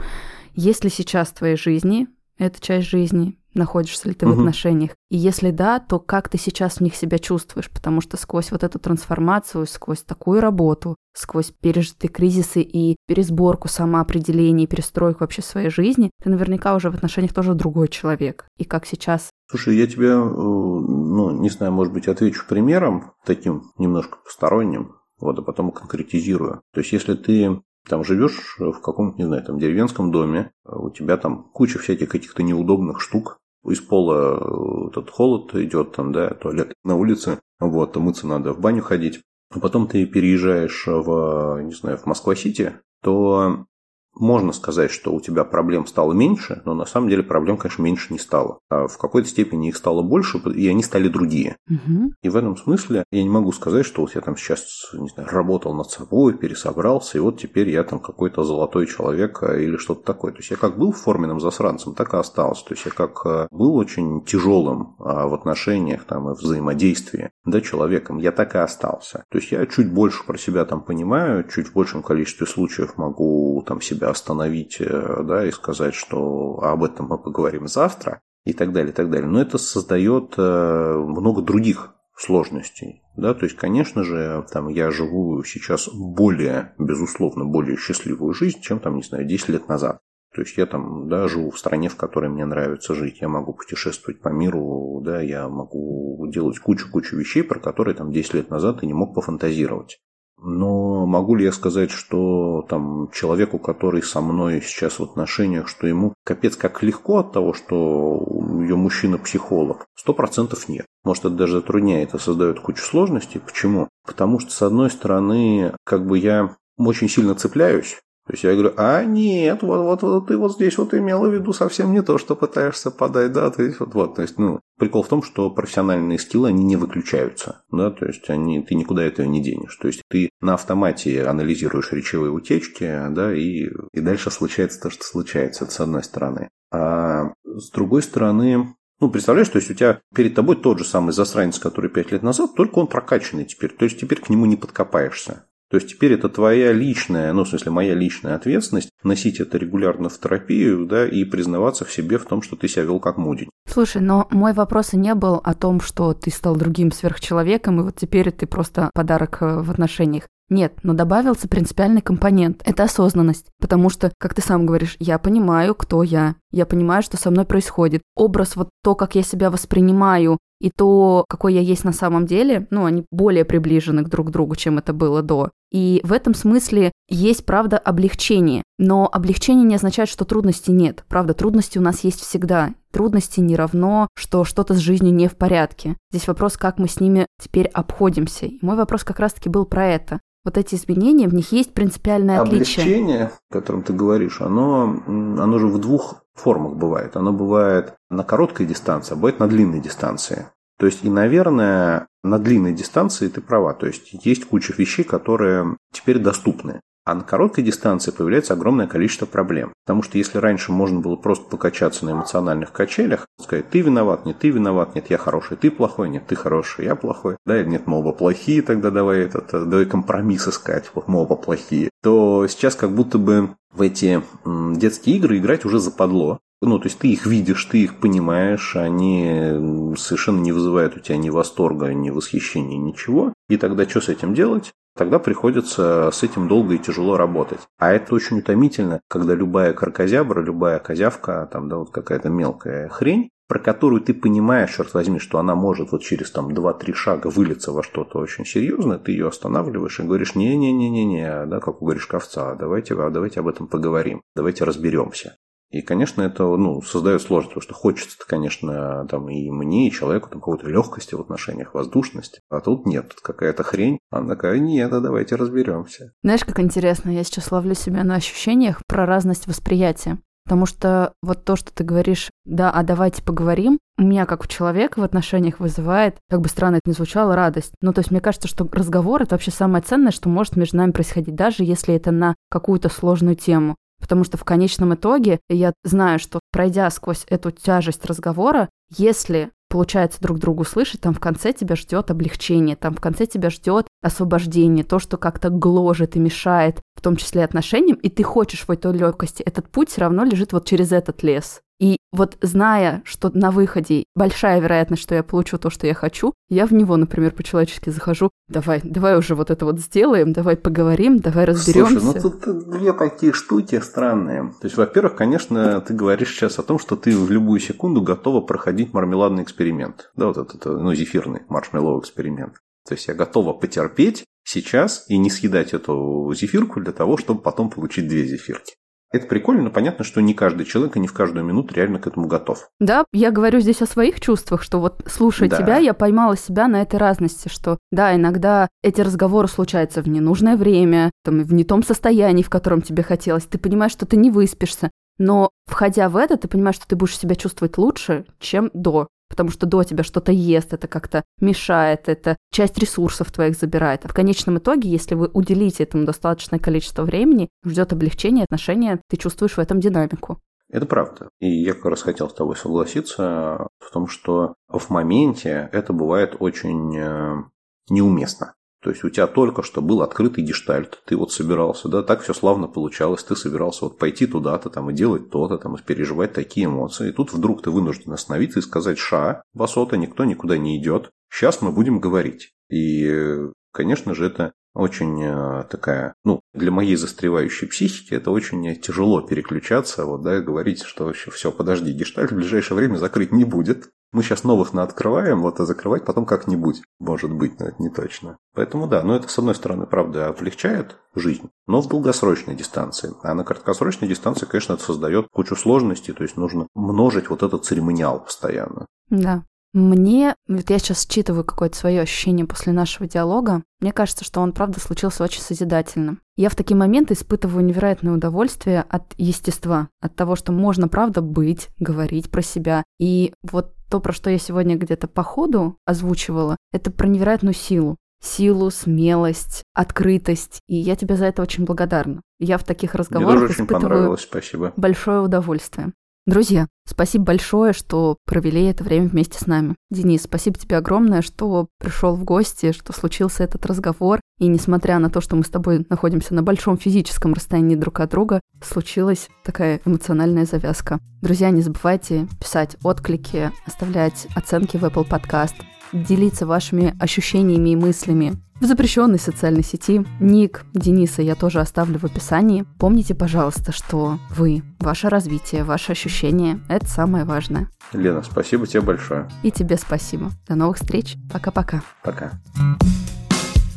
есть 0.54 0.84
ли 0.84 0.90
сейчас 0.90 1.28
в 1.28 1.34
твоей 1.34 1.56
жизни 1.56 2.08
эта 2.36 2.60
часть 2.60 2.88
жизни, 2.88 3.38
находишься 3.54 4.08
ли 4.08 4.14
ты 4.14 4.26
угу. 4.26 4.34
в 4.34 4.38
отношениях. 4.38 4.92
И 5.10 5.16
если 5.16 5.50
да, 5.50 5.78
то 5.78 5.98
как 5.98 6.28
ты 6.28 6.38
сейчас 6.38 6.76
в 6.76 6.80
них 6.80 6.94
себя 6.94 7.18
чувствуешь? 7.18 7.70
Потому 7.70 8.00
что 8.00 8.16
сквозь 8.16 8.50
вот 8.50 8.64
эту 8.64 8.78
трансформацию, 8.78 9.66
сквозь 9.66 10.02
такую 10.02 10.40
работу, 10.40 10.96
сквозь 11.14 11.52
пережитые 11.52 12.10
кризисы 12.10 12.60
и 12.60 12.96
пересборку 13.06 13.68
самоопределения, 13.68 14.66
перестройку 14.66 15.20
вообще 15.20 15.42
своей 15.42 15.70
жизни, 15.70 16.10
ты 16.22 16.30
наверняка 16.30 16.74
уже 16.74 16.90
в 16.90 16.94
отношениях 16.94 17.32
тоже 17.32 17.54
другой 17.54 17.88
человек. 17.88 18.46
И 18.58 18.64
как 18.64 18.86
сейчас 18.86 19.30
Слушай, 19.50 19.76
я 19.76 19.86
тебе, 19.86 20.08
э, 20.08 20.16
ну, 20.16 21.30
не 21.30 21.50
знаю, 21.50 21.72
может 21.72 21.92
быть, 21.92 22.08
отвечу 22.08 22.44
примером, 22.48 23.12
таким 23.26 23.70
немножко 23.78 24.18
посторонним, 24.24 24.96
вот, 25.20 25.38
а 25.38 25.42
потом 25.42 25.70
конкретизирую. 25.70 26.62
То 26.72 26.80
есть, 26.80 26.92
если 26.92 27.14
ты 27.14 27.60
там 27.88 28.04
живешь 28.04 28.56
в 28.58 28.80
каком-то, 28.80 29.18
не 29.18 29.24
знаю, 29.24 29.44
там 29.44 29.58
деревенском 29.58 30.10
доме, 30.10 30.50
у 30.64 30.90
тебя 30.90 31.16
там 31.16 31.44
куча 31.52 31.78
всяких 31.78 32.08
каких-то 32.08 32.42
неудобных 32.42 33.00
штук, 33.00 33.38
из 33.64 33.80
пола 33.80 34.38
э, 34.40 34.88
этот 34.90 35.10
холод 35.10 35.54
идет, 35.54 35.92
там, 35.92 36.12
да, 36.12 36.30
туалет 36.30 36.74
на 36.84 36.96
улице, 36.96 37.40
вот, 37.60 37.96
мыться 37.96 38.26
надо, 38.26 38.52
в 38.52 38.60
баню 38.60 38.82
ходить. 38.82 39.20
А 39.54 39.60
потом 39.60 39.86
ты 39.86 40.06
переезжаешь 40.06 40.86
в, 40.86 41.60
не 41.62 41.72
знаю, 41.72 41.96
в 41.98 42.06
Москва-Сити, 42.06 42.80
то 43.02 43.66
можно 44.14 44.52
сказать, 44.52 44.90
что 44.90 45.12
у 45.12 45.20
тебя 45.20 45.44
проблем 45.44 45.86
стало 45.86 46.12
меньше, 46.12 46.62
но 46.64 46.74
на 46.74 46.86
самом 46.86 47.08
деле 47.08 47.22
проблем, 47.22 47.56
конечно, 47.56 47.82
меньше 47.82 48.12
не 48.12 48.18
стало. 48.18 48.58
А 48.70 48.86
в 48.86 48.98
какой-то 48.98 49.28
степени 49.28 49.68
их 49.68 49.76
стало 49.76 50.02
больше, 50.02 50.38
и 50.38 50.68
они 50.68 50.82
стали 50.82 51.08
другие. 51.08 51.56
Угу. 51.68 52.12
И 52.22 52.28
в 52.28 52.36
этом 52.36 52.56
смысле 52.56 53.04
я 53.10 53.22
не 53.22 53.28
могу 53.28 53.52
сказать, 53.52 53.86
что 53.86 54.02
вот 54.02 54.14
я 54.14 54.20
там 54.20 54.36
сейчас, 54.36 54.90
не 54.92 55.08
знаю, 55.08 55.28
работал 55.30 55.74
над 55.74 55.90
собой, 55.90 56.34
пересобрался, 56.34 57.18
и 57.18 57.20
вот 57.20 57.38
теперь 57.38 57.70
я 57.70 57.84
там 57.84 58.00
какой-то 58.00 58.42
золотой 58.42 58.86
человек 58.86 59.42
а, 59.42 59.56
или 59.56 59.76
что-то 59.76 60.04
такое. 60.04 60.32
То 60.32 60.38
есть 60.38 60.50
я 60.50 60.56
как 60.56 60.78
был 60.78 60.92
форменным 60.92 61.40
засранцем, 61.40 61.94
так 61.94 62.14
и 62.14 62.16
остался. 62.16 62.64
То 62.64 62.74
есть 62.74 62.86
я 62.86 62.92
как 62.92 63.26
а, 63.26 63.48
был 63.50 63.74
очень 63.76 64.24
тяжелым 64.24 64.96
а, 64.98 65.26
в 65.26 65.34
отношениях 65.34 66.04
там 66.04 66.30
и 66.30 66.34
взаимодействии 66.34 67.30
да, 67.44 67.60
человеком, 67.60 68.18
я 68.18 68.32
так 68.32 68.54
и 68.54 68.58
остался. 68.58 69.24
То 69.30 69.38
есть 69.38 69.52
я 69.52 69.66
чуть 69.66 69.92
больше 69.92 70.24
про 70.24 70.38
себя 70.38 70.64
там 70.64 70.82
понимаю, 70.82 71.44
чуть 71.48 71.68
в 71.68 71.72
большем 71.72 72.02
количестве 72.02 72.46
случаев 72.46 72.96
могу 72.96 73.62
там 73.66 73.80
себя 73.80 74.03
себя 74.04 74.10
остановить, 74.10 74.80
э, 74.80 75.22
да, 75.24 75.46
и 75.46 75.50
сказать, 75.50 75.94
что 75.94 76.60
об 76.62 76.84
этом 76.84 77.06
мы 77.08 77.18
поговорим 77.18 77.66
завтра, 77.66 78.20
и 78.44 78.52
так 78.52 78.72
далее, 78.72 78.92
и 78.92 78.94
так 78.94 79.10
далее. 79.10 79.28
Но 79.28 79.40
это 79.40 79.58
создает 79.58 80.34
э, 80.36 80.94
много 80.96 81.42
других 81.42 81.94
сложностей. 82.16 83.02
Да, 83.16 83.32
то 83.34 83.44
есть, 83.44 83.56
конечно 83.56 84.04
же, 84.04 84.44
там 84.50 84.68
я 84.68 84.90
живу 84.90 85.42
сейчас 85.44 85.88
более, 85.92 86.74
безусловно, 86.78 87.44
более 87.44 87.76
счастливую 87.76 88.34
жизнь, 88.34 88.60
чем 88.60 88.80
там, 88.80 88.96
не 88.96 89.02
знаю, 89.02 89.24
10 89.24 89.48
лет 89.48 89.68
назад. 89.68 90.00
То 90.34 90.40
есть 90.40 90.56
я 90.56 90.66
там, 90.66 91.08
да, 91.08 91.28
живу 91.28 91.50
в 91.50 91.58
стране, 91.58 91.88
в 91.88 91.96
которой 91.96 92.28
мне 92.28 92.44
нравится 92.44 92.94
жить. 92.94 93.20
Я 93.20 93.28
могу 93.28 93.52
путешествовать 93.52 94.20
по 94.20 94.30
миру, 94.30 95.00
да, 95.04 95.20
я 95.20 95.48
могу 95.48 96.26
делать 96.28 96.58
кучу-кучу 96.58 97.16
вещей, 97.16 97.44
про 97.44 97.60
которые 97.60 97.94
там 97.94 98.10
10 98.10 98.34
лет 98.34 98.50
назад 98.50 98.80
ты 98.80 98.86
не 98.86 98.94
мог 98.94 99.14
пофантазировать. 99.14 100.00
Но 100.44 101.06
могу 101.06 101.36
ли 101.36 101.44
я 101.44 101.52
сказать, 101.52 101.90
что 101.90 102.66
там 102.68 103.08
человеку, 103.12 103.58
который 103.58 104.02
со 104.02 104.20
мной 104.20 104.60
сейчас 104.60 104.98
в 104.98 105.02
отношениях, 105.02 105.68
что 105.68 105.86
ему 105.86 106.12
капец 106.22 106.54
как 106.54 106.82
легко 106.82 107.20
от 107.20 107.32
того, 107.32 107.54
что 107.54 108.22
ее 108.60 108.76
мужчина 108.76 109.16
психолог? 109.16 109.86
Сто 109.96 110.12
процентов 110.12 110.68
нет. 110.68 110.84
Может, 111.02 111.24
это 111.24 111.34
даже 111.34 111.54
затрудняет 111.54 112.14
и 112.14 112.18
создает 112.18 112.60
кучу 112.60 112.84
сложностей. 112.84 113.40
Почему? 113.40 113.88
Потому 114.06 114.38
что, 114.38 114.50
с 114.50 114.60
одной 114.60 114.90
стороны, 114.90 115.74
как 115.84 116.06
бы 116.06 116.18
я 116.18 116.54
очень 116.76 117.08
сильно 117.08 117.34
цепляюсь 117.34 117.98
то 118.26 118.32
есть 118.32 118.44
я 118.44 118.52
говорю, 118.52 118.72
а 118.78 119.04
нет, 119.04 119.62
вот, 119.62 119.82
вот, 119.82 120.02
вот 120.02 120.28
ты 120.28 120.38
вот 120.38 120.52
здесь 120.52 120.78
вот 120.78 120.94
имела 120.94 121.28
в 121.28 121.34
виду 121.34 121.52
совсем 121.52 121.92
не 121.92 122.02
то, 122.02 122.16
что 122.16 122.34
пытаешься 122.34 122.90
подать, 122.90 123.32
да, 123.32 123.50
то 123.50 123.62
есть 123.62 123.80
вот, 123.80 123.94
вот, 123.94 124.14
то 124.14 124.22
есть, 124.22 124.38
ну, 124.38 124.60
прикол 124.78 125.02
в 125.02 125.08
том, 125.08 125.22
что 125.22 125.50
профессиональные 125.50 126.18
скиллы, 126.18 126.48
они 126.48 126.64
не 126.64 126.76
выключаются, 126.76 127.64
да, 127.70 127.90
то 127.90 128.06
есть 128.06 128.30
они, 128.30 128.62
ты 128.62 128.74
никуда 128.74 129.02
этого 129.02 129.26
не 129.26 129.42
денешь, 129.42 129.76
то 129.76 129.88
есть 129.88 130.02
ты 130.08 130.30
на 130.40 130.54
автомате 130.54 131.26
анализируешь 131.26 131.92
речевые 131.92 132.32
утечки, 132.32 132.90
да, 133.10 133.34
и, 133.34 133.68
и 133.92 134.00
дальше 134.00 134.30
случается 134.30 134.80
то, 134.80 134.90
что 134.90 135.04
случается, 135.04 135.64
это 135.64 135.74
с 135.74 135.80
одной 135.80 136.02
стороны. 136.02 136.48
А 136.72 137.32
с 137.44 137.70
другой 137.70 138.02
стороны, 138.02 138.74
ну, 139.00 139.10
представляешь, 139.10 139.48
то 139.48 139.58
есть 139.58 139.70
у 139.70 139.74
тебя 139.74 140.00
перед 140.14 140.34
тобой 140.34 140.56
тот 140.56 140.78
же 140.78 140.84
самый 140.84 141.12
засранец, 141.12 141.58
который 141.58 141.90
пять 141.90 142.10
лет 142.10 142.22
назад, 142.22 142.54
только 142.56 142.78
он 142.78 142.86
прокачанный 142.86 143.44
теперь. 143.44 143.70
То 143.70 143.84
есть 143.84 144.00
теперь 144.00 144.20
к 144.20 144.30
нему 144.30 144.46
не 144.46 144.56
подкопаешься. 144.56 145.44
То 145.74 145.78
есть 145.78 145.88
теперь 145.88 146.12
это 146.12 146.28
твоя 146.28 146.72
личная, 146.72 147.32
ну, 147.32 147.42
в 147.42 147.48
смысле, 147.48 147.72
моя 147.72 147.94
личная 147.96 148.36
ответственность 148.36 148.90
носить 149.02 149.40
это 149.40 149.58
регулярно 149.58 150.08
в 150.08 150.16
терапию, 150.20 150.86
да, 150.86 151.04
и 151.04 151.24
признаваться 151.24 151.84
в 151.84 151.90
себе 151.90 152.16
в 152.16 152.26
том, 152.26 152.42
что 152.42 152.54
ты 152.54 152.68
себя 152.68 152.84
вел 152.84 153.00
как 153.00 153.16
мудень. 153.16 153.48
Слушай, 153.68 154.00
но 154.00 154.28
мой 154.30 154.52
вопрос 154.52 154.94
и 154.94 154.96
не 154.96 155.16
был 155.16 155.40
о 155.42 155.52
том, 155.52 155.80
что 155.80 156.14
ты 156.14 156.30
стал 156.30 156.54
другим 156.54 156.92
сверхчеловеком, 156.92 157.80
и 157.80 157.82
вот 157.82 157.96
теперь 157.96 158.30
ты 158.30 158.46
просто 158.46 158.88
подарок 158.94 159.38
э, 159.40 159.62
в 159.62 159.70
отношениях. 159.72 160.28
Нет, 160.48 160.74
но 160.84 160.92
добавился 160.92 161.48
принципиальный 161.48 162.02
компонент– 162.02 162.62
это 162.64 162.84
осознанность. 162.84 163.46
Потому 163.60 163.90
что, 163.90 164.12
как 164.18 164.32
ты 164.34 164.42
сам 164.42 164.66
говоришь, 164.66 164.94
я 165.00 165.18
понимаю, 165.18 165.74
кто 165.74 166.04
я. 166.04 166.36
Я 166.52 166.66
понимаю, 166.66 167.02
что 167.02 167.16
со 167.16 167.32
мной 167.32 167.46
происходит. 167.46 168.02
Образ, 168.14 168.54
вот 168.54 168.68
то, 168.84 168.94
как 168.94 169.16
я 169.16 169.24
себя 169.24 169.50
воспринимаю, 169.50 170.38
и 170.64 170.70
то, 170.70 171.26
какой 171.28 171.52
я 171.52 171.60
есть 171.60 171.84
на 171.84 171.92
самом 171.92 172.24
деле, 172.24 172.66
ну, 172.70 172.86
они 172.86 173.04
более 173.10 173.44
приближены 173.44 174.02
к 174.02 174.08
друг 174.08 174.30
другу, 174.30 174.56
чем 174.56 174.78
это 174.78 174.94
было 174.94 175.20
до. 175.20 175.50
И 175.70 176.00
в 176.04 176.10
этом 176.10 176.32
смысле 176.32 176.90
есть, 177.06 177.44
правда, 177.44 177.76
облегчение. 177.76 178.62
Но 178.78 179.06
облегчение 179.12 179.66
не 179.66 179.74
означает, 179.74 180.08
что 180.08 180.24
трудностей 180.24 180.72
нет. 180.72 181.04
Правда, 181.06 181.34
трудности 181.34 181.76
у 181.76 181.82
нас 181.82 182.02
есть 182.02 182.20
всегда. 182.20 182.72
Трудности 182.92 183.40
не 183.40 183.56
равно, 183.56 184.08
что 184.14 184.44
что-то 184.44 184.72
с 184.72 184.78
жизнью 184.78 185.12
не 185.12 185.28
в 185.28 185.36
порядке. 185.36 185.98
Здесь 186.10 186.28
вопрос, 186.28 186.56
как 186.56 186.78
мы 186.78 186.88
с 186.88 186.98
ними 186.98 187.26
теперь 187.38 187.66
обходимся. 187.66 188.46
И 188.46 188.58
мой 188.62 188.76
вопрос 188.76 189.04
как 189.04 189.20
раз-таки 189.20 189.50
был 189.50 189.66
про 189.66 189.86
это 189.86 190.20
вот 190.46 190.58
эти 190.58 190.74
изменения, 190.74 191.26
в 191.26 191.34
них 191.34 191.52
есть 191.52 191.72
принципиальное 191.72 192.40
отличие. 192.40 192.84
Облегчение, 192.84 193.32
о 193.50 193.52
котором 193.52 193.82
ты 193.82 193.92
говоришь, 193.92 194.40
оно, 194.40 195.02
оно 195.06 195.58
же 195.58 195.68
в 195.68 195.78
двух 195.78 196.24
формах 196.34 196.74
бывает. 196.74 197.16
Оно 197.16 197.32
бывает 197.32 197.94
на 198.10 198.24
короткой 198.24 198.66
дистанции, 198.66 199.14
а 199.14 199.16
бывает 199.16 199.38
на 199.38 199.48
длинной 199.48 199.80
дистанции. 199.80 200.46
То 200.78 200.86
есть, 200.86 201.04
и, 201.04 201.10
наверное, 201.10 202.06
на 202.22 202.38
длинной 202.38 202.72
дистанции 202.72 203.28
ты 203.28 203.40
права. 203.40 203.74
То 203.74 203.86
есть, 203.86 204.10
есть 204.24 204.44
куча 204.46 204.74
вещей, 204.76 205.04
которые 205.04 205.76
теперь 205.92 206.18
доступны. 206.18 206.80
А 207.06 207.14
на 207.14 207.20
короткой 207.20 207.64
дистанции 207.64 208.10
появляется 208.10 208.54
огромное 208.54 208.86
количество 208.86 209.26
проблем. 209.26 209.74
Потому 209.84 210.02
что 210.02 210.16
если 210.16 210.38
раньше 210.38 210.72
можно 210.72 211.00
было 211.00 211.16
просто 211.16 211.44
покачаться 211.44 212.06
на 212.06 212.12
эмоциональных 212.12 212.72
качелях, 212.72 213.26
сказать, 213.38 213.68
ты 213.68 213.82
виноват, 213.82 214.24
нет, 214.24 214.38
ты 214.38 214.48
виноват, 214.48 214.94
нет, 214.94 215.10
я 215.10 215.18
хороший, 215.18 215.58
ты 215.58 215.70
плохой, 215.70 216.08
нет, 216.08 216.26
ты 216.26 216.34
хороший, 216.34 216.86
я 216.86 216.94
плохой, 216.94 217.36
да, 217.44 217.60
или 217.60 217.68
нет, 217.68 217.86
мы 217.86 217.98
оба 217.98 218.12
плохие, 218.12 218.62
тогда 218.62 218.90
давай 218.90 219.18
этот, 219.18 219.50
давай 219.50 219.84
компромисс 219.84 220.48
искать, 220.48 220.90
вот 220.94 221.06
мы 221.06 221.20
оба 221.20 221.36
плохие, 221.36 221.90
то 222.02 222.46
сейчас 222.48 222.74
как 222.74 222.92
будто 222.92 223.18
бы 223.18 223.50
в 223.70 223.82
эти 223.82 224.22
детские 224.46 225.16
игры 225.16 225.36
играть 225.36 225.66
уже 225.66 225.80
западло. 225.80 226.38
Ну, 226.64 226.78
то 226.78 226.86
есть 226.86 226.98
ты 226.98 227.08
их 227.08 227.26
видишь, 227.26 227.64
ты 227.66 227.84
их 227.84 227.96
понимаешь, 227.96 228.76
они 228.76 229.94
совершенно 229.96 230.40
не 230.40 230.52
вызывают 230.52 230.96
у 230.96 231.00
тебя 231.00 231.16
ни 231.16 231.30
восторга, 231.30 231.92
ни 231.92 232.10
восхищения, 232.10 232.78
ничего. 232.78 233.32
И 233.48 233.56
тогда 233.56 233.88
что 233.88 234.00
с 234.00 234.08
этим 234.08 234.34
делать? 234.34 234.72
тогда 234.96 235.18
приходится 235.18 236.10
с 236.12 236.22
этим 236.22 236.48
долго 236.48 236.74
и 236.74 236.78
тяжело 236.78 237.16
работать. 237.16 237.60
А 237.78 237.92
это 237.92 238.14
очень 238.14 238.38
утомительно, 238.38 239.00
когда 239.08 239.34
любая 239.34 239.72
каркозябра, 239.72 240.40
любая 240.40 240.78
козявка, 240.78 241.48
там, 241.52 241.68
да, 241.68 241.78
вот 241.78 241.90
какая-то 241.90 242.28
мелкая 242.28 242.88
хрень, 242.88 243.30
про 243.46 243.58
которую 243.58 244.00
ты 244.00 244.14
понимаешь, 244.14 244.74
черт 244.74 244.94
возьми, 244.94 245.18
что 245.18 245.38
она 245.38 245.54
может 245.54 245.92
вот 245.92 246.02
через 246.02 246.30
там 246.30 246.48
2-3 246.48 246.94
шага 246.94 247.28
вылиться 247.28 247.72
во 247.72 247.82
что-то 247.82 248.18
очень 248.18 248.46
серьезное, 248.46 248.98
ты 248.98 249.12
ее 249.12 249.28
останавливаешь 249.28 250.00
и 250.00 250.04
говоришь, 250.04 250.34
не-не-не-не-не, 250.34 251.46
да, 251.46 251.60
как 251.60 251.82
у 251.82 251.86
Гришковца, 251.86 252.56
давайте, 252.58 252.94
давайте 252.94 253.40
об 253.40 253.48
этом 253.48 253.66
поговорим, 253.66 254.22
давайте 254.34 254.64
разберемся. 254.64 255.36
И, 255.70 255.82
конечно, 255.82 256.22
это 256.22 256.44
ну, 256.44 256.80
создает 256.82 257.22
сложность, 257.22 257.50
потому 257.54 257.62
что 257.62 257.74
хочется, 257.74 258.16
конечно, 258.26 259.06
там 259.10 259.28
и 259.28 259.50
мне, 259.50 259.88
и 259.88 259.92
человеку 259.92 260.28
там 260.30 260.40
какой-то 260.40 260.68
легкости 260.68 261.14
в 261.14 261.20
отношениях, 261.20 261.74
воздушности. 261.74 262.40
А 262.48 262.60
тут 262.60 262.86
нет, 262.86 263.08
тут 263.08 263.20
какая-то 263.20 263.64
хрень. 263.64 263.98
Она 264.10 264.28
такая, 264.28 264.58
нет, 264.58 264.92
а 264.92 265.00
давайте 265.00 265.34
разберемся. 265.34 266.12
Знаешь, 266.22 266.44
как 266.44 266.60
интересно, 266.60 267.10
я 267.10 267.24
сейчас 267.24 267.50
ловлю 267.50 267.74
себя 267.74 268.04
на 268.04 268.14
ощущениях 268.14 268.82
про 268.86 269.06
разность 269.06 269.46
восприятия. 269.46 270.18
Потому 270.44 270.66
что 270.66 271.14
вот 271.22 271.44
то, 271.44 271.56
что 271.56 271.72
ты 271.72 271.84
говоришь, 271.84 272.30
да, 272.44 272.70
а 272.70 272.82
давайте 272.82 273.22
поговорим, 273.22 273.78
у 273.96 274.02
меня 274.02 274.26
как 274.26 274.44
у 274.44 274.46
человека 274.46 275.00
в 275.00 275.02
отношениях 275.02 275.58
вызывает, 275.58 276.18
как 276.28 276.42
бы 276.42 276.48
странно 276.48 276.76
это 276.76 276.90
ни 276.90 276.94
звучало, 276.94 277.34
радость. 277.34 277.72
Ну, 277.80 277.94
то 277.94 278.00
есть 278.00 278.10
мне 278.10 278.20
кажется, 278.20 278.46
что 278.46 278.68
разговор— 278.70 279.22
это 279.22 279.34
вообще 279.34 279.50
самое 279.50 279.82
ценное, 279.82 280.12
что 280.12 280.28
может 280.28 280.56
между 280.56 280.76
нами 280.76 280.90
происходить, 280.90 281.34
даже 281.34 281.64
если 281.64 281.94
это 281.94 282.10
на 282.10 282.34
какую-то 282.50 282.90
сложную 282.90 283.36
тему. 283.36 283.76
Потому 284.04 284.22
что 284.24 284.36
в 284.36 284.44
конечном 284.44 284.92
итоге 284.92 285.40
я 285.48 285.72
знаю, 285.82 286.18
что 286.18 286.38
пройдя 286.52 286.90
сквозь 286.90 287.24
эту 287.30 287.50
тяжесть 287.50 288.04
разговора, 288.04 288.68
если 288.94 289.50
получается 289.70 290.20
друг 290.20 290.38
другу 290.38 290.64
слышать, 290.64 291.00
там 291.00 291.14
в 291.14 291.20
конце 291.20 291.54
тебя 291.54 291.74
ждет 291.74 292.10
облегчение, 292.10 292.76
там 292.76 292.94
в 292.94 293.00
конце 293.00 293.24
тебя 293.24 293.48
ждет 293.48 293.86
освобождение, 294.02 294.84
то, 294.84 294.98
что 294.98 295.16
как-то 295.16 295.48
гложет 295.48 296.16
и 296.16 296.18
мешает, 296.18 296.82
в 296.94 297.00
том 297.00 297.16
числе 297.16 297.42
отношениям, 297.42 297.96
и 297.96 298.10
ты 298.10 298.22
хочешь 298.24 298.68
в 298.68 298.70
этой 298.70 298.92
легкости, 298.92 299.42
этот 299.42 299.70
путь 299.70 299.88
все 299.88 300.02
равно 300.02 300.24
лежит 300.24 300.52
вот 300.52 300.66
через 300.66 300.92
этот 300.92 301.22
лес. 301.22 301.62
И 301.80 301.96
вот 302.12 302.36
зная, 302.40 303.02
что 303.04 303.30
на 303.34 303.50
выходе 303.50 304.04
большая 304.14 304.60
вероятность, 304.60 305.02
что 305.02 305.14
я 305.14 305.22
получу 305.22 305.58
то, 305.58 305.70
что 305.70 305.86
я 305.86 305.94
хочу, 305.94 306.32
я 306.48 306.66
в 306.66 306.72
него, 306.72 306.96
например, 306.96 307.32
по-человечески 307.32 307.90
захожу. 307.90 308.30
Давай, 308.48 308.80
давай 308.84 309.18
уже 309.18 309.34
вот 309.34 309.50
это 309.50 309.64
вот 309.64 309.80
сделаем, 309.80 310.32
давай 310.32 310.56
поговорим, 310.56 311.18
давай 311.18 311.44
разберемся. 311.44 312.00
Слушай, 312.00 312.20
ну 312.22 312.30
тут 312.30 312.70
две 312.70 312.92
такие 312.92 313.32
штуки 313.32 313.80
странные. 313.80 314.52
То 314.60 314.66
есть, 314.66 314.76
во-первых, 314.76 315.16
конечно, 315.16 315.80
ты 315.80 315.94
говоришь 315.94 316.32
сейчас 316.34 316.58
о 316.58 316.62
том, 316.62 316.78
что 316.78 316.94
ты 316.96 317.16
в 317.16 317.30
любую 317.30 317.58
секунду 317.58 318.02
готова 318.02 318.40
проходить 318.40 318.92
мармеладный 318.92 319.42
эксперимент. 319.42 320.10
Да, 320.14 320.28
вот 320.28 320.36
этот, 320.36 320.64
ну, 320.64 320.94
зефирный 320.94 321.42
маршмеллоу 321.48 322.00
эксперимент. 322.00 322.54
То 322.86 322.94
есть 322.94 323.08
я 323.08 323.14
готова 323.14 323.54
потерпеть 323.54 324.24
сейчас 324.44 325.06
и 325.08 325.16
не 325.16 325.30
съедать 325.30 325.72
эту 325.72 326.32
зефирку 326.36 326.80
для 326.80 326.92
того, 326.92 327.16
чтобы 327.16 327.40
потом 327.40 327.70
получить 327.70 328.08
две 328.08 328.26
зефирки. 328.26 328.74
Это 329.14 329.28
прикольно, 329.28 329.62
но 329.62 329.70
понятно, 329.70 330.04
что 330.04 330.20
не 330.20 330.34
каждый 330.34 330.66
человек 330.66 330.96
и 330.96 331.00
не 331.00 331.06
в 331.06 331.12
каждую 331.12 331.44
минуту 331.44 331.72
реально 331.72 332.00
к 332.00 332.06
этому 332.08 332.26
готов. 332.26 332.68
Да, 332.80 333.04
я 333.12 333.30
говорю 333.30 333.60
здесь 333.60 333.80
о 333.80 333.86
своих 333.86 334.20
чувствах, 334.20 334.60
что 334.60 334.80
вот 334.80 335.02
слушая 335.06 335.48
да. 335.48 335.56
тебя, 335.56 335.76
я 335.76 335.94
поймала 335.94 336.36
себя 336.36 336.66
на 336.66 336.82
этой 336.82 336.96
разности, 336.96 337.46
что 337.46 337.78
да, 337.92 338.16
иногда 338.16 338.66
эти 338.82 339.00
разговоры 339.00 339.46
случаются 339.46 340.02
в 340.02 340.08
ненужное 340.08 340.56
время, 340.56 341.12
там, 341.22 341.44
в 341.44 341.54
не 341.54 341.62
том 341.62 341.84
состоянии, 341.84 342.42
в 342.42 342.50
котором 342.50 342.82
тебе 342.82 343.04
хотелось. 343.04 343.44
Ты 343.44 343.56
понимаешь, 343.56 343.92
что 343.92 344.04
ты 344.04 344.16
не 344.16 344.32
выспишься, 344.32 344.90
но 345.18 345.50
входя 345.66 346.08
в 346.08 346.16
это, 346.16 346.36
ты 346.36 346.48
понимаешь, 346.48 346.74
что 346.74 346.88
ты 346.88 346.96
будешь 346.96 347.16
себя 347.16 347.36
чувствовать 347.36 347.78
лучше, 347.78 348.24
чем 348.40 348.68
до 348.74 349.06
потому 349.28 349.50
что 349.50 349.66
до 349.66 349.82
тебя 349.82 350.04
что-то 350.04 350.32
ест, 350.32 350.72
это 350.72 350.88
как-то 350.88 351.24
мешает, 351.40 352.08
это 352.08 352.36
часть 352.52 352.78
ресурсов 352.78 353.30
твоих 353.32 353.56
забирает. 353.56 354.04
А 354.04 354.08
в 354.08 354.14
конечном 354.14 354.58
итоге, 354.58 354.88
если 354.88 355.14
вы 355.14 355.28
уделите 355.32 355.82
этому 355.82 356.04
достаточное 356.04 356.58
количество 356.58 357.02
времени, 357.02 357.48
ждет 357.64 357.92
облегчение 357.92 358.44
отношения, 358.44 359.00
ты 359.08 359.16
чувствуешь 359.16 359.56
в 359.56 359.58
этом 359.58 359.80
динамику. 359.80 360.38
Это 360.70 360.86
правда. 360.86 361.28
И 361.40 361.48
я 361.48 361.74
как 361.74 361.84
раз 361.86 362.02
хотел 362.02 362.28
с 362.28 362.34
тобой 362.34 362.56
согласиться 362.56 363.68
в 363.78 363.90
том, 363.92 364.08
что 364.08 364.54
в 364.68 364.90
моменте 364.90 365.68
это 365.72 365.92
бывает 365.92 366.36
очень 366.40 366.96
э, 366.96 367.44
неуместно. 367.90 368.54
То 368.84 368.90
есть 368.90 369.02
у 369.02 369.08
тебя 369.08 369.26
только 369.26 369.62
что 369.62 369.80
был 369.80 370.02
открытый 370.02 370.44
гештальт, 370.44 371.00
ты 371.06 371.16
вот 371.16 371.32
собирался, 371.32 371.88
да, 371.88 372.02
так 372.02 372.20
все 372.20 372.34
славно 372.34 372.68
получалось, 372.68 373.24
ты 373.24 373.34
собирался 373.34 373.86
вот 373.86 373.98
пойти 373.98 374.26
туда-то 374.26 374.68
там 374.68 374.90
и 374.90 374.92
делать 374.92 375.30
то-то, 375.30 375.56
там 375.56 375.74
и 375.74 375.82
переживать 375.82 376.34
такие 376.34 376.66
эмоции. 376.66 377.08
И 377.08 377.12
тут 377.12 377.32
вдруг 377.32 377.62
ты 377.62 377.70
вынужден 377.70 378.12
остановиться 378.12 378.58
и 378.58 378.62
сказать, 378.62 378.98
ша, 378.98 379.42
басота, 379.54 379.96
никто 379.96 380.26
никуда 380.26 380.58
не 380.58 380.78
идет, 380.78 381.10
сейчас 381.32 381.62
мы 381.62 381.72
будем 381.72 381.98
говорить. 381.98 382.52
И, 382.68 383.38
конечно 383.72 384.14
же, 384.14 384.26
это 384.26 384.52
очень 384.74 385.22
э, 385.22 385.64
такая, 385.70 386.14
ну, 386.22 386.40
для 386.52 386.70
моей 386.70 386.96
застревающей 386.96 387.66
психики 387.66 388.12
это 388.12 388.32
очень 388.32 388.78
тяжело 388.82 389.22
переключаться, 389.22 390.04
вот, 390.04 390.22
да, 390.22 390.40
говорить, 390.40 390.82
что 390.82 391.04
вообще 391.04 391.30
все, 391.30 391.50
подожди, 391.50 391.90
гештальт 391.92 392.32
в 392.32 392.36
ближайшее 392.36 392.76
время 392.76 392.96
закрыть 392.96 393.32
не 393.32 393.44
будет. 393.44 393.88
Мы 394.14 394.22
сейчас 394.22 394.44
новых 394.44 394.72
наоткрываем, 394.72 395.42
вот, 395.42 395.58
а 395.58 395.66
закрывать 395.66 396.04
потом 396.04 396.24
как-нибудь, 396.24 396.82
может 397.00 397.32
быть, 397.32 397.58
но 397.58 397.66
это 397.66 397.82
не 397.82 397.90
точно. 397.90 398.38
Поэтому 398.54 398.86
да, 398.86 399.02
но 399.02 399.16
это, 399.16 399.28
с 399.28 399.36
одной 399.36 399.56
стороны, 399.56 399.86
правда, 399.86 400.28
облегчает 400.28 400.98
жизнь, 401.16 401.50
но 401.66 401.82
в 401.82 401.88
долгосрочной 401.88 402.54
дистанции. 402.54 403.12
А 403.24 403.34
на 403.34 403.42
краткосрочной 403.42 404.06
дистанции, 404.06 404.46
конечно, 404.46 404.74
это 404.74 404.84
создает 404.84 405.26
кучу 405.32 405.56
сложностей, 405.56 406.14
то 406.14 406.22
есть 406.22 406.36
нужно 406.36 406.68
множить 406.76 407.28
вот 407.28 407.42
этот 407.42 407.64
церемониал 407.64 408.20
постоянно. 408.20 408.86
Да. 409.10 409.42
Мне, 409.74 410.36
вот 410.46 410.70
я 410.70 410.78
сейчас 410.78 411.04
считываю 411.10 411.42
какое-то 411.42 411.76
свое 411.76 412.02
ощущение 412.02 412.46
после 412.46 412.72
нашего 412.72 413.08
диалога, 413.08 413.64
мне 413.80 413.92
кажется, 413.92 414.24
что 414.24 414.40
он, 414.40 414.52
правда, 414.52 414.78
случился 414.78 415.24
очень 415.24 415.40
созидательным. 415.42 416.20
Я 416.36 416.48
в 416.48 416.54
такие 416.54 416.76
моменты 416.76 417.14
испытываю 417.14 417.64
невероятное 417.64 418.14
удовольствие 418.14 418.82
от 418.88 419.12
естества, 419.18 419.88
от 420.00 420.14
того, 420.14 420.36
что 420.36 420.52
можно, 420.52 420.86
правда, 420.86 421.22
быть, 421.22 421.70
говорить 421.80 422.30
про 422.30 422.40
себя. 422.40 422.84
И 423.00 423.34
вот 423.42 423.74
то, 423.90 423.98
про 423.98 424.12
что 424.12 424.30
я 424.30 424.38
сегодня 424.38 424.76
где-то 424.76 425.08
по 425.08 425.24
ходу 425.24 425.76
озвучивала, 425.84 426.56
это 426.72 426.92
про 426.92 427.08
невероятную 427.08 427.54
силу. 427.54 427.96
Силу, 428.22 428.70
смелость, 428.70 429.64
открытость. 429.74 430.60
И 430.68 430.76
я 430.76 430.94
тебе 430.94 431.16
за 431.16 431.26
это 431.26 431.42
очень 431.42 431.64
благодарна. 431.64 432.22
Я 432.38 432.58
в 432.58 432.64
таких 432.64 432.94
разговорах 432.94 433.40
Мне 433.40 433.48
тоже 433.48 433.62
очень 433.62 433.66
понравилось, 433.66 434.22
спасибо. 434.22 434.72
большое 434.76 435.20
удовольствие. 435.20 435.92
Друзья, 436.26 436.68
спасибо 436.88 437.24
большое, 437.24 437.74
что 437.74 438.16
провели 438.24 438.64
это 438.64 438.82
время 438.82 439.08
вместе 439.08 439.38
с 439.38 439.46
нами. 439.46 439.74
Денис, 439.90 440.22
спасибо 440.22 440.58
тебе 440.58 440.78
огромное, 440.78 441.20
что 441.20 441.68
пришел 441.78 442.16
в 442.16 442.24
гости, 442.24 442.72
что 442.72 442.94
случился 442.94 443.44
этот 443.44 443.66
разговор. 443.66 444.20
И 444.38 444.46
несмотря 444.46 444.98
на 444.98 445.10
то, 445.10 445.20
что 445.20 445.36
мы 445.36 445.44
с 445.44 445.50
тобой 445.50 445.84
находимся 445.90 446.32
на 446.32 446.42
большом 446.42 446.78
физическом 446.78 447.34
расстоянии 447.34 447.76
друг 447.76 448.00
от 448.00 448.08
друга, 448.08 448.40
случилась 448.62 449.28
такая 449.44 449.82
эмоциональная 449.84 450.46
завязка. 450.46 450.98
Друзья, 451.20 451.50
не 451.50 451.60
забывайте 451.60 452.26
писать 452.40 452.78
отклики, 452.82 453.52
оставлять 453.66 454.26
оценки 454.34 454.78
в 454.78 454.84
Apple 454.84 455.06
Podcast, 455.06 455.56
делиться 455.92 456.46
вашими 456.46 456.94
ощущениями 456.98 457.70
и 457.70 457.76
мыслями 457.76 458.34
в 458.60 458.66
запрещенной 458.66 459.18
социальной 459.18 459.64
сети. 459.64 460.04
Ник 460.20 460.64
Дениса 460.74 461.22
я 461.22 461.34
тоже 461.34 461.60
оставлю 461.60 461.98
в 461.98 462.04
описании. 462.04 462.64
Помните, 462.78 463.14
пожалуйста, 463.14 463.72
что 463.72 464.18
вы, 464.30 464.62
ваше 464.78 465.08
развитие, 465.08 465.64
ваши 465.64 465.92
ощущения– 465.92 466.60
это 466.68 466.86
самое 466.86 467.24
важное. 467.24 467.68
Лена, 467.92 468.22
спасибо 468.22 468.66
тебе 468.66 468.80
большое. 468.80 469.28
И 469.42 469.50
тебе 469.50 469.76
спасибо. 469.76 470.30
До 470.48 470.54
новых 470.54 470.76
встреч. 470.78 471.16
Пока-пока. 471.32 471.82
Пока. 472.02 472.32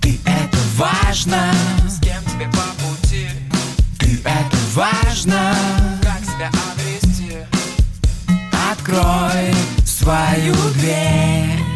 Ты 0.02 0.20
это 0.26 0.58
важно. 0.76 1.52
С 1.88 2.00
кем 2.00 2.22
тебе 2.24 2.46
по 2.52 2.66
пути. 2.84 3.28
Ты 4.00 4.20
это 4.24 4.58
важно. 4.74 5.54
Как 6.02 6.20
себя 6.24 6.50
обрести. 6.72 7.34
Открой 8.72 9.54
свою 9.86 10.54
дверь. 10.76 11.67